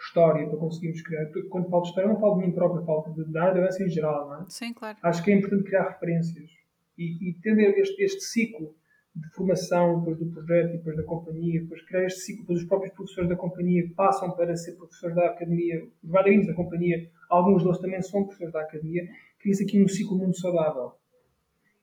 história, 0.00 0.46
para 0.46 0.58
conseguirmos 0.58 1.02
criar. 1.02 1.26
Quando 1.50 1.68
falo 1.68 1.82
de 1.82 1.88
história, 1.88 2.10
não 2.10 2.20
falo 2.20 2.40
de 2.40 2.46
mim 2.46 2.52
próprio, 2.52 2.84
falo 2.84 3.12
de, 3.14 3.32
da 3.32 3.42
área 3.44 3.54
da 3.54 3.66
dança 3.66 3.82
em 3.82 3.88
geral, 3.88 4.28
não 4.28 4.42
é? 4.42 4.44
Sim, 4.48 4.72
claro. 4.72 4.96
Acho 5.02 5.22
que 5.22 5.30
é 5.30 5.34
importante 5.36 5.64
criar 5.64 5.88
referências 5.88 6.50
e, 6.96 7.26
e 7.26 7.30
entender 7.30 7.78
este, 7.78 8.02
este 8.02 8.20
ciclo 8.22 8.74
de 9.14 9.28
formação, 9.30 9.98
depois 9.98 10.18
do 10.18 10.26
projeto, 10.26 10.72
depois 10.72 10.96
da 10.96 11.02
companhia, 11.02 11.60
depois 11.60 11.82
criar 11.82 12.04
este 12.04 12.20
ciclo, 12.20 12.42
depois 12.42 12.60
os 12.60 12.66
próprios 12.66 12.94
professores 12.94 13.28
da 13.28 13.36
companhia 13.36 13.90
passam 13.96 14.30
para 14.30 14.54
ser 14.56 14.76
professores 14.76 15.16
da 15.16 15.26
academia, 15.26 15.84
os 16.02 16.10
bailarinos 16.10 16.46
da 16.46 16.54
companhia, 16.54 17.10
alguns 17.28 17.64
deles 17.64 17.78
também 17.78 18.00
são 18.00 18.24
professores 18.24 18.52
da 18.52 18.60
academia, 18.60 19.08
cria-se 19.40 19.64
aqui 19.64 19.82
um 19.82 19.88
ciclo 19.88 20.16
muito 20.16 20.38
saudável 20.38 20.92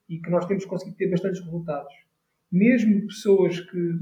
e 0.08 0.18
que 0.18 0.30
nós 0.30 0.46
temos 0.46 0.64
conseguido 0.64 0.96
ter 0.96 1.10
bastantes 1.10 1.40
resultados 1.44 1.92
mesmo 2.50 3.06
pessoas 3.06 3.60
que 3.60 3.98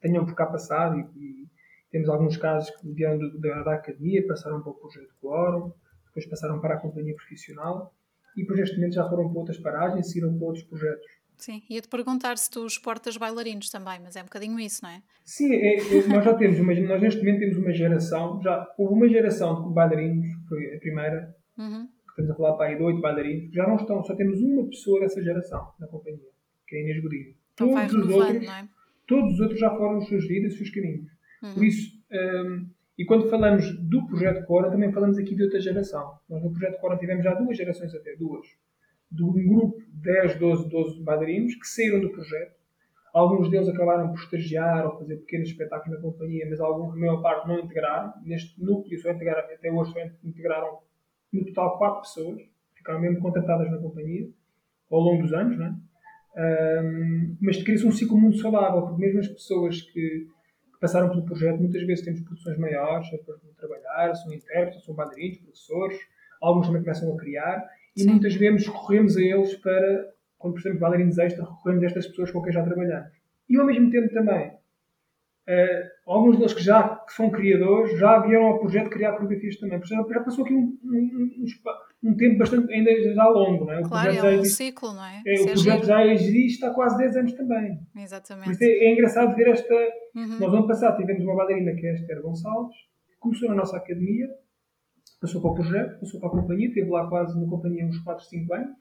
tenham 0.00 0.24
por 0.24 0.34
cá 0.34 0.46
passado, 0.46 0.98
e, 0.98 1.02
e 1.02 1.48
temos 1.90 2.08
alguns 2.08 2.36
casos 2.36 2.70
que 2.76 2.88
vieram 2.92 3.18
da, 3.40 3.62
da 3.62 3.74
academia, 3.74 4.26
passaram 4.26 4.62
para 4.62 4.70
o 4.70 4.74
projeto 4.74 5.14
Quorum, 5.20 5.72
depois 6.06 6.26
passaram 6.26 6.60
para 6.60 6.74
a 6.74 6.78
companhia 6.78 7.14
profissional 7.14 7.94
e 8.36 8.42
depois 8.42 8.60
neste 8.60 8.76
momento 8.76 8.94
já 8.94 9.08
foram 9.08 9.28
para 9.28 9.38
outras 9.38 9.58
paragens, 9.58 10.08
seguiram 10.08 10.36
para 10.36 10.46
outros 10.46 10.64
projetos. 10.64 11.06
Sim, 11.36 11.62
ia-te 11.70 11.88
perguntar 11.88 12.36
se 12.36 12.50
tu 12.50 12.66
exportas 12.66 13.16
bailarinos 13.16 13.70
também, 13.70 13.98
mas 14.00 14.14
é 14.14 14.20
um 14.20 14.24
bocadinho 14.24 14.60
isso, 14.60 14.84
não 14.84 14.90
é? 14.90 15.02
Sim, 15.24 15.54
é, 15.54 15.76
é, 15.76 16.06
nós 16.06 16.22
já 16.22 16.34
temos, 16.34 16.58
uma, 16.58 16.74
nós 16.74 17.00
neste 17.00 17.20
momento 17.20 17.40
temos 17.40 17.56
uma 17.56 17.72
geração, 17.72 18.40
já 18.42 18.74
houve 18.76 18.94
uma 18.94 19.08
geração 19.08 19.66
de 19.68 19.74
bailarinos, 19.74 20.26
foi 20.48 20.76
a 20.76 20.78
primeira, 20.78 21.34
uhum. 21.56 21.86
que 21.86 22.10
estamos 22.10 22.30
a 22.30 22.34
falar 22.34 22.56
para 22.56 22.66
aí 22.66 22.76
de 22.76 22.82
oito 22.82 23.00
bailarinos, 23.00 23.48
que 23.48 23.54
já 23.54 23.66
não 23.66 23.76
estão, 23.76 24.04
só 24.04 24.14
temos 24.14 24.38
uma 24.42 24.68
pessoa 24.68 25.00
dessa 25.00 25.22
geração 25.22 25.72
na 25.80 25.86
companhia, 25.86 26.28
que 26.66 26.76
é 26.76 26.78
a 26.78 26.82
Inês 26.82 27.02
Godinho. 27.02 27.34
Então 27.64 27.88
todos 27.88 27.94
os 27.94 28.14
outros, 28.14 28.48
é? 28.48 28.68
Todos 29.06 29.34
os 29.34 29.40
outros 29.40 29.60
já 29.60 29.70
foram 29.70 29.98
os 29.98 30.08
seus 30.08 30.26
vidas, 30.26 30.52
os 30.52 30.58
seus 30.58 30.70
caminhos. 30.70 31.10
Uhum. 31.42 31.54
Por 31.54 31.64
isso, 31.64 32.00
um, 32.12 32.66
e 33.00 33.04
quando 33.04 33.30
falamos 33.30 33.66
do 33.88 34.06
projeto 34.06 34.44
Cora, 34.46 34.70
também 34.70 34.92
falamos 34.92 35.16
aqui 35.18 35.34
de 35.34 35.42
outra 35.42 35.58
geração. 35.58 36.18
Nós 36.28 36.42
no 36.42 36.50
projeto 36.50 36.78
Cora 36.80 36.98
tivemos 36.98 37.24
já 37.24 37.34
duas 37.34 37.56
gerações 37.56 37.94
até, 37.94 38.14
duas. 38.16 38.46
De 39.10 39.24
um 39.24 39.32
grupo 39.32 39.80
de 39.80 40.02
10, 40.02 40.38
12, 40.38 40.68
12 40.68 41.02
bailarinos 41.02 41.54
que 41.54 41.66
saíram 41.66 42.00
do 42.00 42.10
projeto. 42.10 42.60
Alguns 43.12 43.50
deles 43.50 43.68
acabaram 43.68 44.08
por 44.08 44.18
estagiar 44.18 44.86
ou 44.86 44.98
fazer 44.98 45.16
pequenos 45.16 45.48
espetáculos 45.48 45.96
na 45.96 46.02
companhia, 46.02 46.46
mas 46.48 46.60
alguns, 46.60 46.92
a 46.92 46.96
maior 46.96 47.20
parte, 47.22 47.48
não 47.48 47.58
integraram. 47.58 48.12
Neste 48.22 48.62
núcleo, 48.62 49.00
só 49.00 49.10
integraram, 49.10 49.40
até 49.40 49.72
hoje, 49.72 49.92
só 49.92 49.98
integraram 50.22 50.78
no 51.32 51.44
total 51.46 51.78
quatro 51.78 52.02
pessoas. 52.02 52.42
Ficaram 52.74 53.00
mesmo 53.00 53.20
contratadas 53.20 53.70
na 53.70 53.78
companhia 53.78 54.28
ao 54.90 55.00
longo 55.00 55.22
dos 55.22 55.32
anos, 55.32 55.58
não 55.58 55.66
é? 55.66 55.74
Um, 56.36 57.36
mas 57.40 57.62
cria-se 57.62 57.86
um 57.86 57.90
ciclo 57.90 58.18
muito 58.18 58.38
saudável, 58.38 58.82
porque 58.82 59.00
mesmo 59.00 59.20
as 59.20 59.28
pessoas 59.28 59.80
que, 59.80 60.26
que, 60.72 60.80
passaram 60.80 61.08
pelo 61.10 61.24
projeto, 61.24 61.58
muitas 61.58 61.82
vezes 61.82 62.04
temos 62.04 62.20
produções 62.20 62.58
maiores, 62.58 63.10
depois 63.10 63.40
de 63.40 63.48
trabalhar, 63.56 64.14
são 64.14 64.32
intérpretes, 64.32 64.84
são 64.84 64.94
bailarinos, 64.94 65.38
professores, 65.38 65.98
alguns 66.40 66.66
também 66.66 66.82
começam 66.82 67.12
a 67.12 67.16
criar, 67.16 67.68
e 67.96 68.02
Sim. 68.02 68.10
muitas 68.10 68.34
vezes 68.34 68.68
corremos 68.68 69.16
a 69.16 69.20
eles 69.20 69.54
para 69.56 70.08
quando 70.38 70.54
precisamos 70.54 70.78
de 70.78 70.80
bailarinos 70.80 71.18
extra, 71.18 71.44
recorremos 71.44 71.82
a 71.82 71.86
estas 71.86 72.06
pessoas 72.06 72.30
com 72.30 72.42
quem 72.42 72.52
já 72.52 72.62
trabalhamos. 72.62 73.10
E 73.48 73.56
ao 73.58 73.66
mesmo 73.66 73.90
tempo 73.90 74.12
também, 74.14 74.52
Uh, 75.48 75.82
alguns 76.06 76.36
deles 76.36 76.54
que 76.54 76.62
já 76.62 76.96
que 76.96 77.12
são 77.12 77.28
criadores 77.28 77.98
já 77.98 78.20
vieram 78.20 78.46
ao 78.46 78.60
projeto 78.60 78.88
criar 78.88 79.12
coreografias 79.12 79.56
também. 79.56 79.80
Já, 79.84 79.96
já 79.96 80.20
passou 80.20 80.44
aqui 80.44 80.54
um, 80.54 80.78
um, 80.84 80.96
um, 80.96 81.42
um, 81.42 81.44
tempo 82.16 82.38
bastante, 82.38 82.72
ainda 82.72 83.14
já 83.14 83.28
longo, 83.28 83.66
não 83.66 83.72
é? 83.72 83.80
O 83.80 83.88
claro, 83.88 84.10
é 84.10 84.38
um 84.38 84.44
ciclo, 84.44 84.92
não 84.94 85.04
é? 85.04 85.22
é 85.26 85.42
o 85.42 85.46
projeto 85.46 85.84
já 85.84 86.06
existe 86.06 86.64
há 86.64 86.70
quase 86.70 86.96
10 86.96 87.16
anos 87.16 87.32
também. 87.34 87.78
Exatamente. 87.96 88.64
É, 88.64 88.86
é 88.86 88.92
engraçado 88.92 89.36
ver 89.36 89.48
esta. 89.48 89.74
Uhum. 90.14 90.38
Nós, 90.40 90.54
ano 90.54 90.66
passado, 90.66 90.96
tivemos 90.96 91.22
uma 91.22 91.36
bailarina 91.36 91.74
que 91.74 91.86
é 91.86 91.90
a 91.90 91.94
Esther 91.94 92.22
Gonçalves, 92.22 92.76
começou 93.18 93.48
na 93.50 93.54
nossa 93.54 93.76
academia, 93.76 94.28
passou 95.20 95.42
para 95.42 95.50
o 95.50 95.54
projeto, 95.54 96.00
passou 96.00 96.20
para 96.20 96.30
a 96.30 96.32
companhia, 96.32 96.68
esteve 96.68 96.88
lá 96.88 97.06
quase 97.06 97.38
na 97.38 97.46
companhia 97.48 97.86
uns 97.86 97.98
4, 97.98 98.24
5 98.24 98.54
anos. 98.54 98.76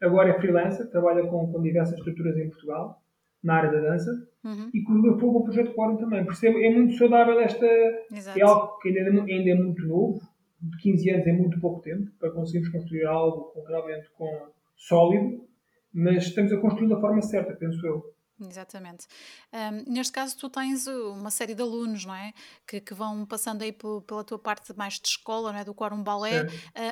Agora 0.00 0.30
é 0.30 0.34
freelancer, 0.34 0.90
trabalha 0.90 1.24
com, 1.24 1.52
com 1.52 1.62
diversas 1.62 1.96
estruturas 1.96 2.36
em 2.36 2.48
Portugal 2.48 3.00
na 3.42 3.54
área 3.54 3.72
da 3.72 3.80
dança 3.90 4.10
uhum. 4.44 4.70
e 4.72 4.82
coreografou 4.82 5.36
o 5.36 5.44
projeto 5.44 5.74
Quórum 5.74 5.96
também. 5.96 6.24
Por 6.24 6.32
isso 6.32 6.46
é, 6.46 6.48
é 6.48 6.70
muito 6.70 6.96
saudável 6.96 7.38
esta. 7.40 7.66
Exato. 8.12 8.38
É 8.38 8.42
algo 8.42 8.78
que 8.78 8.88
ainda, 8.88 9.00
é 9.00 9.34
ainda 9.34 9.50
é 9.50 9.54
muito 9.54 9.86
novo, 9.86 10.20
de 10.62 10.76
15 10.78 11.10
anos 11.10 11.26
é 11.26 11.32
muito 11.32 11.60
pouco 11.60 11.80
tempo 11.82 12.10
para 12.18 12.30
conseguirmos 12.30 12.70
construir 12.70 13.04
algo 13.04 13.52
realmente 13.66 14.10
com, 14.12 14.50
sólido, 14.76 15.46
mas 15.92 16.24
estamos 16.24 16.52
a 16.52 16.60
construir 16.60 16.88
da 16.88 17.00
forma 17.00 17.20
certa, 17.22 17.54
penso 17.54 17.84
eu. 17.86 18.02
Exatamente. 18.40 19.06
Um, 19.52 19.92
neste 19.92 20.12
caso, 20.12 20.36
tu 20.36 20.48
tens 20.48 20.86
uma 20.86 21.30
série 21.30 21.54
de 21.54 21.62
alunos, 21.62 22.04
não 22.04 22.14
é? 22.14 22.32
Que, 22.66 22.80
que 22.80 22.94
vão 22.94 23.24
passando 23.26 23.62
aí 23.62 23.72
pela 23.72 24.24
tua 24.24 24.38
parte 24.38 24.76
mais 24.76 24.94
de 24.94 25.08
escola, 25.08 25.52
não 25.52 25.58
é? 25.58 25.64
Do 25.64 25.74
Quórum 25.74 26.02
Balé, 26.02 26.44
uh, 26.44 26.48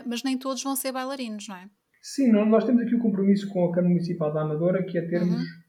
mas 0.07 0.23
nem 0.23 0.39
todos 0.39 0.63
vão 0.63 0.77
ser 0.77 0.93
bailarinos, 0.93 1.49
não 1.49 1.57
é? 1.57 1.69
Sim, 2.03 2.31
não, 2.31 2.47
nós 2.47 2.65
temos 2.65 2.83
aqui 2.83 2.95
o 2.95 3.01
compromisso 3.01 3.49
com 3.49 3.65
a 3.65 3.73
Câmara 3.73 3.89
Municipal 3.89 4.33
da 4.33 4.43
Amadora, 4.43 4.85
que 4.85 4.97
é 4.97 5.03
termos 5.03 5.41
uhum 5.41 5.61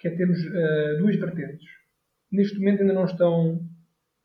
que 0.00 0.08
é 0.08 0.16
termos 0.16 0.38
uh, 0.38 0.98
duas 0.98 1.16
vertentes. 1.16 1.68
Neste 2.32 2.58
momento 2.58 2.80
ainda 2.80 2.94
não 2.94 3.04
estão 3.04 3.60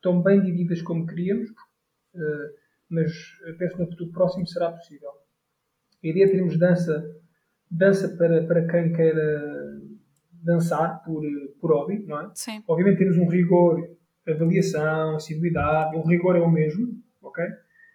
tão 0.02 0.24
bem 0.24 0.42
divididas 0.42 0.82
como 0.82 1.06
queríamos, 1.06 1.50
uh, 1.50 2.65
mas 2.90 3.12
penso 3.58 3.76
que 3.76 3.82
no 3.82 3.90
futuro 3.90 4.12
próximo 4.12 4.48
será 4.48 4.72
possível. 4.72 5.10
A 6.04 6.08
ideia 6.08 6.26
é 6.26 6.30
termos 6.30 6.58
dança, 6.58 7.04
dança 7.70 8.10
para, 8.18 8.46
para 8.46 8.68
quem 8.68 8.94
queira 8.94 9.82
dançar 10.44 11.04
por, 11.04 11.24
por 11.60 11.72
hobby, 11.72 12.06
não 12.06 12.22
é? 12.22 12.32
Sim. 12.36 12.64
Obviamente 12.68 13.00
temos 13.00 13.18
um 13.18 13.28
rigor, 13.28 13.82
avaliação, 14.28 15.16
assiduidade, 15.16 15.98
o 15.98 16.08
rigor 16.08 16.36
é 16.36 16.40
o 16.40 16.50
mesmo, 16.50 17.02
ok? 17.22 17.44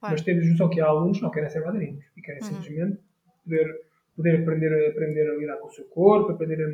Claro. 0.00 0.14
Mas 0.14 0.22
temos 0.22 0.48
noção 0.48 0.68
que 0.68 0.80
há 0.80 0.86
alunos 0.86 1.18
que 1.18 1.22
não 1.22 1.30
querem 1.30 1.48
ser 1.48 1.62
bailarinos 1.62 2.04
e 2.16 2.22
querem 2.22 2.42
uhum. 2.42 2.48
simplesmente 2.48 2.98
poder, 3.44 3.80
poder 4.16 4.40
aprender, 4.40 4.90
aprender 4.90 5.30
a 5.30 5.36
lidar 5.36 5.56
com 5.58 5.68
o 5.68 5.70
seu 5.70 5.84
corpo, 5.84 6.32
aprender 6.32 6.64
a 6.64 6.68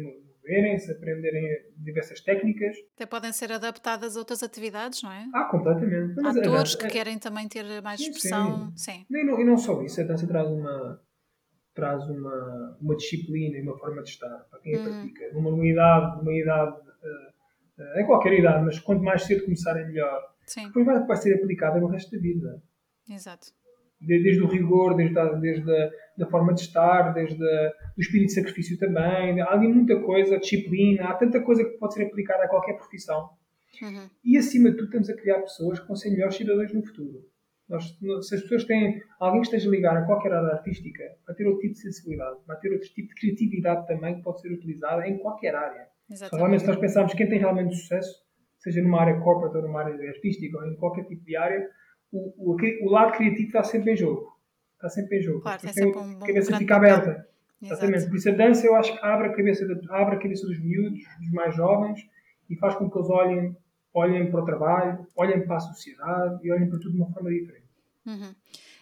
desenvolverem-se, 0.47 0.93
aprenderem 0.93 1.45
diversas 1.77 2.21
técnicas. 2.21 2.77
Até 2.95 3.07
podem 3.07 3.33
ser 3.33 3.53
adaptadas 3.53 4.17
a 4.17 4.21
outras 4.21 4.43
atividades, 4.43 5.03
não 5.03 5.13
é? 5.13 5.27
Ah, 5.35 5.45
completamente. 5.45 6.15
Mas, 6.21 6.37
Atores 6.37 6.75
é, 6.75 6.79
que 6.79 6.87
é, 6.87 6.91
querem 6.91 7.19
também 7.19 7.49
ter 7.49 7.83
mais 7.83 8.01
sim, 8.01 8.11
expressão. 8.11 8.73
Sim. 8.77 8.93
sim. 8.93 9.07
E, 9.11 9.25
não, 9.25 9.41
e 9.41 9.45
não 9.45 9.57
só 9.57 9.83
isso, 9.83 10.01
a 10.01 10.05
dança 10.05 10.27
traz 10.27 10.49
uma 10.49 11.01
traz 11.75 12.09
uma, 12.09 12.79
uma 12.81 12.97
disciplina 12.97 13.59
e 13.59 13.61
uma 13.61 13.77
forma 13.77 14.03
de 14.03 14.09
estar 14.09 14.31
para 14.51 14.59
quem 14.61 14.75
a 14.75 14.79
uhum. 14.79 14.85
pratica. 14.85 15.35
Numa, 15.35 15.51
numa 15.51 15.67
idade, 15.67 16.17
numa 16.17 16.33
idade 16.33 16.75
uh, 16.75 17.83
uh, 17.83 18.01
em 18.01 18.07
qualquer 18.07 18.33
idade, 18.33 18.65
mas 18.65 18.79
quanto 18.79 19.03
mais 19.03 19.25
cedo 19.25 19.45
começarem 19.45 19.87
melhor. 19.87 20.23
Sim. 20.47 20.69
Depois 20.69 20.87
vai, 20.87 21.07
vai 21.07 21.17
ser 21.19 21.35
aplicada 21.35 21.79
no 21.79 21.89
resto 21.89 22.11
da 22.13 22.19
vida. 22.19 22.63
Exato 23.11 23.53
desde 24.07 24.43
o 24.43 24.49
rigor, 24.49 24.95
desde 24.95 25.19
a, 25.19 25.25
desde 25.33 25.71
a 25.71 25.91
da 26.17 26.27
forma 26.27 26.55
de 26.55 26.63
estar, 26.63 27.13
desde 27.13 27.43
a, 27.43 27.73
o 27.97 28.01
espírito 28.01 28.29
de 28.29 28.35
sacrifício 28.35 28.79
também. 28.79 29.41
Há 29.41 29.53
ali 29.53 29.69
muita 29.69 30.01
coisa, 30.01 30.39
disciplina, 30.39 31.09
há 31.09 31.15
tanta 31.15 31.41
coisa 31.41 31.65
que 31.65 31.77
pode 31.79 31.95
ser 31.95 32.05
aplicada 32.05 32.45
a 32.45 32.49
qualquer 32.49 32.75
profissão. 32.75 33.29
Uhum. 33.83 34.09
E 34.25 34.39
acima 34.39 34.71
de 34.71 34.77
tudo, 34.77 34.87
estamos 34.87 35.11
a 35.11 35.17
criar 35.17 35.41
pessoas 35.41 35.81
que 35.81 35.87
vão 35.87 35.97
ser 35.97 36.11
melhores 36.11 36.37
cidadãos 36.37 36.73
no 36.73 36.85
futuro. 36.85 37.21
Nós, 37.69 37.85
se 38.23 38.35
as 38.37 38.43
pessoas 38.43 38.65
têm 38.65 39.03
alguém 39.19 39.41
que 39.41 39.49
esteja 39.49 39.69
ligado 39.69 39.99
a 39.99 40.07
qualquer 40.07 40.33
área 40.33 40.55
artística, 40.55 41.03
vai 41.27 41.35
ter 41.35 41.47
outro 41.47 41.63
tipo 41.63 41.75
de 41.75 41.81
sensibilidade, 41.81 42.37
vai 42.47 42.57
ter 42.61 42.73
outro 42.73 42.89
tipo 42.89 43.09
de 43.09 43.15
criatividade 43.15 43.87
também 43.89 44.17
que 44.17 44.23
pode 44.23 44.41
ser 44.41 44.53
utilizada 44.53 45.07
em 45.07 45.19
qualquer 45.19 45.55
área. 45.55 45.89
Exatamente. 46.09 46.41
Realmente, 46.41 46.61
se 46.61 46.69
nós 46.69 46.77
pensarmos 46.77 47.15
quem 47.15 47.29
tem 47.29 47.41
realmente 47.41 47.75
sucesso, 47.75 48.15
seja 48.59 48.81
numa 48.81 49.01
área 49.01 49.21
corporate 49.21 49.57
ou 49.57 49.63
numa 49.63 49.83
área 49.83 50.11
artística 50.11 50.57
ou 50.57 50.67
em 50.67 50.77
qualquer 50.77 51.05
tipo 51.07 51.25
de 51.25 51.37
área, 51.37 51.69
o, 52.13 52.53
o, 52.53 52.57
o 52.83 52.91
lado 52.91 53.13
criativo 53.13 53.47
está 53.47 53.63
sempre 53.63 53.93
em 53.93 53.97
jogo. 53.97 54.37
Está 54.75 54.89
sempre 54.89 55.19
em 55.19 55.23
jogo. 55.23 55.41
Claro, 55.41 55.61
tem 55.61 55.73
sempre 55.73 55.99
um 55.99 56.17
a 56.17 56.27
cabeça 56.27 56.59
fica 56.59 56.77
aberta. 56.77 57.27
Exatamente. 57.63 58.07
Por 58.07 58.17
isso 58.17 58.29
a 58.29 58.33
dança 58.33 58.67
eu 58.67 58.75
acho 58.77 58.93
que 58.93 59.05
abre 59.05 59.29
a 59.29 59.33
cabeça, 59.35 59.67
de, 59.67 59.73
abre 59.91 60.17
a 60.17 60.19
cabeça 60.19 60.47
dos 60.47 60.59
miúdos, 60.61 61.01
dos 61.21 61.31
mais 61.33 61.55
jovens, 61.57 62.07
e 62.49 62.57
faz 62.57 62.75
com 62.77 62.91
que 62.91 62.99
eles 62.99 63.11
olhem, 63.11 63.57
olhem 63.95 64.31
para 64.31 64.43
o 64.43 64.45
trabalho, 64.45 65.07
olhem 65.17 65.47
para 65.47 65.57
a 65.57 65.61
sociedade 65.61 66.47
e 66.47 66.53
olhem 66.53 66.69
para 66.69 66.79
tudo 66.79 66.93
de 66.93 66.99
uma 66.99 67.11
forma 67.11 67.31
diferente. 67.31 67.67
Uhum. 68.05 68.35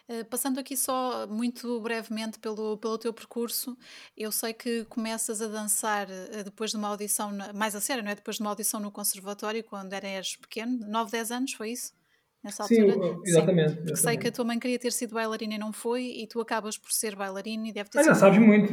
Uh, 0.06 0.24
passando 0.26 0.60
aqui 0.60 0.76
só 0.76 1.26
muito 1.26 1.80
brevemente 1.80 2.38
pelo, 2.38 2.76
pelo 2.76 2.98
teu 2.98 3.10
percurso, 3.10 3.74
eu 4.14 4.30
sei 4.30 4.52
que 4.52 4.84
começas 4.84 5.40
a 5.40 5.48
dançar 5.48 6.08
uh, 6.08 6.44
depois 6.44 6.72
de 6.72 6.76
uma 6.76 6.88
audição, 6.88 7.30
mais 7.54 7.74
a 7.74 7.80
sério, 7.80 8.02
não 8.02 8.10
é? 8.10 8.14
Depois 8.14 8.36
de 8.36 8.42
uma 8.42 8.50
audição 8.50 8.80
no 8.80 8.90
conservatório, 8.90 9.64
quando 9.64 9.94
eras 9.94 10.36
pequeno, 10.36 10.86
9, 10.86 11.10
10 11.10 11.30
anos, 11.30 11.52
foi 11.54 11.70
isso? 11.70 11.94
Nessa 12.44 12.64
Sim, 12.64 12.82
altura? 12.82 13.18
exatamente. 13.24 13.70
Sim, 13.70 13.78
exatamente. 13.82 13.98
sei 13.98 14.16
que 14.18 14.28
a 14.28 14.32
tua 14.32 14.44
mãe 14.44 14.58
queria 14.58 14.78
ter 14.78 14.92
sido 14.92 15.14
bailarina 15.14 15.54
e 15.54 15.58
não 15.58 15.72
foi, 15.72 16.04
e 16.04 16.26
tu 16.26 16.40
acabas 16.40 16.76
por 16.76 16.92
ser 16.92 17.16
bailarina 17.16 17.68
e 17.68 17.72
deve 17.72 17.88
ter 17.88 18.00
ah, 18.00 18.02
sido. 18.02 18.12
Já 18.14 18.14
sabes 18.14 18.38
muito. 18.38 18.72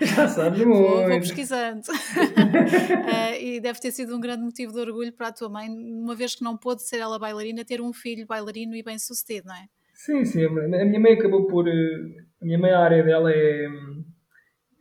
já 0.00 0.28
sabes 0.28 0.64
muito. 0.64 0.82
Vou, 0.82 1.08
vou 1.08 1.20
pesquisando. 1.20 1.82
uh, 1.90 3.34
e 3.42 3.60
deve 3.60 3.80
ter 3.80 3.90
sido 3.90 4.16
um 4.16 4.20
grande 4.20 4.44
motivo 4.44 4.72
de 4.72 4.78
orgulho 4.78 5.12
para 5.12 5.28
a 5.28 5.32
tua 5.32 5.48
mãe, 5.48 5.68
uma 5.68 6.14
vez 6.14 6.34
que 6.34 6.44
não 6.44 6.56
pôde 6.56 6.82
ser 6.82 6.98
ela 6.98 7.18
bailarina, 7.18 7.64
ter 7.64 7.80
um 7.80 7.92
filho 7.92 8.26
bailarino 8.26 8.74
e 8.76 8.82
bem 8.82 8.98
sucedido, 8.98 9.48
não 9.48 9.54
é? 9.54 9.66
Sim, 9.92 10.24
sim. 10.24 10.44
A 10.44 10.84
minha 10.84 11.00
mãe 11.00 11.12
acabou 11.14 11.46
por. 11.46 11.68
Eh, 11.68 11.72
a 12.40 12.44
minha 12.44 12.58
mãe, 12.58 12.70
a 12.70 12.80
área 12.80 13.02
dela 13.02 13.30
é 13.32 13.68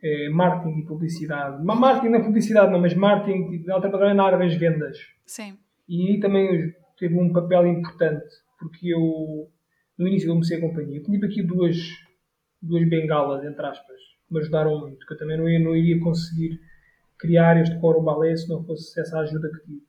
é, 0.04 0.30
marketing 0.30 0.80
e 0.80 0.86
publicidade. 0.86 1.64
Marketing 1.64 2.10
não 2.10 2.20
é 2.20 2.24
publicidade, 2.24 2.72
não, 2.72 2.82
mas 2.82 2.94
marketing, 2.94 3.64
ela 3.68 3.80
trabalha 3.80 4.14
na 4.14 4.26
área 4.26 4.38
das 4.38 4.54
vendas. 4.56 4.98
Sim. 5.26 5.58
E 5.88 6.20
também 6.20 6.74
teve 7.04 7.20
um 7.20 7.34
papel 7.34 7.68
importante, 7.68 8.34
porque 8.58 8.94
eu, 8.94 9.50
no 9.98 10.08
início, 10.08 10.28
eu 10.28 10.34
comecei 10.34 10.58
a 10.58 10.62
companhia. 10.62 11.00
Eu 11.00 11.04
tinha 11.04 11.20
aqui 11.20 11.44
duas, 11.44 11.76
duas 12.62 12.88
bengalas, 12.88 13.44
entre 13.44 13.66
aspas, 13.66 13.98
que 14.26 14.34
me 14.34 14.40
ajudaram 14.40 14.80
muito, 14.80 15.06
que 15.06 15.14
eu 15.14 15.18
também 15.18 15.38
não, 15.38 15.50
ia, 15.50 15.60
não 15.60 15.76
iria 15.76 16.00
conseguir 16.00 16.58
criar 17.18 17.60
este 17.60 17.78
coro 17.82 18.02
balé 18.02 18.34
se 18.38 18.48
não 18.48 18.64
fosse 18.64 18.98
essa 19.02 19.20
ajuda 19.20 19.50
que 19.50 19.66
tive. 19.66 19.82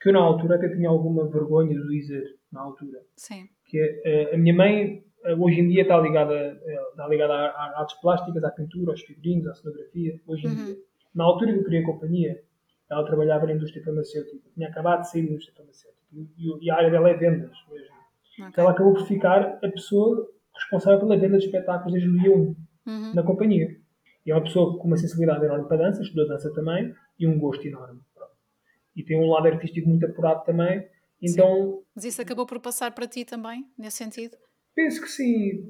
Que 0.00 0.10
eu, 0.10 0.12
na 0.12 0.20
altura, 0.20 0.54
até 0.54 0.68
tinha 0.68 0.88
alguma 0.88 1.28
vergonha 1.28 1.74
de 1.74 1.88
dizer, 1.88 2.24
na 2.52 2.60
altura. 2.60 3.00
Sim. 3.16 3.48
Que 3.66 4.00
é, 4.04 4.34
a 4.34 4.38
minha 4.38 4.54
mãe, 4.54 5.04
eh, 5.24 5.34
hoje 5.34 5.60
em 5.60 5.68
dia, 5.68 5.82
está 5.82 5.98
ligada, 5.98 6.34
eh, 6.34 6.90
está 6.90 7.08
ligada 7.08 7.32
a 7.34 7.80
artes 7.80 8.00
plásticas, 8.00 8.44
à 8.44 8.50
pintura, 8.52 8.92
aos 8.92 9.02
figurinos, 9.02 9.48
à 9.48 9.54
cenografia, 9.54 10.20
hoje 10.24 10.46
em 10.46 10.50
uhum. 10.50 10.64
dia. 10.66 10.76
Na 11.12 11.24
altura 11.24 11.52
que 11.52 11.58
eu 11.58 11.64
criei 11.64 11.82
a 11.82 11.86
companhia, 11.86 12.40
ela 12.90 13.04
trabalhava 13.04 13.46
na 13.46 13.52
indústria 13.52 13.84
farmacêutica. 13.84 14.48
Tinha 14.54 14.68
acabado 14.68 15.02
de 15.02 15.10
sair 15.10 15.22
da 15.22 15.30
indústria 15.30 15.56
farmacêutica 15.56 16.00
e, 16.60 16.70
a 16.70 16.76
área 16.76 16.90
dela 16.90 17.10
é 17.10 17.14
vendas 17.14 17.56
mesmo. 17.70 17.94
Okay. 18.32 18.44
Então 18.48 18.64
ela 18.64 18.72
acabou 18.72 18.94
por 18.94 19.06
ficar 19.06 19.58
a 19.62 19.68
pessoa 19.68 20.28
responsável 20.54 20.98
pela 21.00 21.16
venda 21.16 21.38
de 21.38 21.44
espetáculos 21.44 21.92
desde 21.92 22.08
o 22.08 22.18
dia 22.18 22.36
1 22.36 22.56
uhum. 22.86 23.14
na 23.14 23.22
companhia. 23.22 23.76
E 24.26 24.30
é 24.30 24.34
uma 24.34 24.42
pessoa 24.42 24.78
com 24.78 24.86
uma 24.86 24.96
sensibilidade 24.96 25.44
enorme 25.44 25.66
para 25.66 25.78
dança, 25.78 26.02
estudou 26.02 26.28
dança 26.28 26.52
também 26.52 26.94
e 27.18 27.26
um 27.26 27.38
gosto 27.38 27.66
enorme. 27.66 28.00
E 28.94 29.02
tem 29.04 29.18
um 29.18 29.30
lado 29.30 29.46
artístico 29.46 29.88
muito 29.88 30.04
apurado 30.04 30.44
também. 30.44 30.86
Então, 31.22 31.72
sim. 31.72 31.84
Mas 31.94 32.04
isso 32.04 32.22
acabou 32.22 32.44
por 32.44 32.60
passar 32.60 32.92
para 32.92 33.06
ti 33.06 33.24
também, 33.24 33.64
nesse 33.78 33.98
sentido? 33.98 34.36
Penso 34.74 35.02
que 35.02 35.08
sim. 35.08 35.64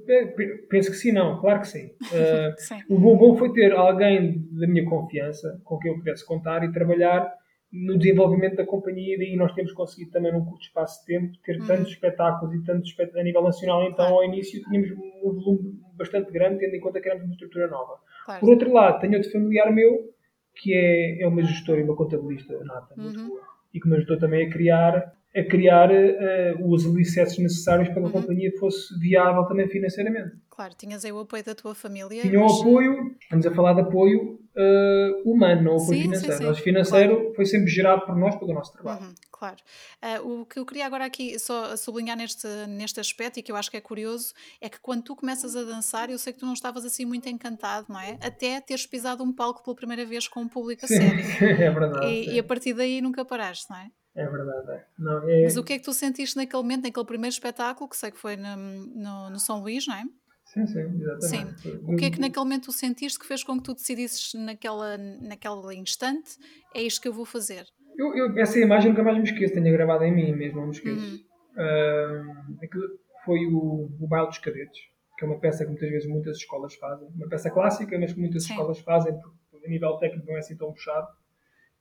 Penso 0.69 0.91
que 0.91 0.97
sim, 0.97 1.13
não. 1.13 1.41
Claro 1.41 1.61
que 1.61 1.69
sim. 1.69 1.87
Uh, 1.87 2.55
sim. 2.59 2.79
O 2.89 2.99
bom, 2.99 3.17
bom 3.17 3.37
foi 3.37 3.53
ter 3.53 3.73
alguém 3.73 4.47
da 4.53 4.67
minha 4.67 4.85
confiança 4.85 5.61
com 5.65 5.79
quem 5.79 5.93
eu 5.93 5.99
pudesse 5.99 6.25
contar 6.25 6.63
e 6.65 6.73
trabalhar 6.73 7.33
no 7.73 7.97
desenvolvimento 7.97 8.57
da 8.57 8.67
companhia, 8.67 9.15
e 9.15 9.19
daí 9.19 9.37
nós 9.37 9.55
temos 9.55 9.73
conseguido 9.73 10.11
também 10.11 10.33
num 10.33 10.45
curto 10.45 10.63
espaço 10.63 11.01
de 11.01 11.07
tempo 11.07 11.33
ter 11.45 11.61
uhum. 11.61 11.67
tantos 11.67 11.93
espetáculos 11.93 12.55
e 12.55 12.65
tantos 12.65 12.89
espetáculos 12.89 13.21
a 13.21 13.25
nível 13.25 13.43
nacional. 13.43 13.85
Então, 13.85 14.07
claro. 14.07 14.15
ao 14.15 14.25
início, 14.25 14.61
tínhamos 14.65 14.91
um 14.91 15.33
volume 15.33 15.81
bastante 15.95 16.33
grande, 16.33 16.59
tendo 16.59 16.75
em 16.75 16.81
conta 16.81 17.01
que 17.01 17.09
éramos 17.09 17.25
uma 17.25 17.33
estrutura 17.33 17.69
nova. 17.69 18.01
Claro. 18.25 18.41
Por 18.41 18.51
outro 18.51 18.73
lado, 18.73 19.01
tenho 19.01 19.15
outro 19.15 19.31
familiar 19.31 19.73
meu, 19.73 20.13
que 20.57 20.75
é, 20.75 21.23
é 21.23 21.29
uma 21.29 21.43
gestora 21.43 21.81
e 21.81 21.85
uma 21.85 21.95
contabilista 21.95 22.59
nata, 22.65 22.95
uhum. 22.97 23.05
muito 23.05 23.25
boa, 23.29 23.41
e 23.73 23.81
que 23.81 23.89
me 23.89 23.97
ajudou 23.97 24.19
também 24.19 24.47
a 24.47 24.51
criar 24.51 25.13
a 25.35 25.45
criar 25.45 25.91
uh, 25.91 26.73
os 26.73 26.85
alicerces 26.85 27.39
necessários 27.39 27.89
para 27.89 27.99
que 27.99 28.03
a 28.03 28.07
uhum. 28.07 28.13
companhia 28.13 28.51
fosse 28.59 28.99
viável 28.99 29.45
também 29.45 29.69
financeiramente. 29.69 30.37
Claro, 30.51 30.75
tinhas 30.75 31.05
aí 31.05 31.13
o 31.13 31.21
apoio 31.21 31.45
da 31.45 31.55
tua 31.55 31.75
família. 31.75 32.21
Tinha 32.21 32.39
mas... 32.39 32.53
o 32.53 32.61
apoio, 32.61 33.17
estamos 33.21 33.47
a 33.47 33.55
falar 33.55 33.75
de 33.75 33.81
apoio 33.83 34.41
uh, 34.57 35.31
humano, 35.31 35.63
não 35.63 35.73
apoio 35.77 35.87
Sim, 35.87 35.95
sim, 35.95 36.03
financeiro. 36.03 36.37
sim, 36.37 36.45
O 36.45 36.47
nosso 36.49 36.63
financeiro 36.63 37.17
claro. 37.17 37.35
foi 37.35 37.47
sempre 37.47 37.71
gerado 37.71 38.05
por 38.05 38.17
nós, 38.17 38.35
pelo 38.37 38.53
nosso 38.53 38.73
trabalho. 38.73 39.07
Uhum, 39.07 39.15
claro. 39.31 39.57
Ah, 40.03 40.21
o 40.21 40.45
que 40.45 40.59
eu 40.59 40.67
queria 40.67 40.85
agora 40.85 41.05
aqui 41.05 41.39
só 41.39 41.77
sublinhar 41.77 42.17
neste, 42.17 42.49
neste 42.69 42.99
aspecto 42.99 43.39
e 43.39 43.43
que 43.43 43.53
eu 43.53 43.57
acho 43.57 43.71
que 43.71 43.77
é 43.77 43.81
curioso 43.81 44.35
é 44.61 44.69
que 44.69 44.81
quando 44.81 45.05
tu 45.05 45.15
começas 45.15 45.55
a 45.55 45.63
dançar, 45.63 46.11
eu 46.11 46.19
sei 46.19 46.33
que 46.33 46.41
tu 46.41 46.47
não 46.47 46.55
estavas 46.55 46.85
assim 46.85 47.05
muito 47.05 47.29
encantado, 47.29 47.87
não 47.89 48.01
é? 48.01 48.19
Até 48.21 48.61
teres 48.61 48.85
pisado 48.85 49.23
um 49.23 49.33
palco 49.33 49.63
pela 49.63 49.77
primeira 49.77 50.05
vez 50.05 50.27
com 50.27 50.41
um 50.41 50.49
público 50.49 50.85
a 50.85 50.89
Sim, 50.89 50.97
sério. 50.97 51.25
é 51.63 51.71
verdade. 51.71 52.07
E, 52.07 52.35
e 52.35 52.39
a 52.39 52.43
partir 52.43 52.75
daí 52.75 53.01
nunca 53.01 53.25
paraste, 53.25 53.71
não 53.71 53.79
é? 53.79 53.91
É 54.15 54.27
verdade. 54.27 54.73
É. 54.73 54.87
Não, 54.99 55.29
é... 55.29 55.45
Mas 55.45 55.57
o 55.57 55.65
que 55.65 55.75
é 55.75 55.79
que 55.79 55.85
tu 55.85 55.93
sentiste 55.93 56.37
naquele 56.37 56.63
momento, 56.63 56.83
naquele 56.85 57.07
primeiro 57.07 57.33
espetáculo, 57.33 57.89
que 57.89 57.97
sei 57.97 58.11
que 58.11 58.19
foi 58.19 58.37
no, 58.37 58.57
no, 58.57 59.31
no 59.31 59.39
São 59.39 59.61
Luís, 59.61 59.87
não 59.87 59.95
é? 59.95 60.05
Sim, 60.47 60.67
sim, 60.67 60.81
exatamente. 60.81 61.61
Sim. 61.61 61.81
O 61.85 61.97
que 61.97 62.07
é 62.07 62.11
que 62.11 62.21
naquele 62.21 62.45
momento 62.45 62.65
tu 62.65 62.73
sentiste 62.73 63.19
que 63.19 63.27
fez 63.27 63.45
com 63.45 63.57
que 63.57 63.63
tu 63.63 63.75
decidisses 63.75 64.35
naquela, 64.35 64.99
naquele 64.99 65.77
instante 65.77 66.37
é 66.75 66.83
isto 66.83 67.01
que 67.01 67.07
eu 67.07 67.13
vou 67.13 67.25
fazer? 67.25 67.65
Eu, 67.97 68.17
eu, 68.17 68.39
essa 68.39 68.59
imagem 68.59 68.91
nunca 68.91 69.05
mais 69.05 69.17
me 69.17 69.25
esqueço, 69.25 69.55
tenho 69.55 69.73
gravada 69.73 70.05
em 70.07 70.13
mim 70.13 70.33
mesmo, 70.33 70.61
não 70.61 70.67
me 70.67 70.73
esqueço. 70.73 71.01
Uhum. 71.01 71.21
Uh, 71.53 72.65
aquilo 72.65 72.99
foi 73.25 73.47
o, 73.47 73.91
o 74.01 74.09
Baile 74.09 74.27
dos 74.27 74.39
Cadetes, 74.39 74.81
que 75.17 75.25
é 75.25 75.29
uma 75.29 75.39
peça 75.39 75.65
que 75.65 75.71
muitas 75.71 75.89
vezes 75.89 76.09
muitas 76.09 76.37
escolas 76.39 76.75
fazem. 76.75 77.09
Uma 77.15 77.29
peça 77.29 77.51
clássica, 77.51 77.97
mas 77.99 78.13
que 78.13 78.19
muitas 78.19 78.43
Sim. 78.43 78.53
escolas 78.53 78.79
fazem, 78.81 79.13
porque 79.21 79.67
a 79.67 79.69
nível 79.69 79.99
técnico 79.99 80.27
não 80.27 80.35
é 80.35 80.39
assim 80.41 80.57
tão 80.57 80.73
puxado. 80.73 81.07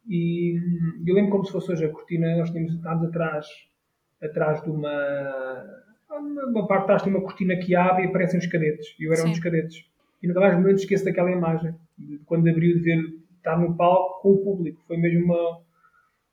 E 0.09 0.55
eu 1.05 1.13
lembro 1.13 1.29
como 1.29 1.45
se 1.45 1.51
fosse 1.51 1.71
hoje 1.71 1.85
a 1.85 1.89
cortina, 1.89 2.35
nós 2.35 2.49
tínhamos, 2.49 2.73
estávamos 2.73 3.09
atrás, 3.09 3.45
atrás 4.19 4.63
de 4.63 4.71
uma, 4.71 5.83
uma, 6.09 6.67
parte 6.67 6.81
de 6.81 6.87
trás 6.87 7.03
tem 7.03 7.13
uma 7.13 7.21
cortina 7.21 7.55
que 7.57 7.75
abre 7.75 8.05
e 8.05 8.07
aparecem 8.07 8.39
os 8.39 8.47
cadetes. 8.47 8.95
E 8.99 9.03
eu 9.03 9.13
era 9.13 9.21
um 9.21 9.25
Sim. 9.25 9.31
dos 9.31 9.39
cadetes. 9.39 9.85
E 10.21 10.27
nunca 10.27 10.39
mais 10.39 10.59
me 10.59 10.73
esqueço 10.73 11.05
daquela 11.05 11.31
imagem, 11.31 11.75
de 11.95 12.17
quando 12.25 12.49
abriu 12.49 12.75
de 12.75 12.81
ver 12.81 12.99
estar 13.37 13.57
no 13.57 13.77
palco 13.77 14.21
com 14.21 14.31
o 14.31 14.43
público. 14.43 14.81
Foi 14.87 14.97
mesmo 14.97 15.25
uma. 15.25 15.61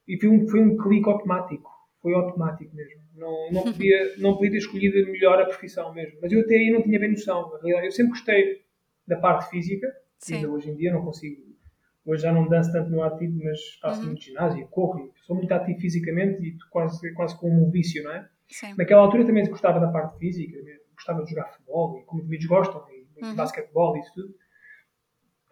E 0.09 0.19
foi 0.19 0.29
um, 0.31 0.49
foi 0.49 0.61
um 0.61 0.77
clique 0.79 1.09
automático. 1.09 1.71
Foi 2.01 2.15
automático 2.15 2.75
mesmo. 2.75 3.03
Não, 3.15 3.51
não, 3.53 3.63
podia, 3.73 4.17
não 4.17 4.35
podia 4.35 4.53
ter 4.53 4.59
escolhido 4.59 5.13
melhor 5.13 5.39
a 5.39 5.45
profissão 5.45 5.93
mesmo. 5.93 6.19
Mas 6.23 6.33
eu 6.33 6.41
até 6.41 6.55
aí 6.55 6.71
não 6.71 6.83
tinha 6.83 6.99
bem 6.99 7.11
noção. 7.11 7.51
Na 7.51 7.59
realidade, 7.59 7.87
eu 7.87 7.93
sempre 7.93 8.13
gostei 8.13 8.63
da 9.07 9.17
parte 9.17 9.51
física. 9.51 9.87
Sim. 10.19 10.37
Ainda 10.37 10.51
hoje 10.51 10.71
em 10.71 10.77
dia 10.77 10.93
não 10.93 11.05
consigo. 11.05 11.46
Hoje 12.07 12.23
já 12.23 12.33
não 12.33 12.49
danço 12.49 12.71
tanto 12.73 12.89
no 12.91 13.03
ativo, 13.03 13.37
mas 13.43 13.61
faço 13.81 14.01
Uhum. 14.03 14.07
muito 14.07 14.23
ginásio, 14.23 14.67
corro. 14.69 15.13
Sou 15.27 15.35
muito 15.37 15.53
ativo 15.53 15.81
fisicamente 15.81 16.41
e 16.47 16.57
quase, 16.71 17.13
quase 17.15 17.37
como 17.39 17.67
um 17.67 17.71
vício, 17.71 18.03
não 18.05 18.13
é? 18.13 18.29
Sim. 18.49 18.75
Naquela 18.79 19.03
altura 19.03 19.27
também 19.27 19.45
gostava 19.49 19.81
da 19.81 19.89
parte 19.89 20.17
física, 20.19 20.57
gostava 20.95 21.23
de 21.25 21.31
jogar 21.31 21.49
futebol, 21.53 21.99
e 21.99 22.05
como 22.05 22.23
os 22.23 22.27
amigos 22.29 22.47
gostam, 22.47 22.85
e 22.91 23.25
Uhum. 23.25 23.35
basquetebol 23.35 23.97
e 23.97 24.01
isso 24.01 24.13
tudo. 24.15 24.35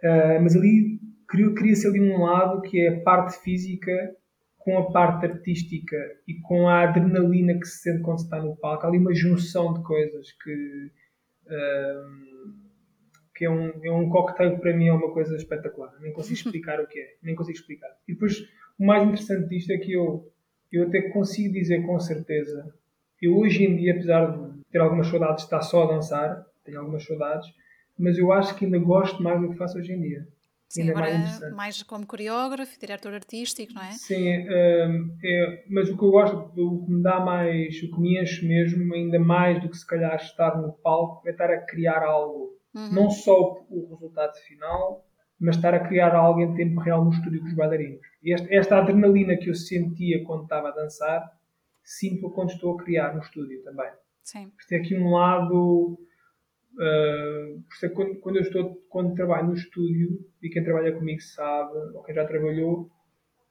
Ah, 0.02 0.38
mas 0.42 0.54
ali 0.54 1.00
cria- 1.26 1.54
cria-se 1.54 1.86
ali 1.86 2.00
um 2.00 2.22
lado 2.22 2.60
que 2.62 2.78
é 2.80 2.88
a 2.88 3.00
parte 3.02 3.38
física 3.42 4.14
com 4.58 4.78
a 4.78 4.90
parte 4.92 5.26
artística 5.26 5.96
e 6.26 6.34
com 6.40 6.68
a 6.68 6.82
adrenalina 6.84 7.58
que 7.58 7.66
se 7.66 7.78
sente 7.82 8.02
quando 8.02 8.18
se 8.18 8.24
está 8.24 8.40
no 8.42 8.56
palco. 8.56 8.84
Há 8.84 8.88
ali 8.88 8.98
uma 8.98 9.14
junção 9.14 9.74
de 9.74 9.82
coisas 9.82 10.32
que, 10.42 10.90
ah, 11.48 12.02
que 13.34 13.44
é, 13.44 13.50
um, 13.50 13.72
é 13.82 13.92
um 13.92 14.08
cocktail 14.08 14.54
que 14.54 14.60
para 14.60 14.76
mim 14.76 14.88
é 14.88 14.92
uma 14.92 15.12
coisa 15.12 15.36
espetacular. 15.36 15.92
Nem 16.00 16.12
consigo 16.12 16.34
explicar 16.38 16.80
o 16.80 16.86
que 16.86 16.98
é, 16.98 17.16
nem 17.22 17.34
consigo 17.34 17.58
explicar. 17.58 17.90
E 18.06 18.14
depois 18.14 18.38
o 18.78 18.86
mais 18.86 19.02
interessante 19.02 19.48
disto 19.48 19.70
é 19.70 19.78
que 19.78 19.92
eu, 19.92 20.30
eu 20.72 20.86
até 20.86 21.02
consigo 21.10 21.52
dizer 21.52 21.84
com 21.84 21.98
certeza 21.98 22.72
eu 23.20 23.38
hoje 23.38 23.64
em 23.64 23.76
dia, 23.76 23.92
apesar 23.92 24.26
de 24.26 24.62
ter 24.70 24.78
algumas 24.78 25.06
saudades 25.06 25.36
de 25.38 25.42
estar 25.44 25.62
só 25.62 25.84
a 25.84 25.94
dançar, 25.94 26.44
tenho 26.62 26.78
algumas 26.78 27.04
saudades, 27.04 27.48
mas 27.98 28.18
eu 28.18 28.32
acho 28.32 28.54
que 28.56 28.64
ainda 28.64 28.78
gosto 28.78 29.22
mais 29.22 29.40
do 29.40 29.50
que 29.50 29.56
faço 29.56 29.78
hoje 29.78 29.92
em 29.92 30.00
dia. 30.00 30.28
Sim, 30.68 30.82
ainda 30.82 30.92
é 30.92 30.96
agora 30.96 31.18
mais 31.18 31.52
mais, 31.52 31.82
como 31.84 32.06
coreógrafo, 32.06 32.78
diretor 32.78 33.14
artístico, 33.14 33.72
não 33.72 33.82
é? 33.82 33.92
Sim, 33.92 34.40
hum, 34.40 35.16
é, 35.22 35.64
mas 35.70 35.88
o 35.88 35.96
que 35.96 36.04
eu 36.04 36.10
gosto, 36.10 36.36
o 36.56 36.84
que 36.84 36.92
me 36.92 37.02
dá 37.02 37.20
mais, 37.20 37.82
o 37.82 37.90
que 37.90 38.00
me 38.00 38.20
enche 38.20 38.46
mesmo, 38.46 38.92
ainda 38.92 39.18
mais 39.18 39.62
do 39.62 39.68
que 39.68 39.76
se 39.76 39.86
calhar 39.86 40.16
estar 40.16 40.60
no 40.60 40.72
palco, 40.72 41.26
é 41.28 41.30
estar 41.30 41.50
a 41.50 41.58
criar 41.64 42.02
algo. 42.02 42.53
Uhum. 42.74 42.92
Não 42.92 43.10
só 43.10 43.64
o 43.70 43.88
resultado 43.90 44.34
final, 44.46 45.06
mas 45.38 45.56
estar 45.56 45.74
a 45.74 45.86
criar 45.86 46.14
algo 46.14 46.40
em 46.40 46.54
tempo 46.54 46.80
real 46.80 47.04
no 47.04 47.12
estúdio 47.12 47.40
com 47.40 47.46
os 47.46 47.54
bailarinos. 47.54 48.00
E 48.22 48.32
esta, 48.32 48.54
esta 48.54 48.78
adrenalina 48.78 49.36
que 49.36 49.48
eu 49.48 49.54
sentia 49.54 50.24
quando 50.24 50.44
estava 50.44 50.68
a 50.68 50.72
dançar, 50.72 51.22
sinto 51.82 52.30
quando 52.30 52.50
estou 52.50 52.74
a 52.74 52.82
criar 52.82 53.14
no 53.14 53.20
estúdio 53.20 53.62
também. 53.62 53.90
Sim. 54.22 54.48
Por 54.48 54.66
ter 54.66 54.76
aqui 54.76 54.96
um 54.96 55.12
lado. 55.12 55.98
Uh, 56.76 57.62
é 57.84 57.88
quando, 57.90 58.16
quando 58.16 58.36
eu 58.36 58.42
estou, 58.42 58.74
quando 58.88 59.14
trabalho 59.14 59.48
no 59.48 59.54
estúdio, 59.54 60.26
e 60.42 60.48
quem 60.48 60.64
trabalha 60.64 60.92
comigo 60.92 61.20
sabe, 61.20 61.76
ou 61.94 62.02
quem 62.02 62.14
já 62.14 62.26
trabalhou, 62.26 62.90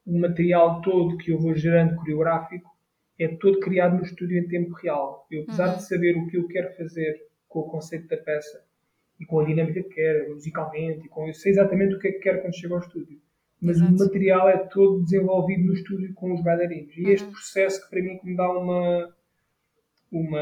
o 0.06 0.20
material 0.20 0.82
todo 0.82 1.18
que 1.18 1.32
eu 1.32 1.40
vou 1.40 1.56
gerando 1.56 1.96
coreográfico 1.96 2.70
é 3.18 3.30
todo 3.38 3.62
criado 3.62 3.96
no 3.96 4.04
estúdio 4.04 4.38
em 4.40 4.48
tempo 4.48 4.74
real. 4.74 5.26
Eu, 5.32 5.44
apesar 5.44 5.70
Uhum. 5.70 5.76
de 5.78 5.84
saber 5.84 6.18
o 6.18 6.28
que 6.28 6.38
eu 6.38 6.48
quero 6.48 6.76
fazer 6.76 7.16
com 7.48 7.60
o 7.60 7.70
conceito 7.70 8.08
da 8.10 8.18
peça 8.18 8.66
e 9.24 9.26
com 9.26 9.40
a 9.40 9.46
dinâmica 9.46 9.82
que 9.82 9.90
quero, 9.90 10.34
musicalmente, 10.34 11.06
e 11.06 11.10
com, 11.10 11.28
eu 11.28 11.34
sei 11.34 11.52
exatamente 11.54 11.96
o 11.96 12.00
que 12.00 12.10
é 12.10 12.12
que 12.12 12.20
quero 12.20 12.42
quando 12.42 12.56
chego 12.56 12.74
ao 12.76 12.82
estúdio. 12.82 13.20
Mas 13.62 13.78
Exato. 13.78 13.94
o 13.94 13.98
material 13.98 14.50
é 14.50 14.58
todo 14.58 15.02
desenvolvido 15.04 15.64
no 15.66 15.74
estúdio 15.74 16.14
com 16.14 16.34
os 16.34 16.44
bailarinos. 16.44 16.96
E 16.98 17.10
este 17.10 17.26
Uhum. 17.26 17.32
processo 17.32 17.82
que 17.84 17.90
para 17.90 18.02
mim 18.02 18.18
que 18.20 18.26
me 18.28 18.36
dá 18.36 18.52
uma. 18.52 19.16
uma 20.12 20.40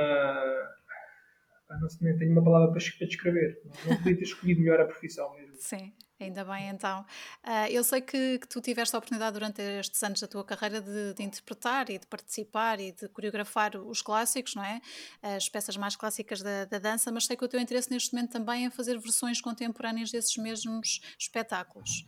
ah, 1.69 1.77
não 1.79 1.87
sei, 1.89 2.09
nem 2.09 2.17
tenho 2.17 2.31
uma 2.31 2.43
palavra 2.43 2.71
para, 2.71 2.81
para 2.97 3.07
descrever. 3.07 3.61
Não, 3.63 3.91
não 3.91 3.97
podia 3.97 4.17
ter 4.17 4.23
escolhido 4.23 4.59
melhor 4.61 4.79
a 4.81 4.85
profissão 4.85 5.31
mesmo. 5.35 5.53
Sim, 5.57 5.93
ainda 6.23 6.43
bem 6.45 6.69
então. 6.69 7.05
Ah, 7.43 7.69
eu 7.69 7.83
sei 7.83 8.01
que, 8.01 8.39
que 8.39 8.47
tu 8.47 8.61
tiveste 8.61 8.95
a 8.95 8.99
oportunidade 8.99 9.33
durante 9.33 9.61
estes 9.61 10.01
anos 10.03 10.19
da 10.19 10.27
tua 10.27 10.43
carreira 10.43 10.81
de, 10.81 11.13
de 11.13 11.23
interpretar 11.23 11.89
e 11.89 11.97
de 11.99 12.07
participar 12.07 12.79
e 12.79 12.91
de 12.91 13.07
coreografar 13.09 13.75
os 13.77 14.01
clássicos, 14.01 14.55
não 14.55 14.63
é? 14.63 14.81
As 15.21 15.49
peças 15.49 15.75
mais 15.77 15.95
clássicas 15.95 16.41
da, 16.41 16.65
da 16.65 16.79
dança, 16.79 17.11
mas 17.11 17.25
sei 17.25 17.35
que 17.35 17.45
o 17.45 17.47
teu 17.47 17.59
interesse 17.59 17.89
neste 17.91 18.13
momento 18.13 18.31
também 18.31 18.65
é 18.65 18.69
fazer 18.69 18.97
versões 18.99 19.41
contemporâneas 19.41 20.11
desses 20.11 20.35
mesmos 20.37 21.01
espetáculos. 21.17 22.05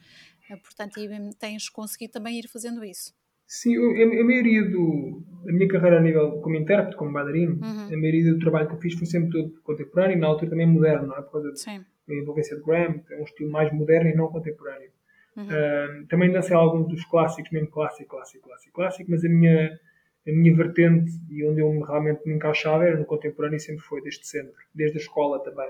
Ah, 0.49 0.57
portanto, 0.57 0.99
tens 1.39 1.69
conseguido 1.69 2.13
também 2.13 2.39
ir 2.39 2.47
fazendo 2.47 2.83
isso. 2.83 3.13
Sim, 3.45 3.75
a 3.77 4.23
maioria 4.23 4.63
do, 4.67 5.23
da 5.45 5.53
minha 5.53 5.67
carreira 5.67 5.97
a 5.97 6.01
nível 6.01 6.41
como 6.41 6.55
intérprete, 6.55 6.97
como 6.97 7.13
bailarino, 7.13 7.61
Uhum. 7.61 7.93
a 7.93 7.97
maioria 7.97 8.33
do 8.33 8.39
trabalho 8.39 8.67
que 8.67 8.73
eu 8.75 8.79
fiz 8.79 8.93
foi 8.95 9.05
sempre 9.05 9.29
todo 9.29 9.61
contemporâneo 9.61 10.17
e 10.17 10.19
na 10.19 10.27
altura 10.27 10.49
também 10.51 10.65
moderno, 10.65 11.07
não 11.07 11.17
é? 11.17 11.21
Por 11.21 11.33
causa 11.33 11.55
Sim. 11.55 11.85
Da 12.07 12.13
envolvência 12.15 12.55
de 12.57 12.63
Graham, 12.63 13.01
é 13.09 13.19
um 13.19 13.23
estilo 13.23 13.51
mais 13.51 13.71
moderno 13.73 14.09
e 14.09 14.15
não 14.15 14.27
contemporâneo. 14.27 14.89
Uhum. 15.35 15.47
Ah, 15.49 16.03
também 16.09 16.31
dancei 16.31 16.55
alguns 16.55 16.87
dos 16.87 17.03
clássicos, 17.05 17.51
mesmo 17.51 17.69
clássico, 17.69 18.09
clássico, 18.09 18.47
clássico, 18.47 18.73
clássico, 18.73 19.09
mas 19.11 19.23
a 19.25 19.29
minha, 19.29 19.79
a 20.27 20.31
minha 20.31 20.55
vertente 20.55 21.11
e 21.29 21.45
onde 21.45 21.61
eu 21.61 21.71
me- 21.71 21.83
realmente 21.83 22.21
me 22.27 22.35
encaixava 22.35 22.85
era 22.85 22.97
no 22.97 23.05
contemporâneo 23.05 23.57
e 23.57 23.59
sempre 23.59 23.83
foi, 23.83 24.01
desde 24.01 24.27
sempre, 24.27 24.53
desde 24.75 24.97
a 24.97 25.01
escola 25.01 25.43
também. 25.43 25.69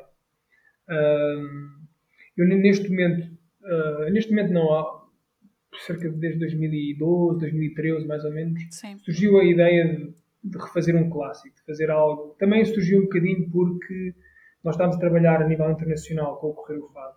Ah, 0.88 1.42
eu 2.38 2.48
ne- 2.48 2.56
neste 2.58 2.90
momento, 2.90 3.28
ah, 3.64 4.10
neste 4.12 4.32
momento 4.32 4.52
não, 4.52 4.74
há 4.74 5.04
cerca 5.86 6.10
de 6.10 6.18
desde 6.18 6.40
2012, 6.40 7.40
2013 7.40 8.06
mais 8.06 8.24
ou 8.26 8.32
menos, 8.32 8.62
Sim. 8.72 8.98
surgiu 9.00 9.40
a 9.40 9.44
ideia 9.46 9.88
de, 9.96 10.14
de 10.44 10.58
refazer 10.58 10.96
um 10.96 11.10
clássico, 11.10 11.56
de 11.56 11.62
fazer 11.64 11.90
algo. 11.90 12.36
Também 12.38 12.64
surgiu 12.66 13.00
um 13.00 13.04
bocadinho 13.04 13.50
porque 13.50 14.14
nós 14.64 14.76
estávamos 14.76 14.98
a 14.98 15.00
trabalhar 15.00 15.42
a 15.42 15.48
nível 15.48 15.70
internacional 15.70 16.38
com 16.38 16.48
o 16.48 16.54
Correr 16.54 16.78
o 16.80 16.90
Fado 16.90 17.16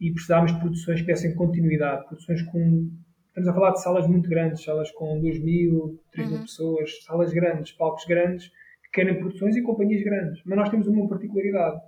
e 0.00 0.12
precisávamos 0.12 0.52
de 0.54 0.60
produções 0.60 1.00
que 1.00 1.06
dessem 1.06 1.34
continuidade, 1.34 2.06
produções 2.06 2.42
com. 2.42 2.90
Estamos 3.28 3.48
a 3.48 3.52
falar 3.54 3.70
de 3.72 3.82
salas 3.82 4.06
muito 4.08 4.28
grandes, 4.28 4.64
salas 4.64 4.90
com 4.92 5.20
2 5.20 5.40
mil, 5.42 6.00
3 6.12 6.28
mil 6.28 6.36
Uhum. 6.38 6.42
pessoas, 6.44 7.04
salas 7.04 7.32
grandes, 7.32 7.72
palcos 7.72 8.04
grandes, 8.06 8.48
que 8.82 8.90
querem 8.92 9.18
produções 9.18 9.56
e 9.56 9.62
companhias 9.62 10.02
grandes. 10.02 10.42
Mas 10.44 10.58
nós 10.58 10.68
temos 10.70 10.86
uma 10.88 11.08
particularidade. 11.08 11.80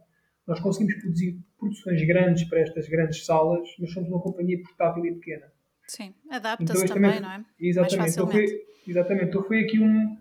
Nós 0.47 0.61
conseguimos 0.61 1.01
produzir 1.01 1.39
produções 1.59 2.05
grandes 2.07 2.45
para 2.45 2.61
estas 2.61 2.89
grandes 2.89 3.25
salas, 3.25 3.69
mas 3.81 3.93
somos 3.93 4.09
uma 4.09 4.21
companhia 4.21 4.61
portátil 4.63 5.05
e 5.07 5.15
pequena. 5.15 5.47
Sim. 5.89 6.15
Então, 6.25 6.37
Adapta-se 6.37 6.85
isto 6.85 6.95
também, 6.95 7.21
não 7.21 7.31
é? 7.33 7.45
Exatamente. 7.59 7.99
Mais 7.99 8.13
Então 8.15 8.27
foi, 8.29 8.43
facilmente. 8.43 8.71
exatamente. 8.89 9.25
Então 9.27 9.43
foi 9.43 9.61
aqui 9.65 9.81
um. 9.81 10.17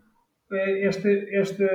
Eh, 0.51 0.85
Esta, 0.85 1.09
esta, 1.09 1.65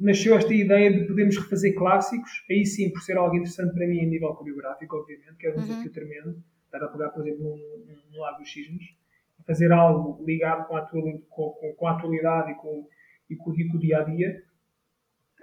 nasceu 0.00 0.36
esta 0.36 0.52
ideia 0.54 0.92
de 0.92 1.06
podermos 1.06 1.36
refazer 1.36 1.74
clássicos, 1.74 2.44
aí 2.50 2.64
sim, 2.66 2.90
por 2.92 3.02
ser 3.02 3.16
algo 3.16 3.34
interessante 3.34 3.74
para 3.74 3.86
mim 3.86 4.00
a 4.04 4.06
nível 4.06 4.34
coreográfico, 4.34 4.96
obviamente, 4.96 5.36
que 5.38 5.46
era 5.46 5.56
um 5.56 5.60
Uhum. 5.60 5.66
desafio 5.66 5.92
tremendo, 5.92 6.42
estar 6.64 6.82
a 6.84 6.88
pegar, 6.88 7.08
por 7.10 7.26
exemplo, 7.26 7.44
num, 7.44 7.84
num 8.12 8.20
Lago 8.20 8.38
dos 8.38 8.56
e 8.56 8.78
fazer 9.46 9.72
algo 9.72 10.24
ligado 10.24 10.66
com 10.68 10.76
a, 10.76 10.82
com, 10.82 11.18
com, 11.28 11.74
com 11.76 11.86
a 11.86 11.92
atualidade 11.92 12.52
e 12.52 12.54
com, 12.56 12.86
e 13.28 13.36
com, 13.36 13.54
e 13.54 13.68
com 13.68 13.76
o 13.76 13.80
dia 13.80 13.98
a 13.98 14.04
dia, 14.04 14.42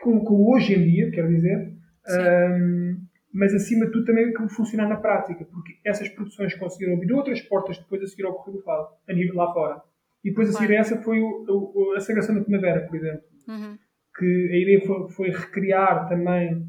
com, 0.02 0.24
com 0.24 0.36
o 0.36 0.54
hoje 0.54 0.74
em 0.74 0.84
dia, 0.84 1.12
quero 1.12 1.28
dizer. 1.30 1.74
Ahm, 2.08 2.98
mas 3.34 3.54
acima 3.54 3.86
de 3.86 3.92
tudo 3.92 4.06
também 4.06 4.34
que 4.34 4.48
funcionar 4.50 4.88
na 4.88 4.96
prática, 4.96 5.46
porque 5.46 5.78
essas 5.86 6.08
produções 6.10 6.54
conseguiram 6.56 6.94
abrir 6.96 7.12
outras 7.14 7.42
portas 7.42 7.78
depois 7.78 8.02
a 8.02 8.08
seguir 8.08 8.26
ao 8.26 8.34
Correio 8.34 8.58
do 8.60 8.64
Fado, 8.64 8.88
a 9.08 9.14
nível 9.14 9.36
lá 9.36 9.54
fora. 9.54 9.82
E 10.28 10.32
depois 10.32 10.50
a 10.50 10.60
seguir 10.60 10.74
essa 10.74 11.02
foi 11.02 11.20
o, 11.22 11.46
o- 11.48 11.94
a 11.96 12.00
Sagração 12.02 12.36
da 12.36 12.42
Primavera, 12.42 12.86
por 12.86 12.96
exemplo, 12.98 13.24
Uhum. 13.48 13.78
que 14.18 14.26
a 14.52 14.58
ideia 14.58 14.82
foi, 14.86 15.10
foi 15.10 15.30
recriar 15.30 16.08
também 16.10 16.66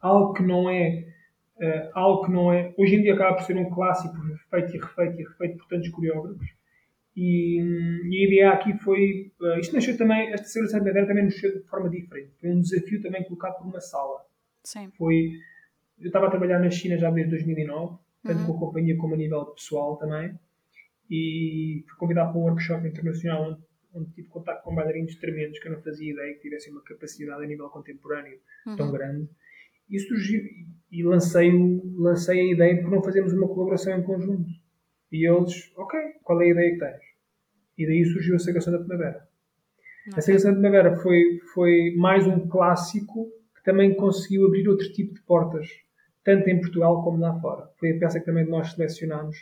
algo 0.00 0.32
que 0.32 0.42
não 0.42 0.68
é 0.68 1.04
uh, 1.60 1.90
algo 1.94 2.24
que 2.26 2.32
não 2.32 2.52
é. 2.52 2.74
Hoje 2.76 2.96
em 2.96 3.02
dia 3.02 3.14
acaba 3.14 3.36
por 3.36 3.44
ser 3.44 3.56
um 3.56 3.70
clássico 3.70 4.16
feito 4.50 4.74
e 4.76 4.78
refeito 4.80 5.20
e 5.20 5.24
refeito 5.24 5.58
por 5.58 5.66
tantos 5.68 5.88
coreógrafos. 5.90 6.46
E, 7.14 7.60
e 7.60 8.24
a 8.24 8.26
ideia 8.26 8.50
aqui 8.52 8.72
foi. 8.78 9.30
Uh, 9.40 9.58
isto 9.60 9.74
nasceu 9.74 9.96
também. 9.96 10.32
Esta 10.32 10.48
segurança 10.48 10.78
de 10.80 10.84
madeira 10.86 11.06
também 11.06 11.24
nasceu 11.24 11.52
de 11.52 11.64
forma 11.68 11.88
diferente. 11.88 12.32
Foi 12.40 12.50
um 12.50 12.60
desafio 12.60 13.00
também 13.02 13.22
colocado 13.24 13.58
por 13.58 13.66
uma 13.68 13.80
sala. 13.80 14.24
Sim. 14.64 14.90
Foi. 14.98 15.30
Eu 16.00 16.06
estava 16.08 16.26
a 16.26 16.30
trabalhar 16.30 16.58
na 16.58 16.70
China 16.70 16.96
já 16.98 17.10
desde 17.10 17.30
2009, 17.30 17.96
tanto 18.24 18.40
Uhum. 18.40 18.46
com 18.46 18.56
a 18.56 18.58
companhia 18.58 18.96
como 18.96 19.14
a 19.14 19.16
nível 19.16 19.44
pessoal 19.46 19.96
também. 19.98 20.34
E 21.10 21.84
fui 21.88 21.96
convidado 21.98 22.32
para 22.32 22.40
um 22.40 22.44
workshop 22.44 22.86
internacional 22.86 23.58
onde, 23.94 24.10
tive 24.12 24.28
contato 24.28 24.62
com 24.62 24.74
bailarinos 24.74 25.14
tremendos 25.16 25.58
que 25.58 25.68
eu 25.68 25.72
não 25.72 25.82
fazia 25.82 26.12
ideia 26.12 26.34
que 26.34 26.40
tivessem 26.40 26.72
uma 26.72 26.82
capacidade 26.82 27.44
a 27.44 27.46
nível 27.46 27.68
contemporâneo 27.68 28.38
tão 28.76 28.86
Uhum. 28.86 28.92
grande. 28.92 29.28
E 29.90 29.98
surgiu, 29.98 30.40
e 30.90 31.02
lancei, 31.04 31.50
lancei 31.98 32.40
a 32.40 32.52
ideia 32.52 32.74
de 32.76 32.80
por 32.82 32.90
não 32.90 33.02
fazermos 33.02 33.32
uma 33.34 33.46
colaboração 33.48 33.98
em 33.98 34.02
conjunto. 34.02 34.48
E 35.10 35.28
eles, 35.28 35.70
ok, 35.76 36.00
qual 36.22 36.40
é 36.40 36.46
a 36.46 36.50
ideia 36.50 36.72
que 36.72 36.78
tens? 36.78 37.02
E 37.76 37.86
daí 37.86 38.04
surgiu 38.06 38.36
a 38.36 38.38
Sagação 38.38 38.72
da 38.72 38.78
Primavera. 38.78 39.28
A 40.06 40.10
Ok. 40.12 40.22
Sagação 40.22 40.52
da 40.54 40.60
Primavera 40.60 40.96
foi, 40.96 41.40
foi 41.52 41.94
mais 41.96 42.26
um 42.26 42.48
clássico 42.48 43.30
que 43.54 43.62
também 43.62 43.94
conseguiu 43.94 44.46
abrir 44.46 44.66
outro 44.68 44.90
tipo 44.92 45.12
de 45.12 45.20
portas, 45.22 45.68
tanto 46.24 46.48
em 46.48 46.58
Portugal 46.60 47.02
como 47.04 47.18
lá 47.20 47.38
fora. 47.40 47.68
Foi 47.78 47.90
a 47.94 47.98
peça 47.98 48.18
que 48.20 48.24
também 48.26 48.46
nós 48.46 48.72
selecionámos 48.72 49.36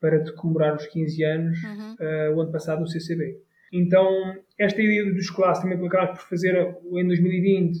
para 0.00 0.32
comemorar 0.34 0.74
os 0.76 0.86
15 0.86 1.24
anos 1.24 1.62
Uhum. 1.64 1.96
eh, 2.00 2.30
o 2.30 2.40
ano 2.40 2.52
passado 2.52 2.80
no 2.80 2.86
CCB. 2.86 3.36
Então, 3.72 4.06
esta 4.58 4.80
ideia 4.80 5.04
dos 5.12 5.28
clássicos 5.30 5.70
também 5.70 5.86
acabámos 5.86 6.20
por 6.20 6.28
fazer 6.28 6.54
eh, 6.56 6.74
em 7.00 7.06
2020 7.06 7.78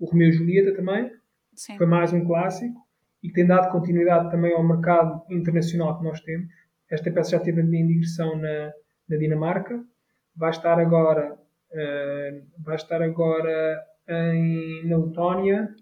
o 0.00 0.06
Romeu 0.06 0.28
e 0.28 0.32
Julieta 0.32 0.74
também, 0.74 1.10
Sim. 1.54 1.76
foi 1.78 1.86
mais 1.86 2.12
um 2.12 2.24
clássico 2.24 2.74
e 3.22 3.28
que 3.28 3.34
tem 3.34 3.46
dado 3.46 3.70
continuidade 3.70 4.30
também 4.30 4.52
ao 4.52 4.66
mercado 4.66 5.22
internacional 5.30 5.96
que 5.98 6.04
nós 6.04 6.20
temos. 6.20 6.48
Esta 6.90 7.10
peça 7.10 7.30
já 7.30 7.40
teve 7.40 7.60
a 7.60 7.64
minha 7.64 7.86
digressão 7.86 8.36
na, 8.36 8.72
na 9.08 9.16
Dinamarca, 9.16 9.82
vai 10.36 10.50
estar 10.50 10.78
agora, 10.80 11.38
eh, 11.72 12.42
vai 12.58 12.74
estar 12.76 13.00
agora 13.00 13.80
em, 14.08 14.86
na 14.88 14.96
Letónia, 14.98 15.72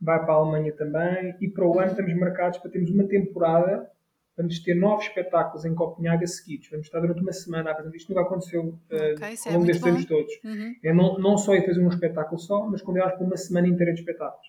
vai 0.00 0.18
para 0.24 0.32
a 0.32 0.36
Alemanha 0.36 0.72
também 0.72 1.36
e 1.40 1.48
para 1.48 1.66
o 1.66 1.78
ano 1.78 1.90
estamos 1.90 2.14
marcados 2.14 2.58
para 2.58 2.70
termos 2.70 2.90
uma 2.90 3.04
temporada. 3.04 3.88
Vamos 4.36 4.58
ter 4.60 4.74
nove 4.74 5.04
espetáculos 5.04 5.64
em 5.64 5.74
Copenhaga 5.74 6.26
seguidos. 6.26 6.68
Vamos 6.70 6.86
estar 6.86 7.00
durante 7.00 7.22
uma 7.22 7.32
semana 7.32 7.70
apresentar. 7.70 7.96
Isto 7.96 8.08
nunca 8.10 8.22
aconteceu 8.22 8.78
eh, 8.90 9.14
Ok, 9.16 9.28
isso 9.32 9.48
ao 9.48 9.54
é 9.54 9.56
longo 9.56 9.64
muito 9.64 9.66
destes 9.66 9.82
bom. 9.82 9.88
anos 9.88 10.04
todos. 10.04 10.32
Uhum. 10.44 10.74
É 10.84 10.92
não, 10.92 11.18
não 11.18 11.38
só 11.38 11.54
ir 11.54 11.64
fazer 11.64 11.80
um 11.80 11.88
espetáculo 11.88 12.38
só, 12.38 12.66
mas 12.66 12.82
convidá-los 12.82 13.14
para 13.14 13.24
uma 13.26 13.36
semana 13.36 13.66
inteira 13.68 13.94
de 13.94 14.00
espetáculos. 14.00 14.46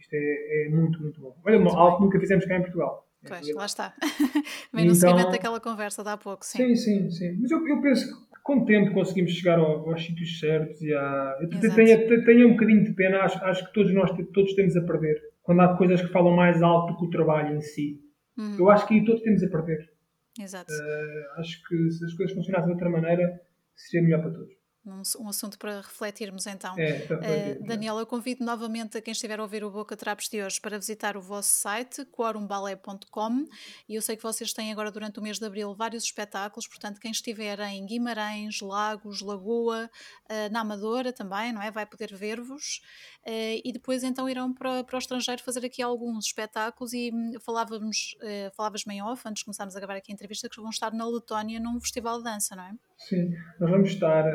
Isto 0.00 0.14
é, 0.14 0.66
é 0.66 0.68
muito, 0.70 1.00
muito 1.02 1.20
bom. 1.20 1.36
Olha, 1.44 1.58
Muito 1.58 1.76
algo 1.76 1.90
bem. 1.90 1.98
que 1.98 2.04
nunca 2.06 2.20
fizemos 2.20 2.44
cá 2.46 2.56
em 2.56 2.62
Portugal. 2.62 3.06
É 3.22 3.28
Pois, 3.28 3.40
realidade. 3.40 3.58
lá 3.58 3.66
está. 3.66 3.94
Bem 4.72 4.86
no 4.86 4.92
Então- 4.92 4.94
seguimento 4.94 5.30
daquela 5.30 5.60
conversa 5.60 6.02
de 6.02 6.08
há 6.08 6.16
pouco, 6.16 6.44
sim. 6.46 6.74
Sim, 6.74 6.76
sim, 6.76 7.10
sim. 7.10 7.38
Mas 7.42 7.50
eu, 7.50 7.68
eu 7.68 7.80
penso 7.82 8.06
que 8.30 8.40
com 8.42 8.60
o 8.60 8.64
tempo 8.64 8.94
conseguimos 8.94 9.32
chegar 9.32 9.58
ao- 9.58 9.86
aos 9.90 10.02
sítios 10.02 10.40
certos 10.40 10.80
e 10.80 10.94
a. 10.94 11.36
Eu 11.42 11.50
tenho, 11.50 12.24
tenho- 12.24 12.48
um 12.48 12.52
bocadinho 12.52 12.82
de 12.84 12.92
pena, 12.94 13.18
acho, 13.20 13.38
acho 13.44 13.66
que 13.66 13.74
todos 13.74 13.92
nós 13.92 14.10
todos 14.32 14.54
temos 14.54 14.74
a 14.78 14.80
perder. 14.80 15.20
Quando 15.42 15.60
há 15.60 15.76
coisas 15.76 16.00
que 16.00 16.08
falam 16.08 16.34
mais 16.34 16.62
alto 16.62 16.94
do 16.94 16.98
que 17.00 17.04
o 17.04 17.10
trabalho 17.10 17.54
em 17.56 17.60
si. 17.60 18.00
Uhum. 18.40 18.56
Eu 18.58 18.70
acho 18.70 18.86
que 18.86 18.94
aí 18.94 19.04
todos 19.04 19.20
temos 19.22 19.42
a 19.42 19.48
perder. 19.48 19.92
Exato. 20.40 20.72
Eh, 20.72 21.26
acho 21.36 21.62
que 21.68 21.90
se 21.90 22.04
as 22.04 22.14
coisas 22.14 22.34
funcionassem 22.34 22.68
de 22.68 22.72
outra 22.72 22.88
maneira, 22.88 23.40
seria 23.76 24.02
melhor 24.02 24.22
para 24.22 24.30
todos. 24.30 24.60
Um, 24.86 25.02
um 25.20 25.28
assunto 25.28 25.58
para 25.58 25.82
refletirmos 25.82 26.46
então. 26.46 26.74
É, 26.78 27.00
para 27.00 27.18
Uh, 27.18 27.66
Daniel, 27.66 27.98
eu 27.98 28.06
convido 28.06 28.42
novamente 28.42 28.96
a 28.96 29.02
quem 29.02 29.12
estiver 29.12 29.38
a 29.38 29.42
ouvir 29.42 29.62
o 29.62 29.70
Boca 29.70 29.94
Trapos 29.94 30.26
de 30.30 30.42
hoje 30.42 30.58
para 30.58 30.78
visitar 30.78 31.18
o 31.18 31.20
vosso 31.20 31.50
site, 31.50 32.06
quorumbalé.com 32.06 33.46
e 33.86 33.94
eu 33.94 34.00
sei 34.00 34.16
que 34.16 34.22
vocês 34.22 34.54
têm 34.54 34.72
agora 34.72 34.90
durante 34.90 35.18
o 35.18 35.22
mês 35.22 35.38
de 35.38 35.44
Abril 35.44 35.74
vários 35.74 36.04
espetáculos, 36.04 36.66
portanto 36.66 36.98
quem 36.98 37.10
estiver 37.10 37.60
em 37.60 37.84
Guimarães, 37.84 38.62
Lagos, 38.62 39.20
Lagoa, 39.20 39.90
uh, 40.30 40.50
na 40.50 40.60
Amadora 40.60 41.12
também, 41.12 41.52
não 41.52 41.60
é? 41.60 41.70
Vai 41.70 41.84
poder 41.84 42.14
ver-vos 42.14 42.80
uh, 43.19 43.19
e 43.26 43.72
depois 43.72 44.02
então 44.02 44.28
irão 44.28 44.52
para, 44.52 44.82
para 44.82 44.96
o 44.96 44.98
estrangeiro 44.98 45.42
fazer 45.42 45.64
aqui 45.64 45.82
alguns 45.82 46.26
espetáculos 46.26 46.92
e 46.92 47.10
hum, 47.12 47.32
falávamos, 47.44 48.16
uh, 48.22 48.54
falavas-me 48.56 48.94
em 48.94 49.02
off, 49.02 49.22
antes 49.26 49.40
de 49.40 49.44
começarmos 49.44 49.76
a 49.76 49.78
gravar 49.78 49.96
aqui 49.96 50.10
a 50.10 50.14
entrevista, 50.14 50.48
que 50.48 50.60
vão 50.60 50.70
estar 50.70 50.92
na 50.92 51.06
Letónia 51.06 51.60
num 51.60 51.80
festival 51.80 52.18
de 52.18 52.24
dança, 52.24 52.56
não 52.56 52.64
é? 52.64 52.72
Sim, 52.96 53.34
nós 53.60 53.70
vamos 53.70 53.90
estar 53.90 54.26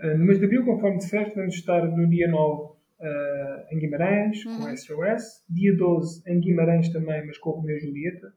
ah, 0.00 0.14
no 0.16 0.24
mês 0.24 0.38
de 0.38 0.44
abril, 0.44 0.64
conforme 0.64 0.98
disseste, 0.98 1.34
vamos 1.34 1.54
estar 1.54 1.84
no 1.84 2.08
dia 2.08 2.28
9 2.28 2.72
ah, 3.00 3.66
em 3.72 3.78
Guimarães, 3.78 4.44
com 4.44 4.50
Uhum. 4.50 4.72
o 4.72 4.76
SOS, 4.76 5.44
dia 5.48 5.76
12 5.76 6.22
em 6.30 6.40
Guimarães 6.40 6.88
também, 6.90 7.26
mas 7.26 7.36
com 7.38 7.50
o 7.50 7.54
Romeu 7.54 7.76
e 7.76 7.80
Julieta. 7.80 8.32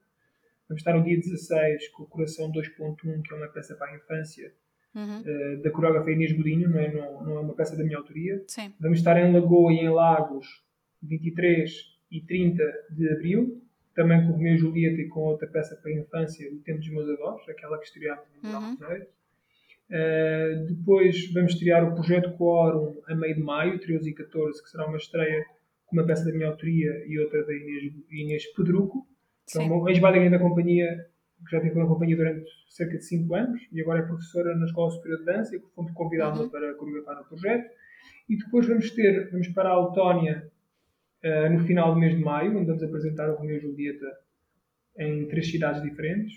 Vamos 0.67 0.81
estar 0.81 0.93
no 0.97 1.03
dia 1.03 1.17
16 1.17 1.89
com 1.89 2.03
o 2.03 2.07
Coração 2.07 2.51
2.1, 2.51 3.21
que 3.21 3.33
é 3.33 3.37
uma 3.37 3.47
peça 3.49 3.75
para 3.75 3.91
a 3.91 3.95
infância, 3.95 4.51
Uhum. 4.93 5.23
ah, 5.25 5.61
da 5.63 5.71
coreógrafa 5.71 6.11
Inês 6.11 6.33
Godinho, 6.33 6.69
não 6.69 6.79
é, 6.79 6.91
não, 6.93 7.23
não 7.23 7.37
é 7.37 7.39
uma 7.39 7.53
peça 7.53 7.77
da 7.77 7.83
minha 7.83 7.97
autoria. 7.97 8.43
Sim. 8.47 8.73
Vamos 8.79 8.99
estar 8.99 9.17
em 9.17 9.31
Lagoa 9.31 9.71
e 9.71 9.77
em 9.77 9.89
Lagos 9.89 10.63
23 11.01 11.71
e 12.11 12.21
30 12.21 12.63
de 12.91 13.09
abril, 13.09 13.61
também 13.95 14.21
com 14.21 14.29
o 14.29 14.31
Romeu 14.33 14.53
e 14.53 14.57
Julieta 14.57 15.01
e 15.01 15.07
com 15.07 15.21
outra 15.21 15.47
peça 15.47 15.75
para 15.75 15.91
a 15.91 15.95
infância, 15.95 16.51
O 16.51 16.59
Tempo 16.59 16.79
dos 16.79 16.89
Meus 16.89 17.09
Avós, 17.09 17.47
aquela 17.49 17.77
que 17.77 17.85
estreámos 17.85 18.25
no 18.41 18.49
Uhum. 18.49 18.77
Uh, 19.91 20.67
depois 20.67 21.33
vamos 21.33 21.51
estrear 21.51 21.85
o 21.85 21.93
Projeto 21.93 22.31
Quórum 22.37 23.01
a 23.07 23.13
meio 23.13 23.35
de 23.35 23.41
maio, 23.41 23.77
13 23.77 24.09
e 24.09 24.13
14, 24.13 24.63
que 24.63 24.69
será 24.69 24.87
uma 24.87 24.95
estreia 24.95 25.43
com 25.85 25.97
uma 25.97 26.05
peça 26.05 26.23
da 26.23 26.31
minha 26.31 26.47
autoria 26.47 27.05
e 27.05 27.19
outra 27.19 27.45
da 27.45 27.53
Inês, 27.53 27.93
Inês 28.09 28.45
Pedruco, 28.53 29.05
uma 29.55 29.91
ex-bailarina 29.91 30.37
da 30.37 30.39
companhia, 30.39 31.05
que 31.45 31.51
já 31.51 31.59
teve 31.61 31.73
com 31.73 31.81
a 31.81 31.87
companhia 31.87 32.15
durante 32.15 32.49
cerca 32.69 32.97
de 32.97 33.05
5 33.05 33.33
anos 33.35 33.67
e 33.71 33.81
agora 33.81 33.99
é 33.99 34.03
professora 34.03 34.55
na 34.55 34.65
Escola 34.65 34.91
Superior 34.91 35.19
de 35.19 35.25
Dança 35.25 35.55
e 35.55 35.59
fomos 35.75 35.91
convidados 35.93 36.39
Uhum. 36.39 36.49
para 36.49 36.73
coreografar 36.75 37.17
no 37.17 37.25
projeto. 37.27 37.69
E 38.29 38.37
depois 38.37 38.67
vamos 38.67 38.89
ter, 38.91 39.29
vamos 39.31 39.47
para 39.49 39.69
a 39.69 39.87
Letónia 39.87 40.49
uh, 41.23 41.49
no 41.53 41.59
final 41.65 41.93
do 41.93 41.99
mês 41.99 42.15
de 42.15 42.23
maio, 42.23 42.57
onde 42.57 42.67
vamos 42.67 42.83
apresentar 42.83 43.29
o 43.29 43.35
Romeu 43.35 43.57
e 43.57 43.59
Julieta 43.59 44.05
em 44.97 45.27
três 45.27 45.49
cidades 45.49 45.81
diferentes. 45.81 46.33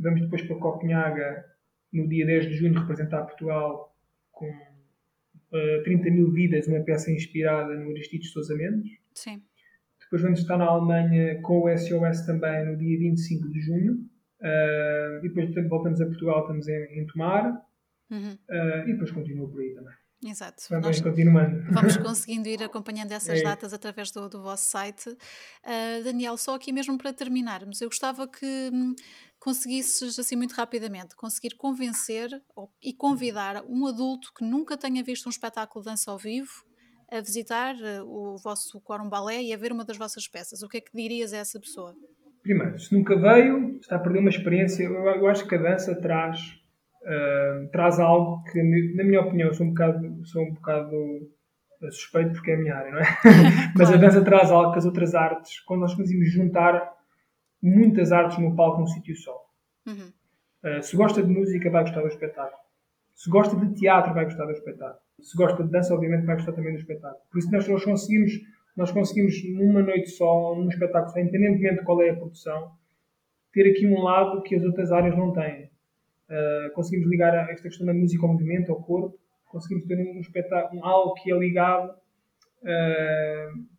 Vamos 0.00 0.20
depois 0.20 0.42
para 0.42 0.56
Copenhaga 0.56 1.44
no 1.92 2.08
dia 2.08 2.24
10 2.26 2.48
de 2.48 2.54
junho 2.54 2.78
representar 2.78 3.22
Portugal 3.22 3.94
com 4.32 4.48
uh, 4.48 5.82
30 5.84 6.10
mil 6.10 6.30
vidas, 6.32 6.66
uma 6.66 6.80
peça 6.80 7.10
inspirada 7.10 7.74
no 7.74 7.90
Aristides 7.90 8.30
Sousa 8.32 8.54
Mendes. 8.56 8.98
Sim. 9.14 9.42
Depois 10.00 10.22
vamos 10.22 10.40
estar 10.40 10.58
na 10.58 10.64
Alemanha 10.66 11.40
com 11.42 11.62
o 11.62 11.78
SOS 11.78 12.26
também 12.26 12.66
no 12.66 12.76
dia 12.76 12.98
25 12.98 13.48
de 13.50 13.60
junho. 13.60 14.11
Uh, 14.42 15.24
e 15.24 15.28
depois 15.28 15.68
voltamos 15.68 16.00
a 16.00 16.06
Portugal, 16.06 16.40
estamos 16.40 16.66
em, 16.68 17.00
em 17.00 17.06
Tomar. 17.06 17.64
Uhum. 18.10 18.36
Uh, 18.50 18.88
e 18.88 18.92
depois 18.92 19.10
continua 19.12 19.48
por 19.48 19.60
aí 19.60 19.72
também. 19.74 19.94
Exato. 20.24 20.62
Vamos 20.70 21.00
continuando. 21.00 21.64
vamos 21.72 21.96
conseguindo 21.98 22.48
ir 22.48 22.62
acompanhando 22.62 23.10
essas 23.12 23.40
É. 23.40 23.42
datas 23.42 23.72
através 23.72 24.10
do, 24.12 24.28
do 24.28 24.42
vosso 24.42 24.68
site. 24.70 25.08
Uh, 25.10 26.04
Daniel, 26.04 26.36
só 26.36 26.54
aqui 26.54 26.72
mesmo 26.72 26.96
para 26.98 27.12
terminarmos, 27.12 27.80
eu 27.80 27.88
gostava 27.88 28.28
que 28.28 28.70
hum, 28.72 28.94
conseguisses, 29.40 30.18
assim 30.18 30.36
muito 30.36 30.52
rapidamente, 30.52 31.16
conseguir 31.16 31.56
convencer 31.56 32.30
ou- 32.54 32.72
e 32.82 32.92
convidar 32.92 33.64
um 33.68 33.86
adulto 33.86 34.32
que 34.36 34.44
nunca 34.44 34.76
tenha 34.76 35.02
visto 35.02 35.26
um 35.26 35.30
espetáculo 35.30 35.84
de 35.84 35.90
dança 35.90 36.10
ao 36.10 36.18
vivo 36.18 36.52
a 37.10 37.20
visitar 37.20 37.74
o 38.06 38.36
vosso 38.38 38.80
Quórum 38.80 39.08
Balé 39.08 39.42
e 39.42 39.52
a 39.52 39.56
ver 39.56 39.70
uma 39.72 39.84
das 39.84 39.96
vossas 39.98 40.26
peças. 40.28 40.62
O 40.62 40.68
que 40.68 40.78
é 40.78 40.80
que 40.80 40.96
dirias 40.96 41.32
a 41.32 41.38
essa 41.38 41.58
pessoa? 41.60 41.94
Primeiro, 42.42 42.78
se 42.78 42.92
nunca 42.94 43.16
veio, 43.16 43.76
está 43.80 43.96
a 43.96 43.98
perder 43.98 44.18
uma 44.18 44.28
experiência. 44.30 44.82
Eu, 44.84 44.94
eu 44.94 45.26
acho 45.28 45.46
que 45.46 45.54
a 45.54 45.58
dança 45.58 45.94
traz, 46.00 46.40
ah, 47.06 47.68
traz 47.70 48.00
algo 48.00 48.42
que, 48.44 48.62
na 48.94 49.04
minha 49.04 49.20
opinião, 49.20 49.52
sou 49.52 49.66
um 49.66 49.70
bocado, 49.70 50.26
sou 50.26 50.42
um 50.42 50.52
bocado 50.54 50.96
ah, 51.82 51.90
suspeito 51.90 52.32
porque 52.32 52.50
é 52.50 52.54
a 52.54 52.58
minha 52.58 52.74
área, 52.74 52.90
não 52.92 52.98
é? 52.98 53.04
Mas 53.76 53.88
a 53.88 53.92
Claro. 53.92 54.00
dança 54.00 54.24
traz 54.24 54.50
algo 54.50 54.72
que 54.72 54.78
as 54.78 54.86
outras 54.86 55.14
artes, 55.14 55.60
quando 55.60 55.80
nós 55.82 55.94
conseguimos 55.94 56.32
juntar 56.32 56.92
muitas 57.62 58.10
artes 58.10 58.38
no 58.38 58.56
palco 58.56 58.80
num 58.80 58.86
sítio 58.88 59.14
só. 59.16 59.36
Uhum. 59.86 60.12
Uh, 60.64 60.82
se 60.82 60.96
gosta 60.96 61.22
de 61.22 61.28
música, 61.32 61.70
vai 61.70 61.82
gostar 61.82 62.00
do 62.00 62.08
espetáculo. 62.08 62.60
Se 63.14 63.30
gosta 63.30 63.54
de 63.56 63.74
teatro, 63.74 64.14
vai 64.14 64.24
gostar 64.24 64.44
do 64.46 64.52
espetáculo. 64.52 65.00
Se 65.20 65.36
gosta 65.36 65.62
de 65.62 65.70
dança, 65.70 65.94
obviamente, 65.94 66.24
vai 66.24 66.36
gostar 66.36 66.52
também 66.52 66.72
do 66.72 66.78
espetáculo. 66.80 67.20
Por 67.30 67.38
isso, 67.38 67.50
nós, 67.52 67.68
nós 67.68 67.84
conseguimos, 67.84 68.32
nós 68.76 68.90
conseguimos, 68.90 69.34
numa 69.52 69.82
noite 69.82 70.10
só, 70.10 70.54
num 70.54 70.68
espetáculo 70.68 71.12
só, 71.12 71.20
independentemente 71.20 71.80
de 71.80 71.84
qual 71.84 72.02
é 72.02 72.10
a 72.10 72.16
produção, 72.16 72.72
ter 73.52 73.70
aqui 73.70 73.86
um 73.86 74.00
lado 74.02 74.42
que 74.42 74.54
as 74.54 74.64
outras 74.64 74.90
áreas 74.90 75.16
não 75.16 75.32
têm. 75.32 75.70
Uh, 76.28 76.72
conseguimos 76.74 77.08
ligar 77.10 77.34
a 77.34 77.50
esta 77.50 77.68
questão 77.68 77.86
da 77.86 77.92
música 77.92 78.24
ao 78.24 78.32
movimento, 78.32 78.72
ao 78.72 78.82
corpo. 78.82 79.18
Conseguimos 79.46 79.86
ter 79.86 79.98
um 79.98 80.20
espetáculo, 80.20 80.82
algo 80.84 81.14
que 81.14 81.30
é 81.30 81.36
ligado. 81.36 81.90
uh, 82.62 83.72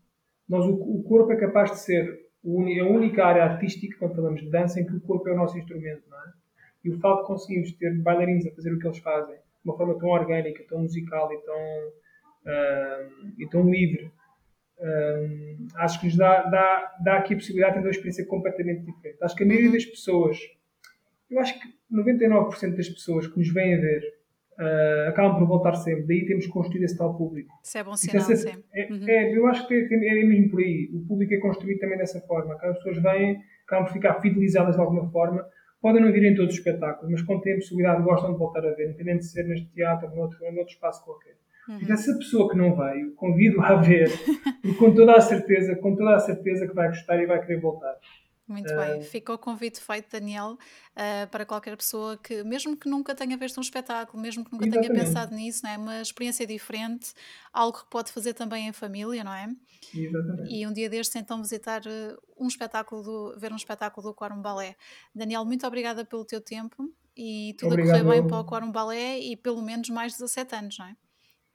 nós, 0.48 0.66
o, 0.66 0.74
o 0.74 1.04
corpo 1.04 1.32
é 1.32 1.38
capaz 1.38 1.72
de 1.72 1.80
ser 1.80 2.24
a 2.46 2.86
única 2.86 3.26
área 3.26 3.44
artística, 3.46 3.98
quando 3.98 4.16
falamos 4.16 4.42
de 4.42 4.50
dança, 4.50 4.80
em 4.80 4.86
que 4.86 4.96
o 4.96 5.02
corpo 5.02 5.28
é 5.30 5.34
o 5.34 5.38
nosso 5.38 5.58
instrumento, 5.58 6.04
não 6.10 6.18
é? 6.20 6.32
E 6.84 6.90
o 6.90 7.00
facto 7.00 7.22
de 7.22 7.28
conseguirmos 7.28 7.72
ter 7.74 7.98
bailarinos 8.02 8.46
a 8.46 8.52
fazer 8.52 8.74
o 8.74 8.80
que 8.80 8.86
eles 8.86 9.00
fazem, 9.00 9.36
de 9.36 9.42
uma 9.64 9.78
forma 9.78 9.98
tão 9.98 10.10
orgânica, 10.10 10.64
tão 10.68 10.82
musical 10.82 11.32
e 11.32 11.38
tão, 11.38 11.92
ah, 12.46 13.10
e 13.40 13.48
tão 13.48 13.70
livre, 13.70 14.12
Um, 14.84 15.68
acho 15.76 16.00
que 16.02 16.08
nos 16.08 16.18
dá, 16.18 16.44
dá, 16.44 16.96
dá 17.02 17.18
aqui 17.20 17.34
a 17.34 17.38
possibilidade 17.38 17.76
de 17.76 17.80
ter 17.80 17.86
uma 17.86 17.92
experiência 17.92 18.26
completamente 18.26 18.84
diferente. 18.84 19.18
Acho 19.24 19.36
que 19.36 19.44
a 19.44 19.48
maioria 19.48 19.70
uhum. 19.70 19.74
das 19.74 19.86
pessoas, 19.86 20.38
eu 21.32 21.40
acho 21.40 21.58
que 21.58 21.68
99% 21.92 22.76
das 22.76 22.90
pessoas 22.90 23.28
que 23.28 23.38
nos 23.38 23.54
vêm 23.54 23.76
a 23.76 23.80
ver 23.80 24.04
uh, 24.60 25.10
acabam 25.10 25.40
por 25.40 25.48
voltar 25.48 25.76
sempre. 25.76 26.04
Daí 26.04 26.26
temos 26.26 26.48
construído 26.48 26.84
esse 26.84 26.98
tal 26.98 27.16
público. 27.16 27.50
Isso 27.64 27.78
é 27.78 27.84
bom 27.84 27.96
sinal, 27.96 28.30
é, 28.30 28.36
sim. 28.36 28.64
É, 28.74 28.92
uhum. 28.92 29.08
é, 29.08 29.38
eu 29.38 29.48
acho 29.48 29.66
que 29.68 29.74
é, 29.74 30.20
é, 30.20 30.24
mesmo 30.26 30.50
por 30.50 30.60
aí. 30.60 30.90
O 30.94 31.08
público 31.08 31.34
é 31.34 31.38
construído 31.38 31.80
também 31.80 31.98
dessa 31.98 32.20
forma. 32.22 32.54
As 32.56 32.78
pessoas 32.78 33.02
vêm, 33.02 33.42
acabam 33.66 33.86
por 33.86 33.94
ficar 33.94 34.20
fidelizadas 34.20 34.76
de 34.76 34.82
alguma 34.82 35.10
forma. 35.12 35.46
Podem 35.82 36.02
não 36.02 36.12
vir 36.12 36.24
em 36.26 36.36
todos 36.36 36.54
os 36.54 36.60
espetáculos, 36.60 37.10
mas 37.12 37.22
quando 37.22 37.42
têm 37.42 37.54
a 37.54 37.58
possibilidade 37.58 38.04
gostam 38.04 38.34
de 38.34 38.40
voltar 38.40 38.66
a 38.66 38.74
ver, 38.74 38.90
independente 38.90 39.20
de 39.20 39.32
ser 39.32 39.44
neste 39.44 39.68
teatro 39.68 40.10
ou 40.10 40.16
noutro, 40.16 40.40
noutro 40.52 40.74
espaço 40.74 41.04
qualquer. 41.04 41.36
Uhum. 41.68 41.80
Essa 41.90 42.14
pessoa 42.18 42.50
que 42.50 42.58
não 42.58 42.76
veio, 42.76 43.14
convido-a 43.16 43.70
a 43.70 43.76
ver, 43.76 44.10
e 44.64 44.74
com 44.74 44.94
toda 44.94 45.14
a 45.14 45.22
certeza, 45.22 45.76
com 45.78 45.96
toda 45.96 46.16
a 46.16 46.20
certeza 46.20 46.68
que 46.68 46.74
vai 46.74 46.88
gostar 46.88 47.22
e 47.22 47.26
vai 47.26 47.40
querer 47.40 47.62
voltar. 47.62 47.96
Muito 48.48 48.72
uh... 48.74 48.78
bem, 48.78 49.02
fica 49.02 49.34
o 49.34 49.38
convite 49.38 49.80
feito, 49.80 50.12
Daniel, 50.12 50.58
uh, 50.58 51.28
para 51.32 51.46
qualquer 51.46 51.78
pessoa 51.78 52.18
que, 52.18 52.44
mesmo 52.44 52.76
que 52.76 52.90
nunca 52.90 53.16
tenha 53.16 53.38
visto 53.38 53.58
um 53.58 53.62
espetáculo, 53.62 54.22
mesmo 54.22 54.44
que 54.44 54.52
nunca 54.52 54.66
Exatamente. 54.66 54.92
tenha 54.92 55.06
pensado 55.06 55.36
nisso, 55.36 55.62
não 55.64 55.72
é? 55.72 55.78
uma 55.78 56.02
experiência 56.02 56.46
diferente, 56.46 57.14
algo 57.54 57.80
que 57.80 57.90
pode 57.90 58.12
fazer 58.12 58.34
também 58.34 58.68
em 58.68 58.74
família, 58.74 59.24
não 59.24 59.34
é? 59.34 59.48
Exatamente. 59.96 60.54
E 60.54 60.68
um 60.68 60.74
dia 60.74 60.90
destes, 60.90 61.16
então, 61.16 61.42
visitar 61.42 61.82
uh, 61.86 62.22
um 62.38 62.48
espetáculo, 62.48 63.02
do, 63.02 63.40
ver 63.40 63.54
um 63.54 63.56
espetáculo 63.56 64.10
do 64.10 64.14
Quorum 64.14 64.42
Balé. 64.42 64.76
Daniel, 65.16 65.46
muito 65.46 65.66
obrigada 65.66 66.04
pelo 66.04 66.26
teu 66.26 66.42
tempo 66.42 66.94
e 67.16 67.56
tudo 67.58 67.74
Obrigado. 67.74 67.96
a 67.96 68.04
correr 68.04 68.22
bem 68.22 68.28
para 68.28 68.40
o 68.40 68.46
Quorum 68.46 68.72
Balé 68.72 69.20
e 69.20 69.38
pelo 69.38 69.62
menos 69.62 69.90
mais 69.90 70.14
17 70.14 70.56
anos, 70.56 70.78
não 70.78 70.88
é? 70.88 70.96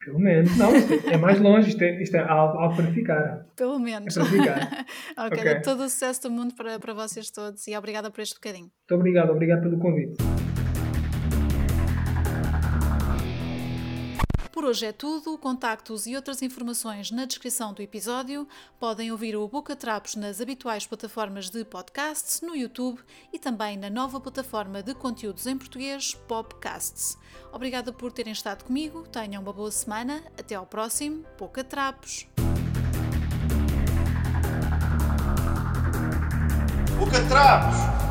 Pelo 0.05 0.19
menos. 0.19 0.57
Não, 0.57 0.71
é, 0.75 1.15
é 1.15 1.17
mais 1.17 1.41
longe, 1.41 1.69
isto 1.69 1.83
é, 1.83 2.03
isto 2.03 2.17
é 2.17 2.21
algo, 2.21 2.59
algo 2.59 2.77
para 2.77 2.87
ficar. 2.93 3.47
Pelo 3.57 3.79
menos. 3.79 4.17
É 4.17 4.21
para 4.21 4.31
ficar. 4.31 4.87
ok, 5.27 5.39
okay. 5.39 5.61
todo 5.61 5.81
o 5.81 5.89
sucesso 5.89 6.23
do 6.23 6.31
mundo 6.31 6.55
para, 6.55 6.79
para 6.79 6.95
vocês 6.95 7.31
todos 7.31 7.67
e 7.67 7.77
obrigada 7.77 8.11
por 8.11 8.21
este 8.21 8.35
bocadinho. 8.35 8.71
Muito 8.89 8.95
obrigado, 8.95 9.31
obrigado 9.31 9.63
pelo 9.63 9.79
convite. 9.79 10.17
Por 14.59 14.65
hoje 14.65 14.87
é 14.87 14.93
tudo. 14.93 15.39
Contactos 15.39 16.05
e 16.05 16.17
outras 16.17 16.43
informações 16.43 17.13
na 17.13 17.25
descrição 17.25 17.73
do 17.73 17.81
episódio. 17.81 18.45
Podem 18.77 19.13
ouvir 19.13 19.37
o 19.37 19.47
Boca 19.47 19.77
Trapos 19.77 20.17
nas 20.17 20.41
habituais 20.41 20.85
plataformas 20.85 21.49
de 21.49 21.65
podcasts, 21.65 22.41
no 22.41 22.57
YouTube 22.57 23.01
e 23.33 23.39
também 23.39 23.77
na 23.77 23.89
nova 23.89 24.19
plataforma 24.19 24.83
de 24.83 24.97
conteúdos 24.97 25.47
em 25.47 25.57
português, 25.57 26.15
Popcasts. 26.27 27.17
Obrigada 27.53 27.93
por 27.93 28.11
terem 28.11 28.33
estado 28.33 28.65
comigo. 28.65 29.07
Tenham 29.07 29.41
uma 29.43 29.53
boa 29.53 29.71
semana. 29.71 30.25
Até 30.37 30.57
ao 30.57 30.67
próximo 30.67 31.25
Boca 31.39 31.63
Trapos. 31.63 32.27
Boca 36.99 37.25
Trapos! 37.29 38.08